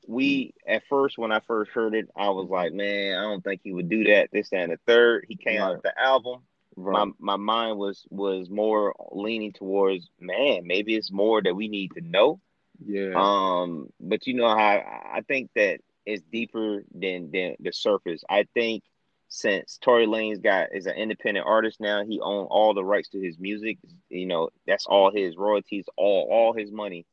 we 0.07 0.53
at 0.67 0.83
first 0.89 1.17
when 1.17 1.31
I 1.31 1.39
first 1.41 1.71
heard 1.71 1.95
it, 1.95 2.09
I 2.15 2.29
was 2.29 2.49
like, 2.49 2.73
man, 2.73 3.17
I 3.17 3.21
don't 3.23 3.43
think 3.43 3.61
he 3.63 3.73
would 3.73 3.89
do 3.89 4.05
that. 4.05 4.29
This 4.31 4.49
that, 4.49 4.63
and 4.63 4.71
the 4.73 4.79
third. 4.87 5.25
He 5.27 5.35
came 5.35 5.59
out 5.61 5.73
with 5.73 5.83
the 5.83 5.99
album. 5.99 6.41
Right. 6.75 7.07
My 7.07 7.11
my 7.19 7.35
mind 7.37 7.77
was 7.77 8.05
was 8.09 8.49
more 8.49 8.93
leaning 9.11 9.53
towards, 9.53 10.09
man, 10.19 10.67
maybe 10.67 10.95
it's 10.95 11.11
more 11.11 11.41
that 11.41 11.55
we 11.55 11.67
need 11.67 11.91
to 11.95 12.01
know. 12.01 12.39
Yeah. 12.83 13.13
Um, 13.15 13.89
but 13.99 14.27
you 14.27 14.33
know 14.33 14.49
how 14.49 14.55
I 14.55 15.21
think 15.27 15.51
that 15.55 15.79
it's 16.05 16.23
deeper 16.31 16.83
than 16.93 17.31
than 17.31 17.55
the 17.59 17.71
surface. 17.71 18.23
I 18.29 18.47
think 18.53 18.83
since 19.27 19.77
Tory 19.81 20.05
Lanez 20.05 20.41
got 20.41 20.69
is 20.73 20.85
an 20.85 20.95
independent 20.95 21.45
artist 21.47 21.79
now, 21.79 22.05
he 22.05 22.19
owns 22.21 22.47
all 22.49 22.73
the 22.73 22.83
rights 22.83 23.09
to 23.09 23.21
his 23.21 23.37
music. 23.39 23.77
You 24.09 24.27
know, 24.27 24.49
that's 24.67 24.85
all 24.85 25.11
his 25.11 25.35
royalties, 25.35 25.85
all 25.97 26.27
all 26.31 26.53
his 26.53 26.71
money. 26.71 27.05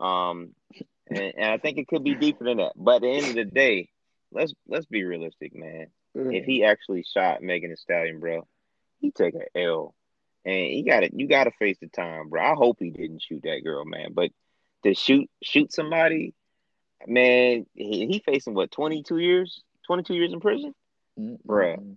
Um, 0.00 0.54
and, 1.08 1.32
and 1.36 1.44
I 1.44 1.58
think 1.58 1.78
it 1.78 1.88
could 1.88 2.04
be 2.04 2.14
deeper 2.14 2.44
than 2.44 2.58
that. 2.58 2.72
But 2.76 2.96
at 2.96 3.02
the 3.02 3.10
end 3.10 3.26
of 3.28 3.34
the 3.34 3.44
day, 3.44 3.88
let's 4.32 4.52
let's 4.66 4.86
be 4.86 5.04
realistic, 5.04 5.54
man. 5.54 5.86
If 6.14 6.44
he 6.44 6.64
actually 6.64 7.04
shot 7.04 7.42
Megan 7.42 7.70
Thee 7.70 7.76
Stallion, 7.76 8.20
bro, 8.20 8.46
he 9.00 9.10
take 9.12 9.34
a 9.34 9.58
L, 9.58 9.94
and 10.44 10.54
he 10.54 10.82
got 10.82 11.04
it. 11.04 11.12
You 11.14 11.26
got 11.26 11.44
to 11.44 11.52
face 11.52 11.78
the 11.80 11.88
time, 11.88 12.28
bro. 12.28 12.42
I 12.42 12.54
hope 12.54 12.78
he 12.80 12.90
didn't 12.90 13.22
shoot 13.22 13.42
that 13.44 13.64
girl, 13.64 13.84
man. 13.84 14.12
But 14.12 14.30
to 14.82 14.94
shoot 14.94 15.28
shoot 15.42 15.72
somebody, 15.72 16.34
man, 17.06 17.66
he, 17.74 18.06
he 18.06 18.22
facing 18.24 18.54
what 18.54 18.70
twenty 18.70 19.02
two 19.02 19.18
years, 19.18 19.62
twenty 19.86 20.02
two 20.02 20.14
years 20.14 20.32
in 20.32 20.40
prison. 20.40 20.74
Mm, 21.18 21.38
bruh. 21.46 21.96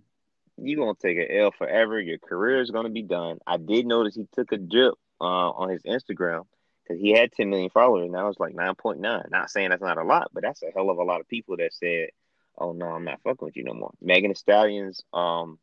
You 0.58 0.76
gonna 0.76 0.94
take 1.00 1.18
an 1.18 1.26
L 1.30 1.50
forever. 1.50 2.00
Your 2.00 2.18
career 2.18 2.60
is 2.60 2.70
gonna 2.70 2.88
be 2.90 3.02
done. 3.02 3.38
I 3.46 3.58
did 3.58 3.86
notice 3.86 4.14
he 4.14 4.26
took 4.32 4.52
a 4.52 4.56
drip 4.56 4.94
uh, 5.20 5.24
on 5.24 5.68
his 5.68 5.82
Instagram 5.82 6.46
because 6.82 7.00
he 7.00 7.12
had 7.12 7.32
ten 7.32 7.50
million 7.50 7.70
followers. 7.70 8.10
Now 8.10 8.28
it's 8.28 8.40
like 8.40 8.54
nine 8.54 8.74
point 8.74 9.00
nine. 9.00 9.24
Not 9.30 9.50
saying 9.50 9.70
that's 9.70 9.82
not 9.82 9.98
a 9.98 10.04
lot, 10.04 10.30
but 10.32 10.42
that's 10.42 10.62
a 10.62 10.70
hell 10.74 10.90
of 10.90 10.98
a 10.98 11.04
lot 11.04 11.20
of 11.20 11.28
people 11.28 11.56
that 11.58 11.74
said, 11.74 12.08
"Oh 12.56 12.72
no, 12.72 12.86
I'm 12.86 13.04
not 13.04 13.20
fucking 13.22 13.44
with 13.44 13.56
you 13.56 13.64
no 13.64 13.74
more." 13.74 13.92
Megan 14.00 14.30
Thee 14.30 14.34
Stallion's 14.34 15.02
um 15.12 15.58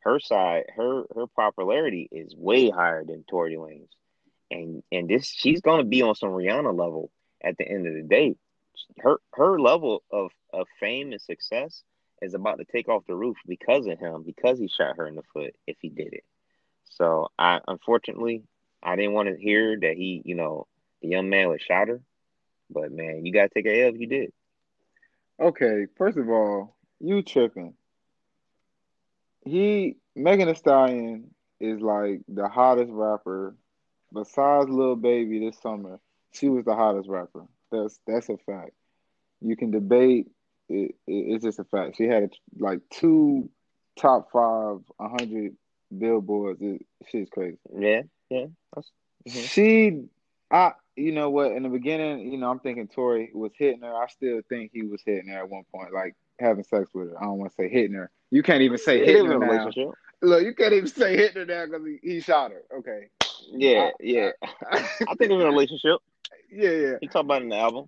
her 0.00 0.18
side, 0.18 0.64
her 0.76 1.04
her 1.14 1.26
popularity 1.28 2.08
is 2.10 2.34
way 2.34 2.70
higher 2.70 3.04
than 3.04 3.24
Tory 3.24 3.56
Lanez, 3.56 3.88
and 4.50 4.82
and 4.90 5.08
this 5.08 5.26
she's 5.26 5.60
gonna 5.60 5.84
be 5.84 6.02
on 6.02 6.14
some 6.14 6.30
Rihanna 6.30 6.76
level 6.76 7.10
at 7.42 7.56
the 7.56 7.66
end 7.66 7.86
of 7.86 7.94
the 7.94 8.02
day. 8.02 8.36
Her 8.98 9.18
her 9.34 9.60
level 9.60 10.02
of 10.10 10.30
of 10.52 10.66
fame 10.78 11.12
and 11.12 11.20
success 11.20 11.82
is 12.22 12.34
about 12.34 12.58
to 12.58 12.64
take 12.64 12.88
off 12.88 13.06
the 13.06 13.14
roof 13.14 13.36
because 13.46 13.86
of 13.86 13.98
him, 13.98 14.22
because 14.24 14.58
he 14.58 14.68
shot 14.68 14.96
her 14.96 15.06
in 15.06 15.14
the 15.14 15.22
foot. 15.32 15.54
If 15.66 15.76
he 15.80 15.88
did 15.88 16.12
it, 16.12 16.24
so 16.90 17.28
I 17.38 17.60
unfortunately 17.66 18.42
I 18.82 18.96
didn't 18.96 19.12
want 19.12 19.28
to 19.28 19.40
hear 19.40 19.78
that 19.80 19.96
he, 19.96 20.22
you 20.24 20.34
know, 20.34 20.66
the 21.02 21.08
young 21.08 21.28
man 21.28 21.48
was 21.48 21.60
shot 21.62 21.88
her. 21.88 22.00
But 22.70 22.92
man, 22.92 23.24
you 23.24 23.32
gotta 23.32 23.50
take 23.50 23.66
a 23.66 23.84
L 23.84 23.94
if 23.94 24.00
you 24.00 24.06
did. 24.06 24.32
Okay, 25.40 25.86
first 25.96 26.18
of 26.18 26.28
all, 26.28 26.76
you 26.98 27.22
tripping. 27.22 27.74
He 29.44 29.96
Megan 30.14 30.48
Thee 30.48 30.54
Stallion 30.54 31.34
is 31.60 31.80
like 31.80 32.20
the 32.28 32.48
hottest 32.48 32.90
rapper 32.92 33.54
besides 34.12 34.68
Lil 34.70 34.96
Baby 34.96 35.40
this 35.40 35.60
summer. 35.60 35.98
She 36.32 36.48
was 36.48 36.64
the 36.64 36.74
hottest 36.74 37.08
rapper. 37.08 37.46
That's 37.72 37.98
that's 38.06 38.28
a 38.28 38.36
fact. 38.36 38.72
You 39.40 39.56
can 39.56 39.70
debate. 39.70 40.28
It, 40.68 40.94
it, 41.06 41.12
it's 41.12 41.44
just 41.44 41.58
a 41.58 41.64
fact. 41.64 41.96
She 41.96 42.04
had 42.04 42.30
like 42.58 42.80
two 42.90 43.50
top 43.98 44.30
five, 44.32 44.78
hundred 45.00 45.56
billboards. 45.96 46.60
It, 46.62 46.86
shit's 47.10 47.30
crazy. 47.30 47.58
Yeah, 47.76 48.02
yeah. 48.30 48.46
Mhm. 49.28 49.48
She, 49.48 50.04
I, 50.50 50.72
you 50.96 51.12
know 51.12 51.30
what? 51.30 51.52
In 51.52 51.62
the 51.64 51.68
beginning, 51.68 52.32
you 52.32 52.38
know, 52.38 52.50
I'm 52.50 52.60
thinking 52.60 52.88
Tory 52.88 53.30
was 53.34 53.52
hitting 53.58 53.82
her. 53.82 53.94
I 53.94 54.06
still 54.06 54.40
think 54.48 54.70
he 54.72 54.82
was 54.82 55.02
hitting 55.04 55.28
her 55.28 55.38
at 55.38 55.48
one 55.50 55.64
point, 55.72 55.92
like 55.92 56.14
having 56.38 56.64
sex 56.64 56.90
with 56.94 57.10
her. 57.10 57.18
I 57.18 57.24
don't 57.24 57.38
want 57.38 57.50
to 57.50 57.56
say 57.56 57.68
hitting 57.68 57.94
her. 57.94 58.10
You 58.30 58.42
can't 58.42 58.62
even 58.62 58.78
say 58.78 59.04
hitting 59.04 59.26
her 59.26 59.36
a 59.36 59.38
now. 59.38 59.46
relationship. 59.46 59.88
Look, 60.22 60.42
you 60.44 60.54
can't 60.54 60.72
even 60.74 60.88
say 60.88 61.16
hitting 61.16 61.36
her 61.36 61.46
now 61.46 61.66
because 61.66 61.86
he, 61.86 62.14
he 62.14 62.20
shot 62.20 62.52
her. 62.52 62.62
Okay. 62.78 63.08
Yeah, 63.52 63.90
I- 63.90 63.92
yeah. 64.00 64.30
I 64.72 64.80
think 65.14 65.18
they're 65.18 65.32
in 65.32 65.40
a 65.42 65.46
relationship. 65.46 65.98
yeah, 66.50 66.70
yeah. 66.70 66.92
He 67.00 67.06
talked 67.08 67.24
about 67.26 67.42
in 67.42 67.48
the 67.48 67.56
album. 67.56 67.86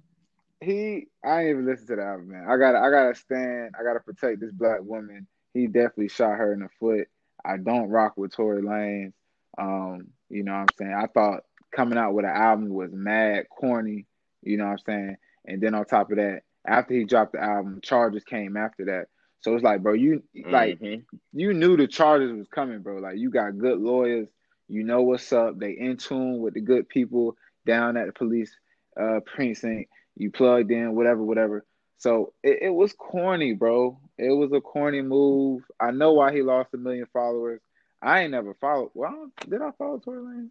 He, 0.61 1.09
I 1.25 1.41
ain't 1.41 1.51
even 1.51 1.67
listen 1.67 1.87
to 1.89 1.97
the 1.97 2.03
album, 2.05 2.29
man. 2.31 2.45
I 2.49 2.57
got, 2.57 2.73
to 2.73 2.79
I 2.79 2.91
got 2.91 3.09
to 3.09 3.15
stand. 3.15 3.75
I 3.79 3.83
got 3.83 3.95
to 3.95 4.01
protect 4.01 4.41
this 4.41 4.53
black 4.53 4.81
woman. 4.83 5.27
He 5.55 5.67
definitely 5.67 6.09
shot 6.09 6.37
her 6.39 6.53
in 6.53 6.61
the 6.61 6.69
foot. 6.79 7.09
I 7.45 7.57
don't 7.57 7.89
rock 7.89 8.17
with 8.17 8.33
Tory 8.33 8.63
Lanez. 8.63 9.13
Um, 9.59 10.09
you 10.31 10.45
know 10.45 10.53
what 10.53 10.59
I'm 10.61 10.67
saying? 10.79 10.95
I 10.95 11.07
thought 11.07 11.41
coming 11.73 11.99
out 11.99 12.15
with 12.15 12.25
an 12.25 12.31
album 12.31 12.69
was 12.69 12.91
mad 12.93 13.47
corny, 13.51 14.07
you 14.43 14.57
know 14.57 14.65
what 14.67 14.71
I'm 14.73 14.79
saying? 14.79 15.17
And 15.47 15.61
then 15.61 15.75
on 15.75 15.85
top 15.85 16.11
of 16.11 16.17
that, 16.19 16.43
after 16.67 16.95
he 16.95 17.05
dropped 17.05 17.33
the 17.33 17.43
album, 17.43 17.81
charges 17.83 18.23
came 18.25 18.57
after 18.57 18.85
that. 18.87 19.07
So 19.41 19.55
it's 19.55 19.65
like, 19.65 19.83
bro, 19.83 19.95
you 19.95 20.23
like 20.49 20.79
Mhm. 20.79 21.05
you 21.33 21.53
knew 21.53 21.77
the 21.77 21.89
charges 21.89 22.33
was 22.33 22.47
coming, 22.49 22.79
bro. 22.81 22.99
Like 22.99 23.19
you 23.19 23.31
got 23.31 23.59
good 23.59 23.79
lawyers, 23.81 24.29
you 24.73 24.85
know 24.85 25.03
what's 25.03 25.31
up. 25.35 25.59
They 25.59 25.73
in 25.73 25.99
tune 25.99 26.41
with 26.41 26.55
the 26.55 26.61
good 26.63 26.89
people 26.89 27.37
down 27.67 27.99
at 27.99 28.07
the 28.07 28.13
police 28.13 28.51
uh 28.99 29.21
precinct. 29.21 29.91
You 30.17 30.31
plugged 30.31 30.71
in, 30.71 30.95
whatever, 30.95 31.23
whatever. 31.23 31.67
So 31.99 32.33
it, 32.43 32.61
it 32.63 32.71
was 32.71 32.95
corny, 32.95 33.53
bro. 33.53 34.01
It 34.17 34.33
was 34.33 34.51
a 34.53 34.63
corny 34.63 35.03
move. 35.03 35.63
I 35.79 35.91
know 35.91 36.15
why 36.15 36.33
he 36.33 36.41
lost 36.43 36.73
a 36.73 36.79
million 36.79 37.07
followers. 37.13 37.61
I 38.01 38.23
ain't 38.23 38.31
never 38.31 38.55
followed. 38.55 38.91
Well, 38.95 39.31
I 39.39 39.45
did 39.45 39.61
I 39.61 39.73
follow 39.73 39.99
Tory 39.99 40.23
Lanez? 40.23 40.51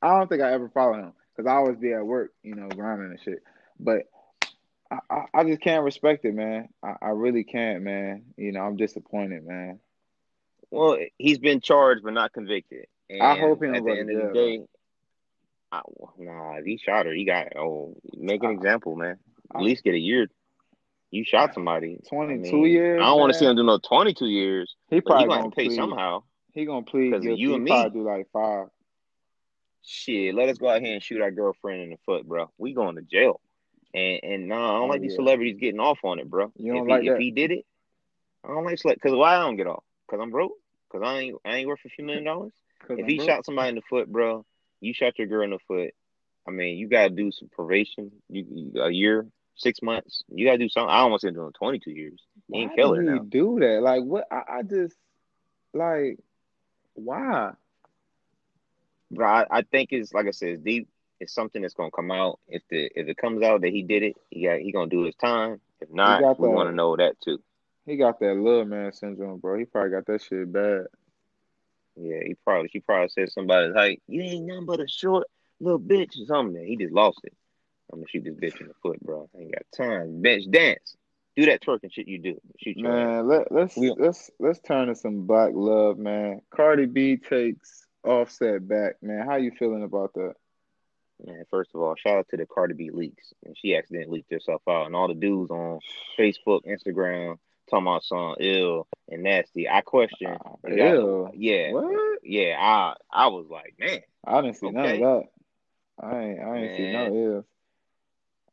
I 0.00 0.16
don't 0.16 0.28
think 0.28 0.42
I 0.42 0.52
ever 0.52 0.68
followed 0.68 1.00
him 1.00 1.12
because 1.34 1.50
I 1.50 1.54
always 1.56 1.76
be 1.76 1.92
at 1.92 2.06
work, 2.06 2.32
you 2.44 2.54
know, 2.54 2.68
grinding 2.68 3.10
and 3.10 3.20
shit. 3.20 3.42
But 3.80 4.02
I, 4.92 4.98
I, 5.10 5.24
I 5.34 5.44
just 5.44 5.60
can't 5.60 5.84
respect 5.84 6.24
it, 6.24 6.34
man. 6.34 6.68
I, 6.84 6.94
I 7.02 7.08
really 7.08 7.42
can't, 7.42 7.82
man. 7.82 8.26
You 8.36 8.52
know, 8.52 8.60
I'm 8.60 8.76
disappointed, 8.76 9.44
man. 9.44 9.80
Well, 10.70 10.98
he's 11.18 11.38
been 11.38 11.60
charged 11.60 12.04
but 12.04 12.12
not 12.12 12.32
convicted. 12.32 12.86
And 13.08 13.22
I 13.22 13.36
hope 13.38 13.60
don't 13.60 13.76
at 13.76 13.84
the 13.84 13.90
end 13.92 14.10
of 14.10 14.28
the 14.28 14.34
day, 14.34 14.60
I, 15.72 15.80
nah, 16.18 16.54
if 16.56 16.64
he 16.64 16.76
shot 16.78 17.06
her, 17.06 17.12
he 17.12 17.24
got 17.24 17.56
oh, 17.56 17.96
make 18.16 18.42
an 18.42 18.50
I- 18.50 18.52
example, 18.52 18.96
man. 18.96 19.18
At 19.54 19.60
I- 19.60 19.62
least 19.62 19.84
get 19.84 19.94
a 19.94 19.98
year. 19.98 20.28
You 21.12 21.24
shot 21.24 21.54
somebody. 21.54 22.00
I 22.04 22.08
22 22.08 22.56
mean, 22.56 22.66
years. 22.66 23.00
I 23.00 23.04
don't 23.06 23.20
want 23.20 23.32
to 23.32 23.38
see 23.38 23.46
him 23.46 23.54
do 23.56 23.62
no 23.62 23.78
twenty-two 23.78 24.26
years, 24.26 24.74
He 24.90 24.96
but 25.00 25.04
he 25.04 25.06
probably 25.10 25.26
gonna 25.28 25.40
gonna 25.42 25.50
pay 25.54 25.66
plead. 25.66 25.76
somehow. 25.76 26.22
He 26.52 26.64
gonna 26.64 26.82
plead 26.84 27.12
'Cause 27.12 27.18
of 27.20 27.22
guilty. 27.24 27.42
you 27.42 27.54
and 27.54 27.64
me. 27.64 27.70
probably 27.70 28.00
do 28.00 28.06
like 28.06 28.26
five. 28.32 28.66
Shit, 29.82 30.34
let 30.34 30.48
us 30.48 30.58
go 30.58 30.68
out 30.68 30.82
here 30.82 30.94
and 30.94 31.02
shoot 31.02 31.20
our 31.22 31.30
girlfriend 31.30 31.82
in 31.82 31.90
the 31.90 31.96
foot, 32.04 32.26
bro. 32.26 32.50
We 32.58 32.72
going 32.74 32.96
to 32.96 33.02
jail. 33.02 33.40
And 33.94 34.20
and 34.24 34.48
no, 34.48 34.56
I 34.56 34.68
don't 34.72 34.82
Oh, 34.82 34.86
like 34.86 35.00
these 35.00 35.14
celebrities 35.14 35.58
getting 35.60 35.78
off 35.80 35.98
on 36.02 36.18
it, 36.18 36.28
bro. 36.28 36.52
You 36.56 36.72
don't 36.74 36.82
if 36.82 36.86
he, 36.86 37.08
like 37.08 37.14
if 37.14 37.18
he 37.18 37.30
did 37.30 37.52
it, 37.52 37.64
I 38.44 38.48
don't 38.48 38.64
like 38.64 38.78
select. 38.78 39.00
Cause 39.00 39.12
why 39.14 39.36
I 39.36 39.40
don't 39.40 39.56
get 39.56 39.68
off? 39.68 39.84
Cause 40.10 40.18
I'm 40.20 40.30
broke. 40.32 40.52
Cause 40.90 41.02
I 41.04 41.18
ain't 41.18 41.36
I 41.44 41.56
ain't 41.56 41.68
worth 41.68 41.80
a 41.84 41.88
few 41.88 42.04
million 42.04 42.24
dollars. 42.24 42.52
If 42.90 43.00
I'm 43.00 43.06
he 43.06 43.16
broke. 43.16 43.28
shot 43.28 43.44
somebody 43.44 43.70
in 43.70 43.74
the 43.74 43.82
foot, 43.88 44.10
bro, 44.10 44.44
you 44.80 44.94
shot 44.94 45.18
your 45.18 45.26
girl 45.26 45.42
in 45.42 45.50
the 45.50 45.58
foot. 45.66 45.92
I 46.46 46.50
mean, 46.52 46.78
you 46.78 46.88
gotta 46.88 47.10
do 47.10 47.32
some 47.32 47.48
probation. 47.48 48.12
You, 48.28 48.72
a 48.80 48.90
year, 48.90 49.26
six 49.56 49.82
months. 49.82 50.22
You 50.28 50.46
gotta 50.46 50.58
do 50.58 50.68
something. 50.68 50.90
I 50.90 51.08
to 51.08 51.18
say 51.18 51.30
doing 51.32 51.52
twenty 51.52 51.80
two 51.80 51.90
years. 51.90 52.20
He 52.50 52.60
ain't 52.60 52.74
killer 52.74 53.02
now. 53.02 53.18
do 53.18 53.58
that? 53.60 53.82
Like 53.82 54.04
what? 54.04 54.26
I, 54.30 54.58
I 54.58 54.62
just 54.62 54.96
like 55.74 56.18
why? 56.94 57.52
But 59.10 59.24
I, 59.24 59.46
I 59.50 59.62
think 59.62 59.90
it's 59.92 60.12
like 60.12 60.26
I 60.26 60.30
said, 60.30 60.50
it's 60.50 60.62
deep. 60.62 60.88
It's 61.18 61.34
something 61.34 61.62
that's 61.62 61.74
gonna 61.74 61.90
come 61.90 62.10
out. 62.10 62.38
If 62.46 62.62
the 62.70 62.90
if 62.94 63.08
it 63.08 63.16
comes 63.16 63.42
out 63.42 63.62
that 63.62 63.70
he 63.70 63.82
did 63.82 64.02
it, 64.02 64.16
he 64.30 64.44
got 64.44 64.58
he 64.60 64.72
gonna 64.72 64.90
do 64.90 65.04
his 65.04 65.14
time. 65.16 65.60
If 65.80 65.90
not, 65.90 66.38
we 66.38 66.48
want 66.48 66.68
to 66.68 66.74
know 66.74 66.96
that 66.96 67.20
too. 67.20 67.38
He 67.86 67.96
got 67.96 68.20
that 68.20 68.34
little 68.34 68.64
man 68.64 68.92
syndrome, 68.92 69.38
bro. 69.38 69.58
He 69.58 69.64
probably 69.64 69.90
got 69.90 70.06
that 70.06 70.22
shit 70.22 70.52
bad. 70.52 70.86
Yeah, 71.96 72.18
he 72.26 72.34
probably 72.44 72.68
she 72.68 72.80
probably 72.80 73.08
said 73.08 73.30
somebody's 73.30 73.74
like, 73.74 74.02
you 74.06 74.22
ain't 74.22 74.46
nothing 74.46 74.66
but 74.66 74.80
a 74.80 74.88
short 74.88 75.26
little 75.60 75.80
bitch 75.80 76.20
or 76.20 76.26
something. 76.26 76.66
He 76.66 76.76
just 76.76 76.92
lost 76.92 77.20
it. 77.24 77.32
I'm 77.92 78.00
gonna 78.00 78.08
shoot 78.08 78.24
this 78.24 78.34
bitch 78.34 78.60
in 78.60 78.68
the 78.68 78.74
foot, 78.82 79.00
bro. 79.00 79.30
I 79.34 79.42
ain't 79.42 79.54
got 79.54 79.62
time. 79.74 80.20
Bench 80.20 80.44
dance. 80.50 80.96
Do 81.36 81.46
that 81.46 81.62
twerking 81.62 81.92
shit 81.92 82.08
you 82.08 82.18
do. 82.18 82.40
Shoot 82.58 82.76
your 82.76 82.90
ass. 82.90 83.06
Man, 83.06 83.28
let, 83.28 83.52
let's 83.52 83.76
We- 83.76 83.94
let's 83.96 84.30
let's 84.40 84.60
turn 84.60 84.88
to 84.88 84.94
some 84.94 85.26
black 85.26 85.52
love, 85.54 85.96
man. 85.98 86.40
Cardi 86.50 86.86
B 86.86 87.16
takes 87.16 87.86
Offset 88.04 88.66
back, 88.68 89.02
man. 89.02 89.26
How 89.26 89.36
you 89.36 89.50
feeling 89.58 89.82
about 89.82 90.14
that? 90.14 90.34
Man, 91.24 91.44
first 91.50 91.70
of 91.74 91.80
all, 91.80 91.96
shout 91.96 92.18
out 92.18 92.28
to 92.30 92.36
the 92.36 92.46
Cardi 92.46 92.74
B 92.74 92.90
leaks. 92.92 93.32
And 93.44 93.56
she 93.58 93.74
accidentally 93.74 94.18
leaked 94.18 94.32
herself 94.32 94.62
out. 94.68 94.86
And 94.86 94.94
all 94.94 95.08
the 95.08 95.14
dudes 95.14 95.50
on 95.50 95.80
Facebook, 96.18 96.60
Instagram, 96.66 97.38
talking 97.68 97.86
about 97.86 98.04
some 98.04 98.36
ill 98.40 98.86
and 99.08 99.22
nasty. 99.22 99.68
I 99.68 99.80
question. 99.80 100.36
Ah, 100.44 100.52
is 100.64 100.76
that- 100.76 101.32
Yeah. 101.34 101.72
What? 101.72 102.18
Yeah. 102.22 102.56
I 102.58 102.94
I 103.10 103.26
was 103.28 103.46
like, 103.48 103.74
man, 103.78 104.00
I 104.26 104.40
didn't 104.40 104.56
see 104.56 104.70
none 104.70 104.94
of 104.94 104.98
that. 105.00 105.24
I 106.02 106.18
ain't 106.22 106.40
I 106.40 106.56
ain't 106.58 106.76
see 106.76 106.92
no 106.92 107.14
ills. 107.14 107.44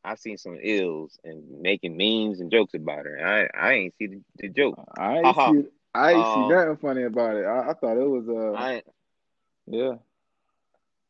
I 0.06 0.16
seen 0.16 0.38
some 0.38 0.58
ills 0.62 1.18
and 1.24 1.62
making 1.62 1.96
memes 1.96 2.40
and 2.42 2.52
jokes 2.52 2.74
about 2.74 3.06
her. 3.06 3.50
I 3.56 3.68
I 3.70 3.74
ain't 3.74 3.96
see 3.98 4.08
the, 4.08 4.22
the 4.38 4.50
joke. 4.50 4.78
I 4.98 5.18
ain't 5.18 5.26
Haha. 5.26 5.52
see 5.52 5.64
I 5.94 6.12
ain't 6.12 6.26
Um, 6.26 6.34
see 6.34 6.54
nothing 6.54 6.78
funny 6.78 7.04
about 7.04 7.36
it. 7.36 7.46
I, 7.46 7.70
I 7.70 7.74
thought 7.74 7.98
it 7.98 8.10
was 8.10 8.28
uh 8.28 8.54
I 8.58 8.82
yeah. 9.68 9.96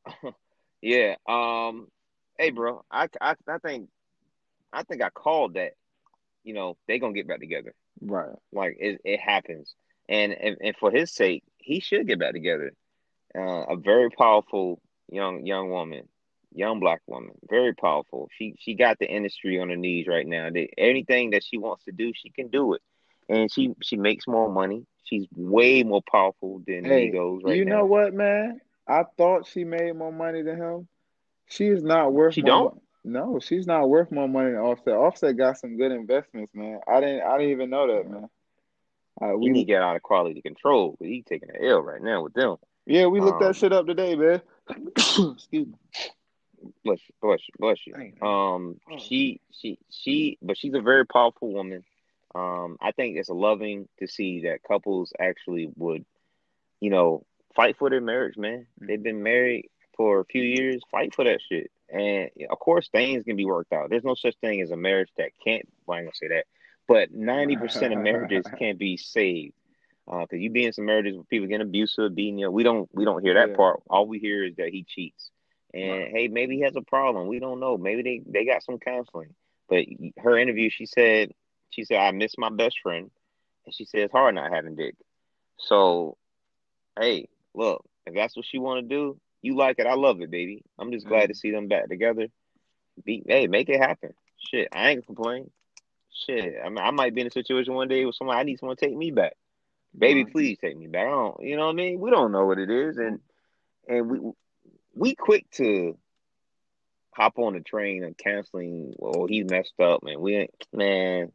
yeah. 0.82 1.16
Um. 1.28 1.88
Hey, 2.38 2.50
bro. 2.52 2.84
I, 2.92 3.08
I 3.22 3.36
I 3.48 3.58
think 3.60 3.90
I 4.72 4.84
think 4.84 5.02
I 5.02 5.10
called 5.10 5.56
that. 5.56 5.74
You 6.44 6.54
know, 6.54 6.78
they 6.88 7.00
gonna 7.00 7.14
get 7.14 7.28
back 7.28 7.40
together. 7.40 7.74
Right. 8.02 8.36
Like 8.52 8.78
it, 8.80 9.02
it 9.04 9.20
happens, 9.20 9.74
and, 10.10 10.34
and 10.34 10.58
and 10.62 10.76
for 10.78 10.92
his 10.92 11.12
sake, 11.12 11.44
he 11.58 11.80
should 11.80 12.08
get 12.08 12.20
back 12.20 12.34
together. 12.34 12.72
Uh, 13.36 13.64
a 13.70 13.76
very 13.78 14.10
powerful 14.10 14.82
young 15.10 15.46
young 15.46 15.70
woman, 15.70 16.08
young 16.54 16.80
black 16.80 17.02
woman, 17.08 17.32
very 17.50 17.74
powerful. 17.74 18.30
She 18.38 18.56
she 18.60 18.76
got 18.76 19.00
the 19.00 19.10
industry 19.10 19.60
on 19.60 19.70
her 19.70 19.76
knees 19.76 20.08
right 20.08 20.28
now. 20.28 20.50
That 20.50 20.68
anything 20.78 21.32
that 21.32 21.44
she 21.44 21.58
wants 21.58 21.86
to 21.86 21.92
do, 21.92 22.12
she 22.16 22.30
can 22.30 22.48
do 22.50 22.74
it, 22.74 22.82
and 23.30 23.52
she 23.52 23.74
she 23.82 23.98
makes 23.98 24.28
more 24.28 24.50
money. 24.52 24.86
She's 25.04 25.28
way 25.36 25.84
more 25.84 26.02
powerful 26.12 26.62
than 26.66 26.86
Hey, 26.86 27.14
Migos 27.14 27.44
right 27.44 27.62
you 27.62 27.64
now. 27.64 27.84
know 27.84 27.86
what, 27.86 28.14
man? 28.14 28.62
I 28.88 29.04
thought 29.18 29.48
she 29.48 29.64
made 29.64 29.96
more 29.96 30.12
money 30.12 30.42
than 30.44 30.58
him. 30.58 30.88
She 31.48 31.68
is 31.68 31.84
not 31.84 32.14
worth 32.14 32.36
She 32.36 32.42
don't? 32.42 32.74
mo- 32.74 32.83
No, 33.04 33.40
she's 33.40 33.68
not 33.68 33.90
worth 33.90 34.12
more 34.12 34.28
money 34.30 34.52
than 34.52 34.60
Offset. 34.60 34.94
Offset 34.94 35.36
got 35.38 35.58
some 35.58 35.78
good 35.78 35.92
investments, 35.92 36.54
man. 36.56 36.80
I 36.88 37.02
didn't 37.02 37.22
I 37.22 37.38
didn't 37.38 37.52
even 37.52 37.70
know 37.70 37.88
that, 37.88 38.10
man. 38.10 38.30
Uh, 39.22 39.38
He 39.38 39.50
need 39.50 39.60
to 39.62 39.66
get 39.66 39.82
out 39.82 39.96
of 39.96 40.02
quality 40.04 40.42
control, 40.42 40.96
but 41.00 41.08
he 41.08 41.22
taking 41.22 41.50
an 41.50 41.64
L 41.64 41.82
right 41.82 42.02
now 42.02 42.24
with 42.24 42.34
them. 42.34 42.56
yeah, 42.86 43.06
we 43.08 43.20
looked 43.20 43.42
um, 43.42 43.48
that 43.50 43.56
shit 43.56 43.74
up 43.74 43.86
today, 43.86 44.16
man. 44.16 44.42
Excuse 44.98 45.68
me. 45.68 45.74
Bless 46.86 47.00
you, 47.10 47.14
bless 47.22 47.40
you, 47.48 47.54
bless 47.60 47.78
you. 47.86 48.26
Um, 48.26 48.80
Oh. 48.90 48.98
she, 48.98 49.42
she, 49.52 49.78
she, 49.90 50.38
but 50.42 50.58
she's 50.58 50.74
a 50.74 50.80
very 50.82 51.06
powerful 51.06 51.52
woman. 51.52 51.84
Um, 52.34 52.78
I 52.82 52.92
think 52.94 53.18
it's 53.18 53.30
loving 53.30 53.90
to 54.00 54.08
see 54.08 54.44
that 54.44 54.64
couples 54.64 55.12
actually 55.20 55.70
would, 55.76 56.06
you 56.80 56.90
know, 56.90 57.26
fight 57.54 57.78
for 57.78 57.90
their 57.90 58.02
marriage, 58.02 58.38
man. 58.38 58.66
They've 58.80 59.04
been 59.04 59.22
married 59.24 59.70
for 59.98 60.22
a 60.22 60.26
few 60.26 60.42
years, 60.42 60.82
fight 60.90 61.14
for 61.14 61.26
that 61.26 61.42
shit. 61.48 61.70
And 61.92 62.30
of 62.50 62.60
course, 62.60 62.90
things 62.90 63.24
can 63.24 63.36
be 63.36 63.46
worked 63.46 63.74
out. 63.74 63.90
There's 63.90 64.04
no 64.04 64.16
such 64.16 64.36
thing 64.42 64.62
as 64.62 64.72
a 64.72 64.78
marriage 64.78 65.10
that 65.18 65.32
can't. 65.44 65.68
Well, 65.86 65.98
I 65.98 66.00
ain't 66.02 66.08
gonna 66.08 66.16
say 66.16 66.28
that, 66.30 66.46
but 66.88 67.12
ninety 67.12 67.56
percent 67.56 67.94
of 67.94 68.00
marriages 68.00 68.46
can 68.58 68.78
be 68.78 68.98
saved. 68.98 69.54
Uh, 70.06 70.22
because 70.22 70.40
you 70.42 70.50
be 70.50 70.66
in 70.66 70.74
some 70.74 70.86
marriages 70.86 71.16
where 71.16 71.24
people 71.24 71.48
get 71.48 71.62
abusive, 71.62 72.14
beating 72.14 72.38
you. 72.38 72.52
We 72.52 72.64
don't, 72.64 72.90
we 72.94 73.06
don't 73.06 73.24
hear 73.24 73.36
that 73.36 73.52
Yeah. 73.52 73.56
part. 73.56 73.82
All 73.90 74.06
we 74.06 74.20
hear 74.20 74.44
is 74.44 74.56
that 74.58 74.70
he 74.70 74.84
cheats. 74.84 75.32
And 75.74 75.90
Right. 75.90 76.12
hey, 76.12 76.28
maybe 76.28 76.56
he 76.58 76.62
has 76.64 76.76
a 76.76 76.82
problem. 76.82 77.28
We 77.28 77.40
don't 77.40 77.62
know. 77.62 77.78
Maybe 77.78 78.02
they, 78.02 78.22
they 78.26 78.46
got 78.46 78.64
some 78.64 78.80
counseling. 78.80 79.34
But 79.70 79.86
her 80.18 80.38
interview, 80.38 80.70
she 80.70 80.86
said, 80.86 81.32
she 81.70 81.86
said, 81.86 81.98
I 82.00 82.12
miss 82.12 82.38
my 82.38 82.50
best 82.50 82.80
friend. 82.82 83.10
And 83.66 83.74
she 83.74 83.86
said, 83.86 84.02
it's 84.02 84.12
hard 84.12 84.36
not 84.36 84.52
having 84.52 84.76
dick. 84.76 84.96
So, 85.58 86.18
hey, 87.00 87.30
look, 87.54 87.86
if 88.06 88.14
that's 88.14 88.36
what 88.36 88.46
she 88.46 88.58
want 88.58 88.82
to 88.82 88.88
do, 88.96 89.18
you 89.44 89.56
like 89.56 89.78
it. 89.78 89.86
I 89.86 89.94
love 89.94 90.22
it, 90.22 90.32
baby. 90.32 90.64
I'm 90.80 90.92
just 90.92 91.06
glad 91.06 91.28
to 91.28 91.34
mm. 91.34 91.38
see 91.38 91.52
them 91.52 91.68
back 91.68 91.90
together. 91.90 92.28
Be, 93.06 93.24
hey, 93.28 93.48
make 93.48 93.70
it 93.70 93.80
happen. 93.80 94.14
Shit, 94.38 94.70
I 94.72 94.90
ain't 94.90 95.06
gonna 95.06 95.16
complain. 95.16 95.52
Shit, 96.26 96.56
I, 96.64 96.70
mean, 96.70 96.80
I 96.80 96.92
might 96.92 97.14
be 97.14 97.22
in 97.22 97.28
a 97.28 97.32
situation 97.32 97.74
one 97.74 97.88
day 97.88 98.06
with 98.06 98.16
someone, 98.16 98.38
I 98.38 98.44
need 98.44 98.60
someone 98.60 98.78
to 98.78 98.86
take 98.86 98.96
me 98.96 99.12
back. 99.12 99.34
Baby, 99.98 100.24
Right. 100.24 100.32
please 100.32 100.58
take 100.60 100.78
me 100.78 100.88
back. 100.88 101.08
I 101.08 101.12
don't, 101.12 101.44
you 101.44 101.58
know 101.58 101.66
what 101.66 101.74
I 101.74 101.76
mean? 101.76 102.00
We 102.00 102.10
don't 102.10 102.32
know 102.32 102.46
what 102.46 102.58
it 102.58 102.70
is. 102.70 102.98
And, 102.98 103.20
and 103.88 104.10
we, 104.10 104.20
we 104.96 105.16
quick 105.16 105.50
to 105.52 105.98
hop 107.12 107.38
on 107.38 107.54
the 107.54 107.62
train 107.62 108.04
and 108.04 108.18
canceling. 108.18 108.94
Oh, 109.02 109.12
well, 109.18 109.28
he's 109.28 109.50
messed 109.50 109.80
up, 109.80 110.04
man. 110.04 110.20
We 110.20 110.36
ain't, 110.36 110.68
man. 110.72 111.32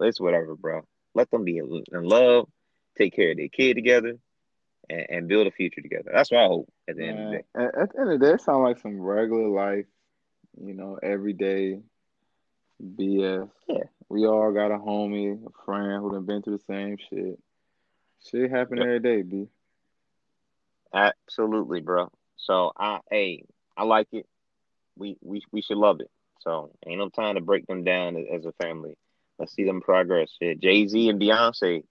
It's 0.00 0.20
whatever, 0.20 0.56
bro. 0.56 0.82
Let 1.14 1.30
them 1.30 1.44
be 1.44 1.58
in 1.58 1.84
love, 1.92 2.48
take 2.96 3.14
care 3.14 3.32
of 3.32 3.36
their 3.36 3.48
kid 3.48 3.74
together, 3.74 4.18
and, 4.88 5.06
and 5.08 5.28
build 5.28 5.46
a 5.46 5.50
future 5.50 5.80
together. 5.80 6.10
That's 6.12 6.30
what 6.30 6.40
I 6.40 6.46
hope 6.46 6.72
at 6.88 6.96
the 6.96 7.04
end 7.04 7.18
of 7.18 7.30
the 7.30 7.36
day. 7.36 7.44
At, 7.54 7.78
at 7.78 7.92
the 7.92 8.00
end 8.00 8.12
of 8.12 8.20
the 8.20 8.26
day, 8.26 8.32
it 8.34 8.40
sounds 8.40 8.62
like 8.62 8.78
some 8.78 9.00
regular 9.00 9.48
life, 9.48 9.86
you 10.60 10.74
know, 10.74 10.98
everyday 11.02 11.80
BS. 12.82 13.50
Yeah. 13.68 13.84
We 14.08 14.26
all 14.26 14.52
got 14.52 14.72
a 14.72 14.78
homie, 14.78 15.44
a 15.44 15.64
friend 15.64 16.02
who 16.02 16.12
done 16.12 16.24
been 16.24 16.42
through 16.42 16.58
the 16.58 16.64
same 16.64 16.96
shit. 16.96 17.38
Shit 18.28 18.50
happen 18.50 18.78
Yep. 18.78 18.86
every 18.86 19.00
day, 19.00 19.22
B. 19.22 19.48
Absolutely, 20.92 21.80
bro. 21.80 22.10
So 22.36 22.72
I, 22.76 23.00
hey, 23.10 23.44
I 23.76 23.84
like 23.84 24.08
it. 24.12 24.26
We 24.96 25.16
we 25.22 25.42
we 25.52 25.62
should 25.62 25.78
love 25.78 26.00
it. 26.00 26.10
So 26.40 26.72
ain't 26.86 26.98
no 26.98 27.08
time 27.08 27.36
to 27.36 27.40
break 27.40 27.66
them 27.66 27.84
down 27.84 28.16
as, 28.16 28.24
as 28.32 28.44
a 28.46 28.52
family. 28.52 28.96
Let's 29.38 29.54
see 29.54 29.64
them 29.64 29.80
progress. 29.80 30.30
Jay 30.40 30.86
Z 30.86 31.08
and 31.08 31.20
Beyonce 31.20 31.84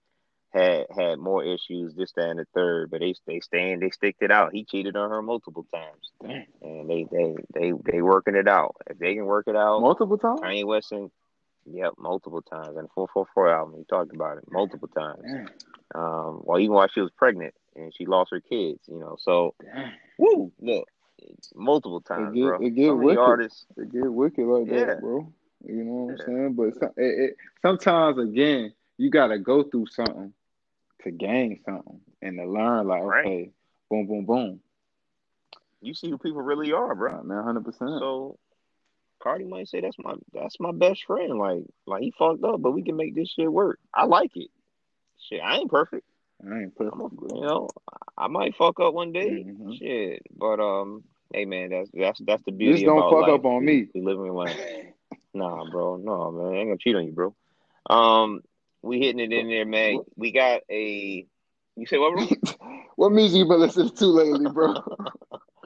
had 0.52 0.86
had 0.96 1.18
more 1.18 1.44
issues, 1.44 1.94
this, 1.94 2.12
that, 2.16 2.28
and 2.30 2.38
the 2.40 2.46
third, 2.54 2.90
but 2.90 3.00
they 3.00 3.14
they 3.26 3.40
stand, 3.40 3.82
they 3.82 3.90
sticked 3.90 4.22
it 4.22 4.30
out. 4.30 4.52
He 4.52 4.64
cheated 4.64 4.96
on 4.96 5.10
her 5.10 5.22
multiple 5.22 5.66
times, 5.72 6.10
Damn. 6.22 6.44
and 6.62 6.90
they 6.90 7.06
they 7.10 7.34
they 7.54 7.72
they 7.84 8.02
working 8.02 8.34
it 8.34 8.48
out. 8.48 8.76
If 8.88 8.98
they 8.98 9.14
can 9.14 9.26
work 9.26 9.46
it 9.48 9.56
out, 9.56 9.80
Multiple 9.80 10.18
times? 10.18 10.40
Kanye 10.40 10.64
West 10.64 10.90
and 10.92 11.10
yep, 11.70 11.92
multiple 11.98 12.42
times. 12.42 12.76
And 12.76 12.88
four 12.94 13.08
four 13.14 13.26
four 13.34 13.48
album, 13.48 13.74
he 13.78 13.84
talked 13.84 14.12
about 14.14 14.38
it 14.38 14.44
multiple 14.50 14.88
times. 14.88 15.22
Damn. 15.24 15.48
Um, 15.94 16.40
well, 16.44 16.58
even 16.58 16.74
while 16.74 16.88
she 16.88 17.00
was 17.00 17.10
pregnant 17.16 17.54
and 17.76 17.92
she 17.96 18.06
lost 18.06 18.30
her 18.32 18.40
kids, 18.40 18.80
you 18.88 18.98
know. 18.98 19.16
So, 19.20 19.54
Damn. 19.62 19.92
woo, 20.18 20.50
look, 20.60 20.88
multiple 21.54 22.00
times, 22.00 22.34
get- 22.34 22.42
bro. 22.42 22.58
it 22.60 22.70
get 22.70 22.86
so 22.88 22.94
many 22.96 23.06
wicked. 23.06 23.20
artists. 23.20 23.66
It 23.76 23.92
get 23.92 24.12
wicked 24.12 24.44
like 24.46 24.66
Yeah. 24.68 24.84
that, 24.86 25.00
bro. 25.00 25.32
You 25.64 25.84
know 25.84 25.92
what 25.92 26.16
Yeah. 26.18 26.24
I'm 26.24 26.26
saying? 26.26 26.52
But 26.54 26.74
some, 26.76 26.90
it, 26.96 27.20
it, 27.30 27.36
sometimes, 27.62 28.18
again, 28.18 28.72
you 28.96 29.10
got 29.10 29.28
to 29.28 29.38
go 29.38 29.62
through 29.62 29.86
something 29.86 30.32
to 31.04 31.10
gain 31.10 31.60
something 31.64 32.00
and 32.22 32.36
to 32.38 32.46
learn, 32.46 32.86
like, 32.86 33.02
Right. 33.02 33.26
okay, 33.26 33.50
boom, 33.88 34.06
boom, 34.06 34.24
boom. 34.24 34.60
You 35.80 35.94
see 35.94 36.10
who 36.10 36.18
people 36.18 36.42
really 36.42 36.72
are, 36.72 36.94
bro. 36.94 37.14
Right, 37.14 37.24
man, 37.24 37.42
100%. 37.44 37.78
So, 38.00 38.38
Cardi 39.22 39.44
might 39.44 39.68
say 39.68 39.80
that's 39.80 39.98
my 39.98 40.14
that's 40.32 40.58
my 40.60 40.72
best 40.72 41.04
friend. 41.04 41.38
Like, 41.38 41.62
like 41.86 42.02
he 42.02 42.12
fucked 42.18 42.44
up, 42.44 42.60
but 42.62 42.72
we 42.72 42.82
can 42.82 42.96
make 42.96 43.14
this 43.14 43.30
shit 43.30 43.50
work. 43.50 43.78
I 43.94 44.04
like 44.04 44.34
it. 44.36 44.48
Shit, 45.28 45.40
I 45.42 45.56
ain't 45.56 45.70
perfect. 45.70 46.06
I 46.42 46.60
ain't 46.60 46.72
I'm 46.80 47.00
a, 47.00 47.08
perfect, 47.08 47.22
you 47.34 47.40
know, 47.42 47.68
I 48.16 48.28
might 48.28 48.56
fuck 48.56 48.80
up 48.80 48.94
one 48.94 49.12
day. 49.12 49.44
Mhm. 49.46 49.78
Shit, 49.78 50.22
but 50.34 50.58
um, 50.60 51.04
hey 51.34 51.44
man, 51.44 51.70
that's 51.70 51.90
that's 51.92 52.20
that's 52.26 52.42
the 52.44 52.52
beauty 52.52 52.72
Just 52.80 52.86
don't 52.86 53.10
fuck 53.10 53.28
life. 53.28 53.40
up 53.40 53.44
on 53.44 53.64
me. 53.64 53.88
We 53.94 54.00
live 54.00 54.18
in 54.18 54.32
life. 54.32 54.58
Nah, 55.34 55.64
bro. 55.70 55.96
No, 55.96 56.30
man. 56.30 56.52
I 56.54 56.56
ain't 56.58 56.68
gonna 56.68 56.78
cheat 56.78 56.96
on 56.96 57.04
you, 57.06 57.12
bro. 57.12 57.34
Um, 57.88 58.40
we 58.82 58.98
hitting 59.00 59.20
it 59.20 59.32
in 59.32 59.48
there, 59.48 59.66
man. 59.66 60.00
We 60.16 60.32
got 60.32 60.62
a. 60.70 61.26
You 61.76 61.86
say 61.86 61.98
what, 61.98 62.14
bro? 62.14 62.68
what 62.96 63.12
music 63.12 63.38
you 63.38 63.46
been 63.46 63.60
listening 63.60 63.90
to 63.90 64.06
lately, 64.06 64.50
bro? 64.50 64.74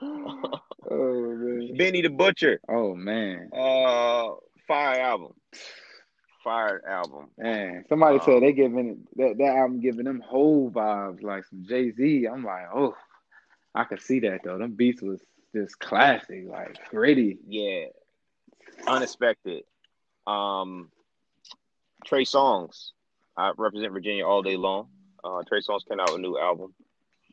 oh 0.03 1.35
man. 1.37 1.77
Benny 1.77 2.03
the 2.03 2.09
Butcher. 2.09 2.61
Oh 2.69 2.95
man. 2.95 3.51
Uh, 3.53 4.35
fire 4.67 5.01
album. 5.01 5.33
Fire 6.43 6.83
album. 6.87 7.31
Man, 7.39 7.85
somebody 7.89 8.19
Um, 8.19 8.25
said 8.25 8.43
they 8.43 8.53
giving 8.53 9.07
that 9.17 9.37
that 9.39 9.57
album 9.57 9.81
giving 9.81 10.05
them 10.05 10.21
whole 10.21 10.71
vibes 10.71 11.23
like 11.23 11.45
some 11.47 11.65
Jay 11.67 11.91
Z. 11.91 12.27
I'm 12.27 12.45
like, 12.45 12.67
oh, 12.75 12.95
I 13.75 13.85
could 13.85 14.01
see 14.03 14.21
that 14.21 14.41
though. 14.45 14.59
Them 14.59 14.73
beats 14.73 15.01
was 15.01 15.21
just 15.55 15.79
classic, 15.79 16.45
like 16.47 16.77
gritty. 16.91 17.39
Yeah, 17.49 17.87
unexpected. 18.87 19.65
Um, 20.27 20.91
Trey 22.05 22.25
Songz. 22.25 22.91
I 23.37 23.53
represent 23.57 23.93
Virginia 23.93 24.27
all 24.27 24.43
day 24.43 24.57
long. 24.57 24.89
Uh, 25.23 25.43
Trey 25.49 25.61
Songz 25.61 25.87
came 25.89 26.01
out 26.01 26.11
with 26.11 26.19
a 26.19 26.23
new 26.23 26.39
album. 26.39 26.75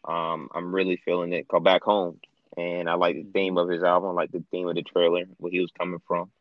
Um, 0.06 0.50
I'm 0.54 0.74
really 0.74 0.98
feeling 0.98 1.34
it 1.34 1.48
called 1.48 1.64
Back 1.64 1.84
Home. 1.84 2.20
And 2.58 2.90
I 2.90 2.96
like 2.96 3.16
the 3.16 3.32
theme 3.32 3.58
of 3.58 3.70
his 3.70 3.84
album, 3.84 4.10
I 4.10 4.14
like 4.14 4.32
the 4.32 4.44
theme 4.52 4.68
of 4.68 4.76
the 4.76 4.82
trailer, 4.82 5.24
where 5.38 5.52
he 5.52 5.60
was 5.60 5.72
coming 5.78 6.02
from. 6.08 6.32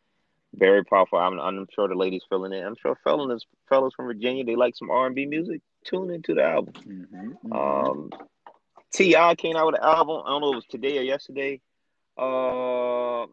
Very 0.55 0.85
powerful. 0.85 1.19
I'm, 1.19 1.39
I'm 1.39 1.69
sure 1.73 1.87
the 1.87 1.95
ladies 1.95 2.23
feeling 2.29 2.53
it. 2.53 2.65
I'm 2.65 2.75
sure 2.77 2.99
fellas, 3.05 3.47
fellas 3.69 3.95
from 3.95 4.07
Virginia, 4.07 4.45
they 4.45 4.57
like 4.57 4.77
some 4.77 4.91
R&B 4.91 5.27
music. 5.27 5.61
Tune 5.85 6.11
into 6.11 6.35
the 6.35 6.43
album. 6.43 6.75
Mm-hmm, 6.75 7.31
mm-hmm. 7.47 7.53
Um, 7.53 8.11
T.I. 8.93 9.35
came 9.37 9.57
out 9.57 9.67
with 9.67 9.77
an 9.77 9.85
album. 9.85 10.23
I 10.27 10.31
don't 10.31 10.41
know 10.41 10.49
if 10.49 10.53
it 10.55 10.57
was 10.57 10.67
today 10.67 10.99
or 10.99 11.03
yesterday. 11.03 11.61
Uh, 12.19 13.27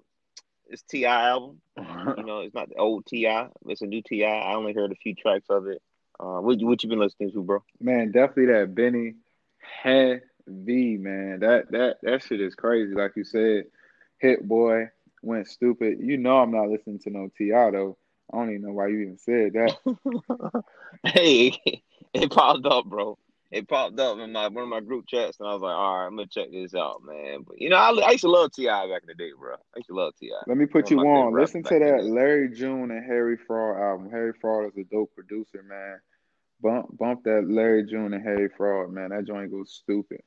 it's 0.67 0.83
T.I. 0.83 1.29
album. 1.29 1.59
you 2.17 2.23
know, 2.23 2.41
it's 2.41 2.53
not 2.53 2.69
the 2.69 2.75
old 2.75 3.07
T.I. 3.07 3.47
It's 3.67 3.81
a 3.81 3.87
new 3.87 4.03
T.I. 4.03 4.27
I 4.27 4.55
only 4.55 4.73
heard 4.73 4.91
a 4.91 4.95
few 4.95 5.15
tracks 5.15 5.47
of 5.49 5.67
it. 5.67 5.81
Uh, 6.19 6.39
what 6.39 6.57
what 6.61 6.83
you 6.83 6.89
been 6.89 6.99
listening 6.99 7.31
to, 7.31 7.43
bro? 7.43 7.63
Man, 7.79 8.11
definitely 8.11 8.53
that 8.53 8.73
Benny 8.73 9.15
heavy 9.59 10.97
man. 10.97 11.39
That 11.39 11.71
that 11.71 11.97
that 12.01 12.23
shit 12.23 12.41
is 12.41 12.55
crazy. 12.55 12.93
Like 12.93 13.11
you 13.15 13.23
said, 13.23 13.65
Hit 14.19 14.47
Boy 14.47 14.89
went 15.21 15.47
stupid. 15.47 15.99
You 15.99 16.17
know 16.17 16.37
I'm 16.37 16.51
not 16.51 16.69
listening 16.69 16.99
to 16.99 17.09
no 17.09 17.29
T.I. 17.37 17.71
though. 17.71 17.97
I 18.33 18.37
don't 18.37 18.49
even 18.49 18.63
know 18.63 18.73
why 18.73 18.87
you 18.87 18.99
even 18.99 19.17
said 19.17 19.53
that. 19.53 20.63
hey, 21.03 21.57
it 22.13 22.31
popped 22.31 22.65
up, 22.65 22.85
bro. 22.85 23.17
It 23.49 23.67
popped 23.67 23.97
up 23.99 24.17
in 24.19 24.33
my 24.33 24.49
one 24.49 24.63
of 24.63 24.69
my 24.69 24.81
group 24.81 25.05
chats, 25.07 25.39
and 25.39 25.47
I 25.47 25.53
was 25.53 25.61
like, 25.61 25.75
"All 25.75 25.99
right, 25.99 26.05
I'm 26.05 26.17
gonna 26.17 26.27
check 26.27 26.51
this 26.51 26.75
out, 26.75 27.01
man." 27.03 27.43
But 27.47 27.61
you 27.61 27.69
know, 27.69 27.77
I, 27.77 27.91
I 27.91 28.11
used 28.11 28.23
to 28.23 28.29
love 28.29 28.51
T.I. 28.51 28.87
back 28.87 29.03
in 29.03 29.07
the 29.07 29.13
day, 29.13 29.31
bro. 29.37 29.53
I 29.53 29.77
used 29.77 29.87
to 29.87 29.95
love 29.95 30.13
T.I. 30.19 30.43
Let 30.47 30.57
me 30.57 30.65
put 30.65 30.91
you 30.91 30.99
on. 30.99 31.33
Listen 31.33 31.63
to 31.63 31.79
that 31.79 32.03
Larry 32.03 32.49
June 32.49 32.91
and 32.91 33.05
Harry 33.05 33.37
Fraud 33.37 33.81
album. 33.81 34.09
Harry 34.11 34.33
Fraud 34.41 34.65
is 34.65 34.77
a 34.77 34.83
dope 34.83 35.13
producer, 35.15 35.63
man. 35.63 35.99
Bump 36.59 36.97
bump 36.97 37.23
that 37.23 37.47
Larry 37.47 37.85
June 37.85 38.13
and 38.13 38.23
Harry 38.23 38.49
Fraud, 38.49 38.91
man. 38.91 39.09
That 39.09 39.25
joint 39.25 39.49
goes 39.49 39.71
stupid. 39.71 40.21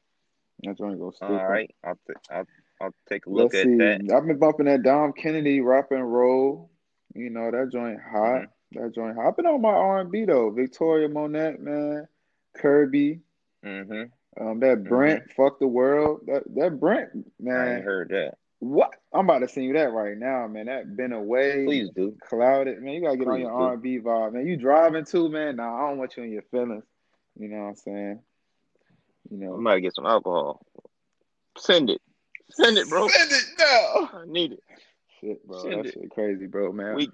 That 0.62 0.78
joint 0.78 0.98
goes 0.98 1.16
stupid. 1.16 1.40
All 1.40 1.46
right, 1.46 1.70
I'll 1.84 1.98
th- 2.06 2.18
I'll, 2.30 2.46
I'll 2.80 2.94
take 3.06 3.26
a 3.26 3.30
look 3.30 3.52
Let's 3.52 3.56
at 3.56 3.64
see. 3.66 3.76
that. 3.76 4.12
I've 4.14 4.26
been 4.26 4.38
bumping 4.38 4.66
that 4.66 4.82
Dom 4.82 5.12
Kennedy 5.12 5.60
rap 5.60 5.90
and 5.90 6.10
roll. 6.10 6.70
You 7.14 7.28
know 7.28 7.50
that 7.50 7.70
joint 7.70 7.98
hot. 8.00 8.22
Mm-hmm. 8.22 8.82
That 8.82 8.94
joint 8.94 9.16
hot. 9.16 9.28
I've 9.28 9.36
been 9.36 9.46
on 9.46 9.60
my 9.60 9.68
R 9.68 10.00
and 10.00 10.10
B 10.10 10.24
though. 10.24 10.50
Victoria 10.50 11.08
Monet, 11.08 11.56
man. 11.58 12.08
Kirby. 12.56 13.20
Mm-hmm. 13.64 14.04
Um, 14.40 14.60
that 14.60 14.84
Brent, 14.84 15.30
fuck 15.36 15.58
the 15.58 15.66
world. 15.66 16.20
That 16.26 16.42
that 16.54 16.80
Brent, 16.80 17.10
I 17.14 17.22
man. 17.40 17.82
heard 17.82 18.10
that. 18.10 18.34
What? 18.60 18.94
I'm 19.12 19.24
about 19.24 19.40
to 19.40 19.48
send 19.48 19.66
you 19.66 19.72
that 19.72 19.92
right 19.92 20.16
now, 20.16 20.46
man. 20.46 20.66
That 20.66 20.96
been 20.96 21.12
away, 21.12 21.64
Please 21.64 21.90
do. 21.96 22.16
clouded, 22.28 22.80
man. 22.82 22.94
You 22.94 23.02
gotta 23.02 23.16
get 23.16 23.26
on 23.26 23.40
your. 23.40 23.52
R 23.52 23.72
and 23.74 23.82
B 23.82 23.98
vibe, 23.98 24.34
man. 24.34 24.46
You 24.46 24.56
driving 24.56 25.04
too, 25.04 25.28
man. 25.28 25.56
Nah, 25.56 25.76
I 25.76 25.88
don't 25.88 25.98
want 25.98 26.16
you 26.16 26.22
in 26.22 26.32
your 26.32 26.42
feelings. 26.50 26.84
You 27.38 27.48
know 27.48 27.62
what 27.62 27.68
I'm 27.68 27.76
saying? 27.76 28.20
You 29.30 29.36
know, 29.38 29.54
I 29.54 29.58
might 29.58 29.80
get 29.80 29.94
some 29.94 30.06
alcohol. 30.06 30.64
Send 31.56 31.90
it. 31.90 32.00
Send 32.50 32.76
it, 32.78 32.88
bro. 32.88 33.08
Send 33.08 33.30
it 33.30 33.44
now. 33.58 34.10
I 34.20 34.24
need 34.26 34.52
it. 34.52 34.62
Shit, 35.20 35.46
bro. 35.46 35.62
Send 35.62 35.72
that 35.72 35.86
it. 35.86 35.94
shit 35.94 36.10
crazy, 36.10 36.46
bro, 36.46 36.72
man. 36.72 36.94
We 36.94 37.10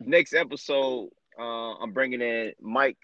next 0.00 0.34
episode. 0.34 1.10
Uh, 1.38 1.74
I'm 1.74 1.92
bringing 1.92 2.20
in 2.20 2.52
Mike. 2.60 2.96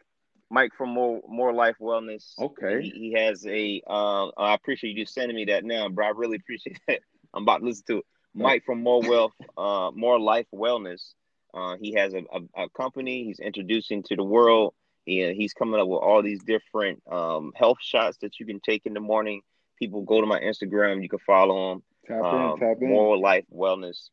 Mike 0.51 0.73
from 0.77 0.91
More 0.91 1.21
More 1.29 1.53
Life 1.53 1.77
Wellness. 1.81 2.33
Okay. 2.39 2.83
He, 2.83 2.91
he 2.91 3.13
has 3.13 3.47
a. 3.47 3.83
Uh, 3.87 4.29
I 4.37 4.55
appreciate 4.55 4.97
you 4.97 5.07
sending 5.07 5.37
me 5.37 5.45
that 5.47 5.65
now, 5.65 5.89
bro. 5.89 6.07
I 6.07 6.11
really 6.15 6.37
appreciate 6.37 6.79
that. 6.89 7.01
I'm 7.33 7.43
about 7.43 7.59
to 7.59 7.65
listen 7.65 7.85
to 7.89 7.97
it. 7.99 8.05
Mike 8.37 8.65
from 8.65 8.83
More 8.83 9.01
Wealth, 9.01 9.33
uh, 9.57 9.91
More 9.95 10.19
Life 10.19 10.47
Wellness. 10.53 11.15
Uh, 11.53 11.77
he 11.81 11.93
has 11.95 12.15
a, 12.15 12.23
a, 12.33 12.65
a 12.65 12.69
company. 12.71 13.25
He's 13.25 13.39
introducing 13.39 14.03
to 14.05 14.17
the 14.17 14.25
world. 14.25 14.75
He, 15.05 15.33
he's 15.35 15.53
coming 15.53 15.79
up 15.81 15.87
with 15.87 16.01
all 16.01 16.21
these 16.23 16.43
different 16.43 17.01
um, 17.11 17.53
health 17.55 17.79
shots 17.81 18.19
that 18.23 18.41
you 18.41 18.47
can 18.47 18.59
take 18.61 18.87
in 18.87 18.95
the 18.95 18.99
morning. 19.01 19.43
People 19.79 20.03
go 20.03 20.21
to 20.21 20.27
my 20.27 20.41
Instagram. 20.41 21.01
You 21.03 21.09
can 21.09 21.21
follow 21.21 21.73
him. 21.73 21.83
Tap 22.09 22.23
Um, 22.25 22.51
in, 22.53 22.59
tap 22.59 22.77
in. 22.81 22.89
More 22.89 23.17
Life 23.17 23.45
Wellness. 23.55 24.09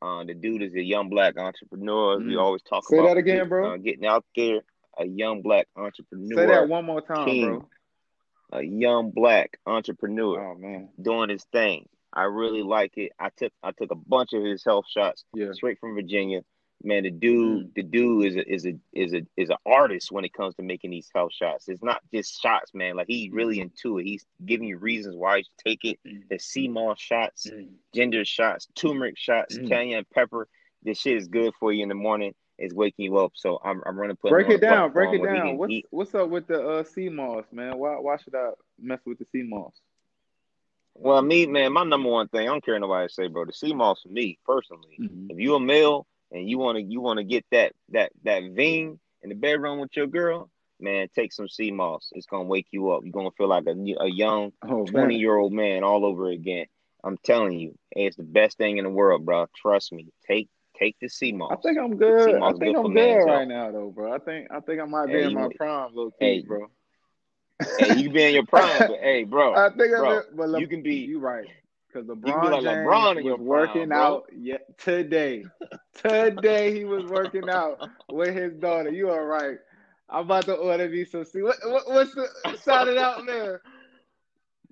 Uh, 0.00 0.24
the 0.24 0.32
dude 0.34 0.62
is 0.62 0.74
a 0.74 0.82
young 0.82 1.10
black 1.10 1.36
entrepreneur. 1.38 2.18
We 2.18 2.34
Mm. 2.34 2.40
always 2.40 2.62
talk 2.62 2.86
Say 2.88 2.96
about 2.98 3.08
that 3.08 3.16
again, 3.18 3.48
bro. 3.48 3.74
uh, 3.74 3.76
getting 3.76 4.06
out 4.06 4.24
there. 4.34 4.60
A 4.98 5.04
young 5.06 5.42
black 5.42 5.66
entrepreneur. 5.76 6.34
Say 6.36 6.46
that 6.46 6.68
one 6.68 6.84
more 6.84 7.00
time, 7.02 7.26
King. 7.26 7.46
bro. 7.46 7.68
A 8.52 8.62
young 8.62 9.10
black 9.10 9.58
entrepreneur 9.66 10.52
Oh 10.52 10.54
man. 10.54 10.88
doing 11.00 11.28
his 11.30 11.44
thing. 11.52 11.88
I 12.12 12.22
really 12.24 12.62
like 12.62 12.96
it. 12.96 13.12
I 13.18 13.28
took 13.36 13.52
I 13.62 13.72
took 13.72 13.90
a 13.90 13.96
bunch 13.96 14.32
of 14.32 14.42
his 14.42 14.64
health 14.64 14.86
shots 14.88 15.24
Yeah. 15.34 15.52
straight 15.52 15.78
from 15.80 15.94
Virginia. 15.94 16.42
Man, 16.84 17.02
the 17.04 17.10
dude, 17.10 17.68
Mm. 17.68 17.74
the 17.74 17.82
dude 17.82 18.26
is 18.26 18.36
a, 18.36 18.52
is 18.52 18.66
a 18.66 18.74
is 18.92 19.14
a 19.14 19.26
is 19.36 19.50
an 19.50 19.56
artist 19.66 20.12
when 20.12 20.24
it 20.24 20.32
comes 20.32 20.54
to 20.56 20.62
making 20.62 20.90
these 20.92 21.10
health 21.14 21.32
shots. 21.32 21.68
It's 21.68 21.82
not 21.82 22.02
just 22.12 22.40
shots, 22.40 22.72
man. 22.74 22.96
Like 22.96 23.06
he's 23.08 23.32
really 23.32 23.60
into 23.60 23.98
it. 23.98 24.04
He's 24.04 24.24
giving 24.44 24.68
you 24.68 24.78
reasons 24.78 25.16
why 25.16 25.38
you 25.38 25.42
should 25.44 25.64
take 25.66 25.84
it. 25.84 25.98
Mm. 26.06 26.28
The 26.28 26.38
sea 26.38 26.68
moss 26.68 27.00
shots, 27.00 27.50
ginger 27.94 28.24
shots, 28.24 28.68
turmeric 28.76 29.18
shots, 29.18 29.56
cayenne 29.58 30.04
pepper. 30.14 30.48
This 30.82 31.00
shit 31.00 31.16
is 31.16 31.26
good 31.28 31.52
for 31.58 31.72
you 31.72 31.82
in 31.82 31.88
the 31.88 31.94
morning. 31.96 32.34
It's 32.58 32.74
waking 32.74 33.04
you 33.04 33.18
up. 33.18 33.32
So 33.34 33.58
I'm 33.64 33.82
I'm 33.86 33.98
running 33.98 34.16
put 34.16 34.30
Break 34.30 34.48
it 34.50 34.60
down, 34.60 34.92
break 34.92 35.12
it 35.12 35.18
platform 35.18 35.20
where 35.20 35.30
he 35.30 35.38
down. 35.38 35.58
What's 35.58 35.72
eat. 35.72 35.86
what's 35.90 36.14
up 36.14 36.28
with 36.28 36.46
the 36.46 36.66
uh 36.66 36.84
sea 36.84 37.08
moss, 37.08 37.44
man? 37.52 37.78
Why 37.78 37.96
why 37.98 38.16
should 38.16 38.34
I 38.34 38.50
mess 38.78 39.00
with 39.04 39.18
the 39.18 39.26
sea 39.32 39.42
moss? 39.42 39.74
Well, 40.94 41.20
me, 41.20 41.46
man, 41.46 41.72
my 41.72 41.84
number 41.84 42.08
one 42.08 42.28
thing, 42.28 42.42
I 42.48 42.52
don't 42.52 42.64
care 42.64 42.78
nobody 42.78 43.08
say, 43.08 43.28
bro. 43.28 43.44
The 43.44 43.52
sea 43.52 43.74
moss 43.74 44.02
for 44.02 44.08
me 44.08 44.38
personally. 44.46 44.96
Mhm. 44.98 45.30
If 45.30 45.38
you 45.38 45.54
a 45.54 45.60
male 45.60 46.06
and 46.32 46.48
you 46.48 46.58
wanna 46.58 46.80
you 46.80 47.00
wanna 47.00 47.24
get 47.24 47.44
that 47.50 47.74
that 47.90 48.12
that 48.24 48.44
vein 48.52 48.98
in 49.22 49.28
the 49.28 49.34
bedroom 49.34 49.78
with 49.78 49.94
your 49.94 50.06
girl, 50.06 50.50
man, 50.80 51.08
take 51.14 51.32
some 51.32 51.48
sea 51.48 51.70
moss. 51.70 52.10
It's 52.12 52.26
gonna 52.26 52.44
wake 52.44 52.68
you 52.70 52.90
up. 52.90 53.02
You're 53.04 53.12
gonna 53.12 53.30
feel 53.32 53.48
like 53.48 53.66
a, 53.66 53.72
a 54.00 54.08
young 54.08 54.52
Oh 54.62 54.86
twenty 54.86 55.14
man. 55.14 55.20
year 55.20 55.36
old 55.36 55.52
man 55.52 55.84
all 55.84 56.04
over 56.06 56.30
again. 56.30 56.66
I'm 57.04 57.18
telling 57.18 57.58
you, 57.58 57.78
it's 57.92 58.16
the 58.16 58.24
best 58.24 58.56
thing 58.56 58.78
in 58.78 58.84
the 58.84 58.90
world, 58.90 59.24
bro. 59.24 59.46
Trust 59.54 59.92
me. 59.92 60.08
Take 60.26 60.48
take 60.78 60.96
the 61.00 61.32
moss. 61.32 61.52
I 61.52 61.56
think 61.56 61.78
I'm 61.78 61.96
good. 61.96 62.36
I 62.42 62.52
think 62.52 62.60
good 62.60 62.76
I'm 62.76 62.92
good 62.92 63.24
right 63.24 63.48
now 63.48 63.72
though, 63.72 63.90
bro. 63.90 64.12
I 64.12 64.18
think 64.18 64.48
I 64.50 64.60
think 64.60 64.80
I 64.80 64.84
might 64.84 65.06
be 65.06 65.12
Hey, 65.12 65.24
in 65.24 65.34
my 65.34 65.48
prime, 65.56 65.94
little 65.94 66.10
kid, 66.10 66.18
hey, 66.20 66.40
bro. 66.42 66.70
hey, 67.78 67.94
you 67.94 68.10
be 68.10 68.22
in 68.24 68.34
your 68.34 68.46
prime, 68.46 68.88
but 68.88 68.98
hey, 69.02 69.24
bro, 69.24 69.54
I 69.54 69.68
think 69.70 69.92
I'm 69.94 69.98
bro, 69.98 70.22
but 70.34 70.48
Le- 70.48 70.60
you 70.60 70.68
can 70.68 70.82
be 70.82 70.94
you 70.94 71.18
right. 71.18 71.46
Because 71.88 72.08
can 72.08 72.20
be 72.20 72.30
LeBron 72.30 72.50
like 72.50 72.62
James 72.62 72.86
LeBron 72.86 73.22
was 73.24 73.40
working 73.40 73.88
bro. 73.88 73.96
out 73.98 74.24
yeah, 74.36 74.58
today. 74.78 75.44
today 75.94 76.74
he 76.74 76.84
was 76.84 77.04
working 77.06 77.48
out 77.48 77.88
with 78.10 78.34
his 78.34 78.52
daughter. 78.54 78.90
You 78.90 79.10
all 79.10 79.24
right. 79.24 79.58
I'm 80.08 80.24
about 80.26 80.44
to 80.44 80.54
order 80.54 80.88
me 80.88 81.04
some 81.04 81.24
see 81.24 81.42
what, 81.42 81.56
what 81.64 81.88
what's 81.88 82.14
the 82.14 82.28
shout 82.64 82.86
it 82.88 82.98
out 82.98 83.26
there. 83.26 83.62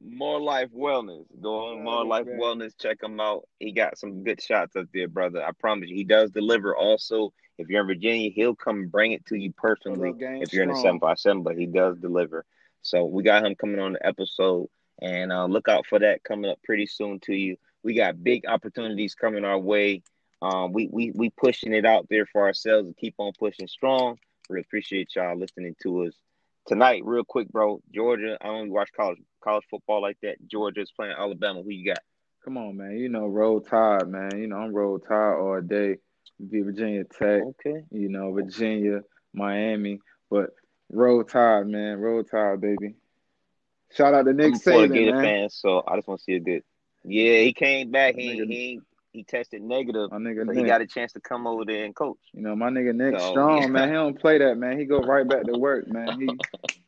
More 0.04 0.40
Life 0.40 0.70
Wellness. 0.76 1.24
Go 1.40 1.70
on 1.72 1.82
More 1.82 2.00
Oh, 2.00 2.06
Life 2.06 2.26
man. 2.26 2.38
Wellness. 2.38 2.72
Check 2.78 3.02
him 3.02 3.20
out. 3.20 3.48
He 3.58 3.72
got 3.72 3.98
some 3.98 4.22
good 4.24 4.40
shots 4.42 4.76
up 4.76 4.86
there, 4.92 5.08
brother. 5.08 5.42
I 5.44 5.52
promise 5.52 5.88
you. 5.88 5.96
He 5.96 6.04
does 6.04 6.30
deliver. 6.30 6.76
Also, 6.76 7.32
if 7.58 7.68
you're 7.68 7.80
in 7.80 7.86
Virginia, 7.86 8.30
he'll 8.30 8.54
come 8.54 8.76
and 8.80 8.92
bring 8.92 9.12
it 9.12 9.24
to 9.26 9.36
you 9.36 9.52
personally. 9.52 10.12
If 10.18 10.52
you're 10.52 10.64
in 10.64 10.68
the 10.68 10.74
Strong. 10.74 11.00
757, 11.00 11.42
but 11.42 11.56
he 11.56 11.66
does 11.66 11.96
deliver. 11.98 12.44
So 12.82 13.04
we 13.06 13.22
got 13.22 13.44
him 13.46 13.54
coming 13.54 13.80
on 13.80 13.94
the 13.94 14.06
episode, 14.06 14.68
and 15.00 15.32
uh, 15.32 15.46
look 15.46 15.68
out 15.68 15.86
for 15.86 15.98
that 16.00 16.22
coming 16.22 16.50
up 16.50 16.58
pretty 16.64 16.86
soon 16.86 17.20
to 17.20 17.34
you. 17.34 17.56
We 17.82 17.94
got 17.94 18.22
big 18.22 18.46
opportunities 18.46 19.14
coming 19.14 19.44
our 19.44 19.58
way. 19.58 20.02
Um, 20.42 20.72
we 20.72 20.88
we 20.92 21.10
we 21.12 21.30
pushing 21.30 21.72
it 21.72 21.86
out 21.86 22.08
there 22.10 22.26
for 22.26 22.42
ourselves 22.42 22.86
and 22.86 22.96
keep 22.96 23.14
on 23.18 23.32
pushing 23.38 23.68
strong. 23.68 24.18
We 24.50 24.60
appreciate 24.60 25.14
y'all 25.16 25.38
listening 25.38 25.76
to 25.82 26.04
us 26.04 26.14
tonight. 26.66 27.02
Real 27.04 27.24
quick, 27.24 27.48
bro. 27.48 27.80
Georgia. 27.94 28.36
I 28.42 28.48
don't 28.48 28.70
watch 28.70 28.90
college 28.94 29.18
college 29.44 29.64
football 29.70 30.00
like 30.02 30.16
that. 30.22 30.36
Georgia's 30.48 30.90
playing 30.96 31.14
Alabama. 31.18 31.62
Who 31.62 31.70
you 31.70 31.86
got? 31.92 31.98
Come 32.44 32.56
on, 32.56 32.76
man. 32.76 32.92
You 32.98 33.08
know, 33.08 33.26
roll 33.26 33.60
tide, 33.60 34.08
man. 34.08 34.30
You 34.36 34.46
know, 34.48 34.56
I'm 34.56 34.72
roll 34.74 34.98
tide 34.98 35.34
all 35.34 35.60
day. 35.60 35.96
Be 36.50 36.62
Virginia 36.62 37.04
Tech, 37.04 37.42
Okay. 37.42 37.84
you 37.90 38.08
know, 38.08 38.32
Virginia, 38.32 39.02
Miami, 39.32 40.00
but 40.30 40.50
roll 40.90 41.22
tide, 41.24 41.66
man. 41.68 41.98
Roll 41.98 42.24
tide, 42.24 42.60
baby. 42.60 42.94
Shout 43.92 44.14
out 44.14 44.24
to 44.24 44.32
Nick 44.32 44.46
I'm 44.46 44.54
a 44.54 44.58
Saban, 44.58 45.12
man. 45.12 45.22
fan, 45.22 45.50
so 45.50 45.82
I 45.86 45.96
just 45.96 46.08
want 46.08 46.20
to 46.20 46.24
see 46.24 46.32
a 46.34 46.40
good. 46.40 46.62
Yeah, 47.04 47.38
he 47.38 47.52
came 47.52 47.90
back. 47.90 48.16
He 48.16 48.28
nigga- 48.40 48.48
he 48.48 48.80
he 49.12 49.22
tested 49.22 49.62
negative, 49.62 50.10
My 50.10 50.16
nigga 50.18 50.44
but 50.44 50.56
he 50.56 50.62
Nick. 50.62 50.68
got 50.70 50.80
a 50.80 50.86
chance 50.88 51.12
to 51.12 51.20
come 51.20 51.46
over 51.46 51.64
there 51.64 51.84
and 51.84 51.94
coach. 51.94 52.18
You 52.32 52.42
know, 52.42 52.56
my 52.56 52.68
nigga 52.70 52.92
Nick 52.94 53.16
So, 53.20 53.30
strong, 53.30 53.60
yeah. 53.62 53.68
man. 53.68 53.88
He 53.88 53.94
don't 53.94 54.18
play 54.18 54.38
that, 54.38 54.56
man. 54.58 54.76
He 54.76 54.86
go 54.86 54.98
right 54.98 55.26
back 55.28 55.44
to 55.44 55.52
work, 55.56 55.86
man. 55.86 56.18
He 56.18 56.26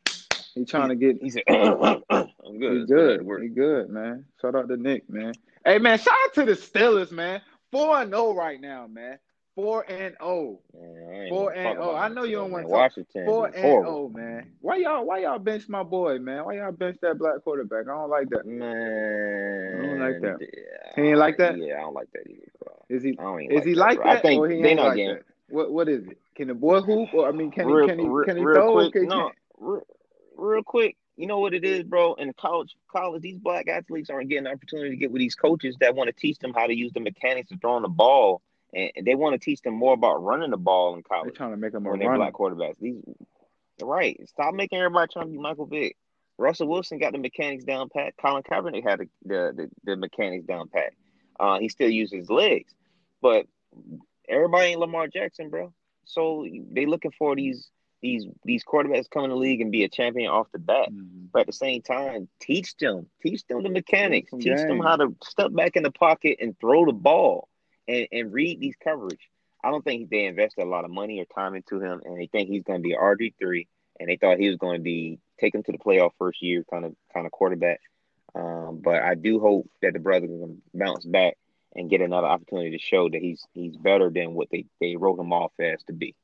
he 0.57 0.65
trying 0.65 0.89
to 0.89 0.95
get 0.95 1.21
He 1.21 1.29
said, 1.29 1.43
"I'm 1.47 2.59
good. 2.59 2.73
he 2.73 2.79
Let's 2.79 2.91
go 2.91 3.03
back 3.03 3.17
to 3.17 3.19
good. 3.19 3.25
work." 3.25 3.41
He 3.41 3.49
good, 3.49 3.89
man. 3.89 4.25
Shout 4.41 4.55
out 4.55 4.67
to 4.69 4.77
Nick, 4.77 5.09
man. 5.09 5.33
Hey 5.65 5.79
man, 5.79 5.97
shout 5.99 6.13
out 6.25 6.33
to 6.35 6.45
the 6.45 6.53
Steelers, 6.53 7.11
man. 7.11 7.41
4 7.71 8.01
and 8.01 8.11
0 8.11 8.33
right 8.33 8.59
now, 8.61 8.87
man. 8.87 9.19
Four 9.57 9.89
and 9.89 10.15
oh. 10.21 10.59
Man, 10.71 11.29
Four 11.29 11.51
and 11.51 11.79
oh. 11.79 11.95
I 11.95 12.09
know 12.09 12.23
you 12.25 12.35
don't 12.35 12.51
want 12.51 12.65
to. 12.65 12.69
Washington. 12.69 13.25
Four 13.25 13.47
and 13.47 13.83
oh, 13.87 14.07
man. 14.07 14.51
Why 14.61 14.75
y'all? 14.77 15.03
Why 15.03 15.21
y'all 15.21 15.39
bench 15.39 15.67
my 15.67 15.81
boy, 15.81 16.19
man? 16.19 16.45
Why 16.45 16.57
y'all 16.57 16.71
bench 16.71 16.99
that 17.01 17.17
black 17.17 17.41
quarterback? 17.43 17.85
I 17.87 17.91
don't 17.91 18.09
like 18.11 18.29
that. 18.29 18.45
Man, 18.45 19.79
I 19.81 19.87
don't 19.87 19.99
like 19.99 20.21
that. 20.21 20.37
Yeah, 20.41 21.01
He 21.03 21.09
ain't 21.09 21.17
like 21.17 21.37
that? 21.39 21.57
Yeah, 21.57 21.77
I 21.77 21.79
don't 21.81 21.95
like 21.95 22.11
that 22.13 22.29
either, 22.29 22.51
bro. 22.63 22.73
Is 22.89 23.01
he? 23.01 23.17
I 23.17 23.23
don't 23.23 23.41
Is 23.51 23.55
like 23.55 23.65
he 23.65 23.73
that, 23.73 23.79
like 23.79 23.97
bro. 23.97 24.05
that, 24.05 24.17
I 24.17 24.21
think 24.21 24.39
or 24.41 24.49
he 24.49 24.61
they 24.61 24.69
ain't 24.69 24.79
like 24.79 24.95
that? 24.97 25.23
What 25.49 25.71
What 25.71 25.89
is 25.89 26.05
it? 26.05 26.19
Can 26.35 26.49
the 26.49 26.53
boy 26.53 26.81
hoop? 26.81 27.09
Or 27.15 27.27
I 27.27 27.31
mean, 27.31 27.49
can 27.49 27.65
real, 27.65 27.87
he? 27.87 27.89
Can 27.89 27.99
he? 27.99 28.05
real, 28.07 28.25
Can 28.25 28.37
he 28.37 28.43
real 28.43 28.55
throw? 28.57 28.73
quick. 28.73 28.93
can 28.93 29.07
no, 29.07 29.31
real, 29.57 29.81
real 30.37 30.63
quick. 30.63 30.97
You 31.15 31.25
know 31.25 31.39
what 31.39 31.55
it 31.55 31.65
is, 31.65 31.83
bro? 31.83 32.13
In 32.15 32.31
college, 32.33 32.75
college, 32.91 33.23
these 33.23 33.39
black 33.39 33.67
athletes 33.67 34.09
aren't 34.09 34.29
getting 34.29 34.43
the 34.43 34.51
opportunity 34.51 34.91
to 34.91 34.95
get 34.95 35.11
with 35.11 35.19
these 35.19 35.33
coaches 35.33 35.75
that 35.79 35.95
want 35.95 36.07
to 36.09 36.13
teach 36.13 36.37
them 36.37 36.53
how 36.53 36.67
to 36.67 36.75
use 36.75 36.91
the 36.93 36.99
mechanics 36.99 37.51
of 37.51 37.59
throwing 37.59 37.81
the 37.81 37.89
ball, 37.89 38.41
and 38.73 38.91
and 38.95 39.05
they 39.05 39.15
want 39.15 39.33
to 39.33 39.43
teach 39.43 39.61
them 39.61 39.73
more 39.73 39.93
about 39.93 40.23
running 40.23 40.51
the 40.51 40.57
ball 40.57 40.95
in 40.95 41.01
college. 41.01 41.25
They're 41.25 41.37
trying 41.37 41.51
to 41.51 41.57
make 41.57 41.71
them 41.71 41.83
more 41.83 41.93
when 41.93 41.99
they're 41.99 42.09
runner. 42.09 42.31
black 42.31 42.33
quarterbacks. 42.33 42.79
These 42.79 43.01
right? 43.81 44.19
Stop 44.29 44.53
making 44.53 44.79
everybody 44.79 45.11
trying 45.11 45.25
to 45.25 45.31
be 45.31 45.37
Michael 45.37 45.65
Vick. 45.65 45.97
Russell 46.37 46.67
Wilson 46.67 46.99
got 46.99 47.13
the 47.13 47.17
mechanics 47.17 47.63
down 47.63 47.89
pat. 47.89 48.13
Colin 48.21 48.43
Kaepernick 48.43 48.87
had 48.87 48.99
the 48.99 49.07
the, 49.25 49.53
the, 49.55 49.69
the 49.85 49.95
mechanics 49.95 50.45
down 50.45 50.69
pat. 50.69 50.93
Uh, 51.39 51.59
he 51.59 51.69
still 51.69 51.89
uses 51.89 52.19
his 52.19 52.29
legs, 52.29 52.73
but 53.21 53.47
everybody 54.27 54.67
ain't 54.67 54.79
Lamar 54.79 55.07
Jackson, 55.07 55.49
bro. 55.49 55.73
So 56.05 56.45
they 56.71 56.85
looking 56.85 57.11
for 57.11 57.35
these 57.35 57.69
these 58.01 58.25
these 58.43 58.63
quarterbacks 58.63 59.09
come 59.09 59.23
in 59.23 59.29
the 59.29 59.35
league 59.35 59.61
and 59.61 59.71
be 59.71 59.83
a 59.83 59.89
champion 59.89 60.29
off 60.29 60.51
the 60.51 60.59
bat. 60.59 60.89
Mhm. 60.91 61.29
But 61.31 61.41
at 61.41 61.47
the 61.47 61.53
same 61.53 61.81
time, 61.81 62.27
teach 62.39 62.75
them, 62.77 63.09
teach 63.21 63.45
them 63.47 63.63
the 63.63 63.69
mechanics, 63.69 64.31
teach 64.31 64.57
them 64.67 64.79
how 64.79 64.97
to 64.97 65.15
step 65.23 65.53
back 65.53 65.75
in 65.75 65.83
the 65.83 65.91
pocket 65.91 66.37
and 66.39 66.57
throw 66.59 66.85
the 66.85 66.93
ball 66.93 67.49
and, 67.87 68.07
and 68.11 68.33
read 68.33 68.59
these 68.59 68.75
coverage. 68.83 69.29
I 69.63 69.71
don't 69.71 69.83
think 69.83 70.09
they 70.09 70.25
invested 70.25 70.63
a 70.63 70.69
lot 70.69 70.85
of 70.85 70.91
money 70.91 71.19
or 71.19 71.25
time 71.25 71.55
into 71.55 71.79
him, 71.79 72.01
and 72.05 72.17
they 72.17 72.27
think 72.27 72.49
he's 72.49 72.63
going 72.63 72.81
to 72.81 72.87
be 72.87 72.95
RG 72.95 73.33
three, 73.39 73.67
and 73.99 74.07
they 74.07 74.17
thought 74.17 74.39
he 74.39 74.47
was 74.47 74.57
going 74.57 74.77
to 74.77 74.83
be 74.83 75.19
take 75.39 75.53
him 75.53 75.63
to 75.63 75.71
the 75.71 75.77
playoff 75.77 76.11
first 76.17 76.41
year 76.41 76.63
kind 76.69 76.85
of 76.85 76.95
kind 77.13 77.25
of 77.25 77.31
quarterback. 77.31 77.81
Um, 78.35 78.81
but 78.83 79.01
I 79.01 79.15
do 79.15 79.39
hope 79.39 79.69
that 79.81 79.93
the 79.93 79.99
brother 79.99 80.27
can 80.27 80.61
bounce 80.73 81.05
back 81.05 81.37
and 81.75 81.89
get 81.89 82.01
another 82.01 82.27
opportunity 82.27 82.71
to 82.71 82.83
show 82.83 83.09
that 83.09 83.21
he's 83.21 83.45
he's 83.53 83.75
better 83.77 84.09
than 84.09 84.33
what 84.33 84.49
they 84.51 84.65
they 84.79 84.95
wrote 84.95 85.19
him 85.19 85.33
off 85.33 85.51
as 85.59 85.83
to 85.85 85.93
be. 85.93 86.15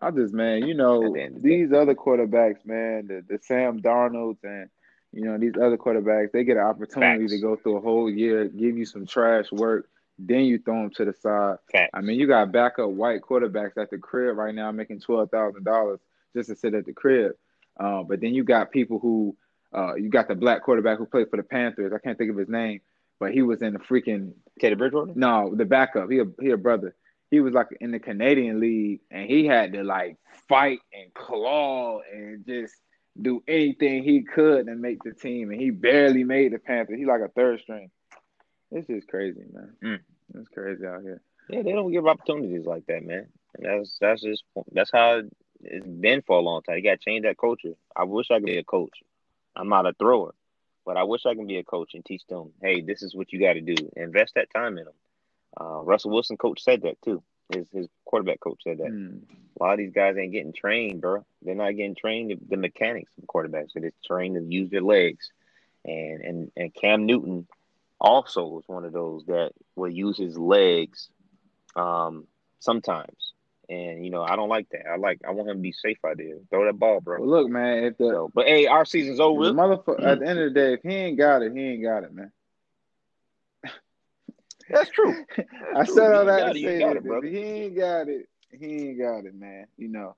I 0.00 0.10
just, 0.10 0.34
man, 0.34 0.66
you 0.66 0.74
know, 0.74 1.00
the 1.12 1.30
the 1.34 1.40
these 1.40 1.72
other 1.72 1.94
quarterbacks, 1.94 2.64
man, 2.66 3.06
the, 3.06 3.24
the 3.26 3.38
Sam 3.42 3.80
Darnolds 3.80 4.44
and 4.44 4.68
you 5.12 5.24
know 5.24 5.38
these 5.38 5.54
other 5.56 5.78
quarterbacks, 5.78 6.32
they 6.32 6.44
get 6.44 6.58
an 6.58 6.64
opportunity 6.64 7.24
Facts. 7.24 7.32
to 7.32 7.38
go 7.40 7.56
through 7.56 7.78
a 7.78 7.80
whole 7.80 8.10
year, 8.10 8.46
give 8.46 8.76
you 8.76 8.84
some 8.84 9.06
trash 9.06 9.50
work, 9.50 9.88
then 10.18 10.40
you 10.44 10.58
throw 10.58 10.82
them 10.82 10.90
to 10.90 11.04
the 11.06 11.14
side. 11.14 11.56
Facts. 11.72 11.90
I 11.94 12.02
mean, 12.02 12.18
you 12.18 12.26
got 12.26 12.52
backup 12.52 12.90
white 12.90 13.22
quarterbacks 13.22 13.78
at 13.78 13.90
the 13.90 13.98
crib 13.98 14.36
right 14.36 14.54
now 14.54 14.70
making 14.70 15.00
twelve 15.00 15.30
thousand 15.30 15.64
dollars 15.64 16.00
just 16.34 16.50
to 16.50 16.56
sit 16.56 16.74
at 16.74 16.84
the 16.84 16.92
crib. 16.92 17.32
Uh, 17.78 18.02
but 18.02 18.20
then 18.20 18.34
you 18.34 18.44
got 18.44 18.70
people 18.70 18.98
who, 18.98 19.36
uh, 19.74 19.94
you 19.94 20.08
got 20.08 20.28
the 20.28 20.34
black 20.34 20.62
quarterback 20.62 20.98
who 20.98 21.06
played 21.06 21.28
for 21.30 21.36
the 21.36 21.42
Panthers. 21.42 21.92
I 21.94 21.98
can't 21.98 22.16
think 22.16 22.30
of 22.30 22.36
his 22.36 22.48
name, 22.48 22.80
but 23.18 23.32
he 23.32 23.42
was 23.42 23.62
in 23.62 23.74
the 23.74 23.78
freaking 23.78 24.32
Teddy 24.60 24.74
Bridgewater. 24.74 25.12
no, 25.14 25.54
the 25.54 25.64
backup. 25.64 26.10
He 26.10 26.18
a 26.18 26.24
he 26.40 26.50
a 26.50 26.56
brother. 26.58 26.94
He 27.30 27.40
was 27.40 27.54
like 27.54 27.68
in 27.80 27.90
the 27.90 27.98
Canadian 27.98 28.60
league, 28.60 29.00
and 29.10 29.28
he 29.28 29.46
had 29.46 29.72
to 29.72 29.82
like 29.82 30.16
fight 30.48 30.78
and 30.92 31.12
claw 31.14 32.00
and 32.12 32.46
just 32.46 32.74
do 33.20 33.42
anything 33.48 34.04
he 34.04 34.22
could 34.22 34.66
to 34.66 34.74
make 34.74 35.02
the 35.02 35.12
team, 35.12 35.50
and 35.50 35.60
he 35.60 35.70
barely 35.70 36.24
made 36.24 36.52
the 36.52 36.58
Panthers. 36.58 36.98
He 36.98 37.06
like 37.06 37.22
a 37.22 37.28
third 37.28 37.60
string. 37.60 37.90
It's 38.70 38.86
just 38.86 39.08
crazy, 39.08 39.42
man. 39.52 39.72
Mm. 39.82 40.00
It's 40.34 40.48
crazy 40.48 40.84
out 40.86 41.02
here. 41.02 41.20
Yeah, 41.48 41.62
they 41.62 41.72
don't 41.72 41.92
give 41.92 42.06
opportunities 42.06 42.66
like 42.66 42.86
that, 42.86 43.04
man. 43.04 43.26
And 43.56 43.64
that's 43.64 43.96
that's 44.00 44.22
just 44.22 44.44
that's 44.72 44.90
how 44.92 45.22
it's 45.62 45.86
been 45.86 46.22
for 46.22 46.38
a 46.38 46.42
long 46.42 46.62
time. 46.62 46.76
You 46.76 46.82
got 46.82 47.00
to 47.00 47.04
change 47.04 47.24
that 47.24 47.38
culture. 47.38 47.74
I 47.94 48.04
wish 48.04 48.30
I 48.30 48.38
could 48.38 48.46
be 48.46 48.58
a 48.58 48.64
coach. 48.64 49.02
I'm 49.54 49.68
not 49.68 49.86
a 49.86 49.94
thrower, 49.94 50.34
but 50.84 50.96
I 50.96 51.04
wish 51.04 51.24
I 51.24 51.34
can 51.34 51.46
be 51.46 51.58
a 51.58 51.64
coach 51.64 51.94
and 51.94 52.04
teach 52.04 52.22
them. 52.28 52.52
Hey, 52.60 52.82
this 52.82 53.02
is 53.02 53.14
what 53.14 53.32
you 53.32 53.40
got 53.40 53.54
to 53.54 53.60
do. 53.60 53.74
Invest 53.96 54.34
that 54.34 54.48
time 54.54 54.78
in 54.78 54.84
them. 54.84 54.94
Uh, 55.58 55.80
Russell 55.82 56.10
Wilson 56.10 56.36
coach 56.36 56.62
said 56.62 56.82
that 56.82 57.00
too. 57.02 57.22
His 57.52 57.66
his 57.72 57.86
quarterback 58.04 58.40
coach 58.40 58.60
said 58.64 58.78
that. 58.78 58.90
Mm. 58.90 59.22
A 59.58 59.62
lot 59.62 59.72
of 59.72 59.78
these 59.78 59.92
guys 59.92 60.16
ain't 60.18 60.32
getting 60.32 60.52
trained, 60.52 61.00
bro. 61.00 61.24
They're 61.42 61.54
not 61.54 61.76
getting 61.76 61.94
trained 61.94 62.30
the, 62.30 62.38
the 62.48 62.56
mechanics 62.56 63.12
of 63.18 63.24
quarterbacks. 63.24 63.72
They're 63.74 63.90
just 63.90 64.04
trained 64.04 64.36
to 64.36 64.42
use 64.42 64.70
their 64.70 64.82
legs. 64.82 65.30
And 65.84 66.20
and 66.22 66.52
and 66.56 66.74
Cam 66.74 67.06
Newton 67.06 67.46
also 68.00 68.46
was 68.46 68.64
one 68.66 68.84
of 68.84 68.92
those 68.92 69.24
that 69.26 69.52
will 69.74 69.88
use 69.88 70.18
his 70.18 70.36
legs 70.36 71.08
um 71.74 72.26
sometimes. 72.58 73.32
And 73.68 74.04
you 74.04 74.10
know, 74.10 74.22
I 74.22 74.36
don't 74.36 74.48
like 74.48 74.68
that. 74.70 74.86
I 74.88 74.96
like 74.96 75.20
I 75.26 75.30
want 75.30 75.48
him 75.48 75.56
to 75.56 75.62
be 75.62 75.72
safe 75.72 75.98
out 76.06 76.18
there. 76.18 76.36
Throw 76.50 76.66
that 76.66 76.78
ball, 76.78 77.00
bro. 77.00 77.20
Well, 77.20 77.28
look, 77.28 77.50
man. 77.50 77.84
If 77.84 77.98
the, 77.98 78.10
So, 78.10 78.30
but 78.34 78.46
hey, 78.46 78.66
our 78.66 78.84
season's 78.84 79.18
the 79.18 79.24
over. 79.24 79.44
motherfucker 79.52 80.04
at 80.04 80.20
the 80.20 80.26
end 80.26 80.38
of 80.38 80.52
the 80.52 80.60
day, 80.60 80.72
if 80.74 80.82
he 80.82 80.94
ain't 80.94 81.18
got 81.18 81.42
it, 81.42 81.52
he 81.52 81.60
ain't 81.60 81.82
got 81.82 82.04
it, 82.04 82.12
man. 82.12 82.30
That's 84.70 84.90
true. 84.90 85.14
I 85.76 85.84
true. 85.84 85.94
said 85.94 86.12
all 86.14 86.24
that 86.26 86.52
to 86.54 86.60
say 86.60 86.78
that. 86.78 86.96
it, 86.96 87.24
he 87.32 87.38
ain't 87.38 87.76
got 87.76 88.08
it, 88.08 88.28
he 88.52 88.88
ain't 88.88 88.98
got 88.98 89.24
it, 89.24 89.34
man. 89.34 89.66
You 89.76 89.88
know. 89.88 90.16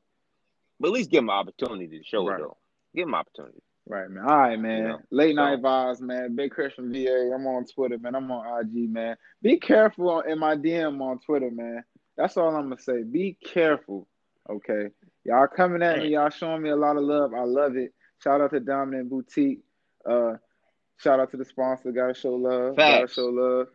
But 0.80 0.88
at 0.88 0.92
least 0.94 1.11
give 1.11 1.18
him 1.18 1.28
an 1.30 1.34
opportunity 1.36 1.99
to 1.99 2.05
show 2.05 2.26
Right. 2.26 2.38
it 2.40 2.42
though. 2.42 2.57
Give 2.94 3.03
him 3.09 3.14
an 3.14 3.20
opportunity. 3.20 3.62
Right, 3.88 4.11
man. 4.11 4.24
All 4.24 4.36
right, 4.38 4.59
man. 4.59 4.78
You 4.82 4.88
know, 4.88 4.99
Late 5.11 5.34
so- 5.34 5.42
night 5.44 5.62
vibes, 5.62 6.01
man. 6.01 6.36
Big 6.36 6.51
Christian 6.51 6.92
VA. 6.92 7.32
I'm 7.34 7.46
on 7.46 7.64
Twitter, 7.64 7.99
man. 7.99 8.14
I'm 8.14 8.30
on 8.30 8.61
IG, 8.61 8.90
man. 8.90 9.16
Be 9.42 9.59
careful 9.59 10.11
on- 10.11 10.28
in 10.30 10.38
my 10.38 10.57
DM 10.57 11.01
on 11.01 11.18
Twitter, 11.20 11.51
man. 11.51 11.82
That's 12.16 12.36
all 12.36 12.55
I'm 12.55 12.64
gonna 12.68 12.78
say. 12.78 13.03
Be 13.03 13.36
careful, 13.44 14.07
okay? 14.49 14.90
Y'all 15.24 15.46
coming 15.46 15.82
at 15.82 15.99
me. 15.99 16.09
Y'all 16.09 16.30
showing 16.30 16.62
me 16.62 16.70
a 16.70 16.76
lot 16.76 16.96
of 16.96 17.03
love. 17.05 17.32
I 17.34 17.44
love 17.44 17.76
it. 17.76 17.92
Shout 18.22 18.40
out 18.40 18.51
to 18.51 18.61
Dominant 18.61 19.09
Boutique. 19.09 19.61
Uh, 20.05 20.34
shout 20.99 21.20
out 21.20 21.30
to 21.30 21.36
the 21.36 21.44
sponsor. 21.44 21.90
Gotta 21.92 22.14
show 22.14 22.34
love. 22.34 22.76
Gotta 22.76 23.09
show 23.09 23.26
love. 23.26 23.68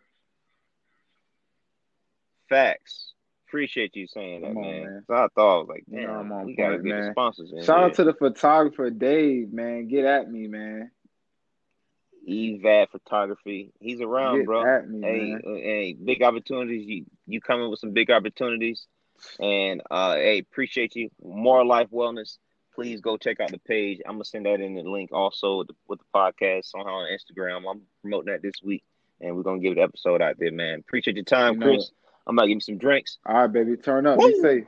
Facts. 2.50 3.14
Appreciate 3.48 3.96
you 3.96 4.08
saying 4.08 4.42
that, 4.42 4.48
on, 4.50 4.62
man. 4.62 4.84
man. 4.84 5.04
So 5.08 5.14
I 5.14 5.28
thought 5.36 5.56
I 5.56 5.60
was 5.60 5.68
like, 5.70 5.84
You 5.88 5.98
damn, 6.00 6.08
know 6.08 6.20
I'm 6.20 6.32
on 6.32 6.46
we 6.48 6.56
gotta 6.56 6.78
get 6.78 6.86
man. 6.86 7.12
sponsors 7.12 7.52
in. 7.56 7.64
Shout 7.64 7.84
out 7.84 7.94
to 7.96 8.04
the 8.04 8.14
photographer 8.14 8.90
Dave, 8.90 9.54
man. 9.54 9.88
Get 9.88 10.06
at 10.06 10.30
me, 10.32 10.48
man. 10.48 10.90
EVAT 12.28 12.90
Photography. 12.90 13.74
He's 13.80 14.02
around, 14.02 14.38
Get 14.40 14.46
bro. 14.46 14.82
me, 14.88 15.02
Hey, 15.02 15.20
man. 15.34 15.42
uh, 15.46 15.54
hey, 15.56 15.94
big 15.94 16.24
opportunities. 16.24 16.86
You 16.88 17.06
you 17.28 17.42
coming 17.42 17.70
with 17.70 17.80
some 17.80 17.92
big 17.92 18.10
opportunities, 18.10 18.88
and 19.40 19.82
uh, 19.92 20.16
hey, 20.16 20.40
appreciate 20.40 20.96
you. 20.96 21.10
More 21.22 21.66
life 21.66 21.90
wellness. 21.92 22.38
Please 22.76 23.02
go 23.02 23.18
check 23.18 23.40
out 23.40 23.52
the 23.52 23.60
page. 23.60 24.00
I'm 24.06 24.14
gonna 24.14 24.26
send 24.26 24.46
that 24.46 24.62
in 24.62 24.74
the 24.74 24.82
link 24.84 25.12
also 25.12 25.60
with 25.60 25.68
the, 25.68 25.76
with 25.88 26.00
the 26.00 26.06
podcast 26.16 26.66
somehow 26.66 26.94
on 27.02 27.10
Instagram. 27.12 27.70
I'm 27.70 27.82
promoting 28.02 28.32
that 28.34 28.42
this 28.42 28.56
week, 28.64 28.84
and 29.20 29.36
we're 29.36 29.44
gonna 29.44 29.60
give 29.60 29.76
the 29.76 29.82
episode 29.82 30.22
out 30.22 30.40
there, 30.40 30.52
man. 30.52 30.80
Appreciate 30.80 31.18
your 31.18 31.26
time, 31.26 31.56
You 31.56 31.60
know 31.60 31.66
Chris. 31.76 31.92
I'm 32.28 32.36
about 32.36 32.44
to 32.44 32.48
give 32.50 32.56
you 32.56 32.62
some 32.62 32.78
drinks. 32.78 33.18
All 33.26 33.36
right, 33.36 33.48
baby. 33.48 33.76
Turn 33.78 34.08
up. 34.08 34.20
Be 34.20 34.40
safe. 34.42 34.66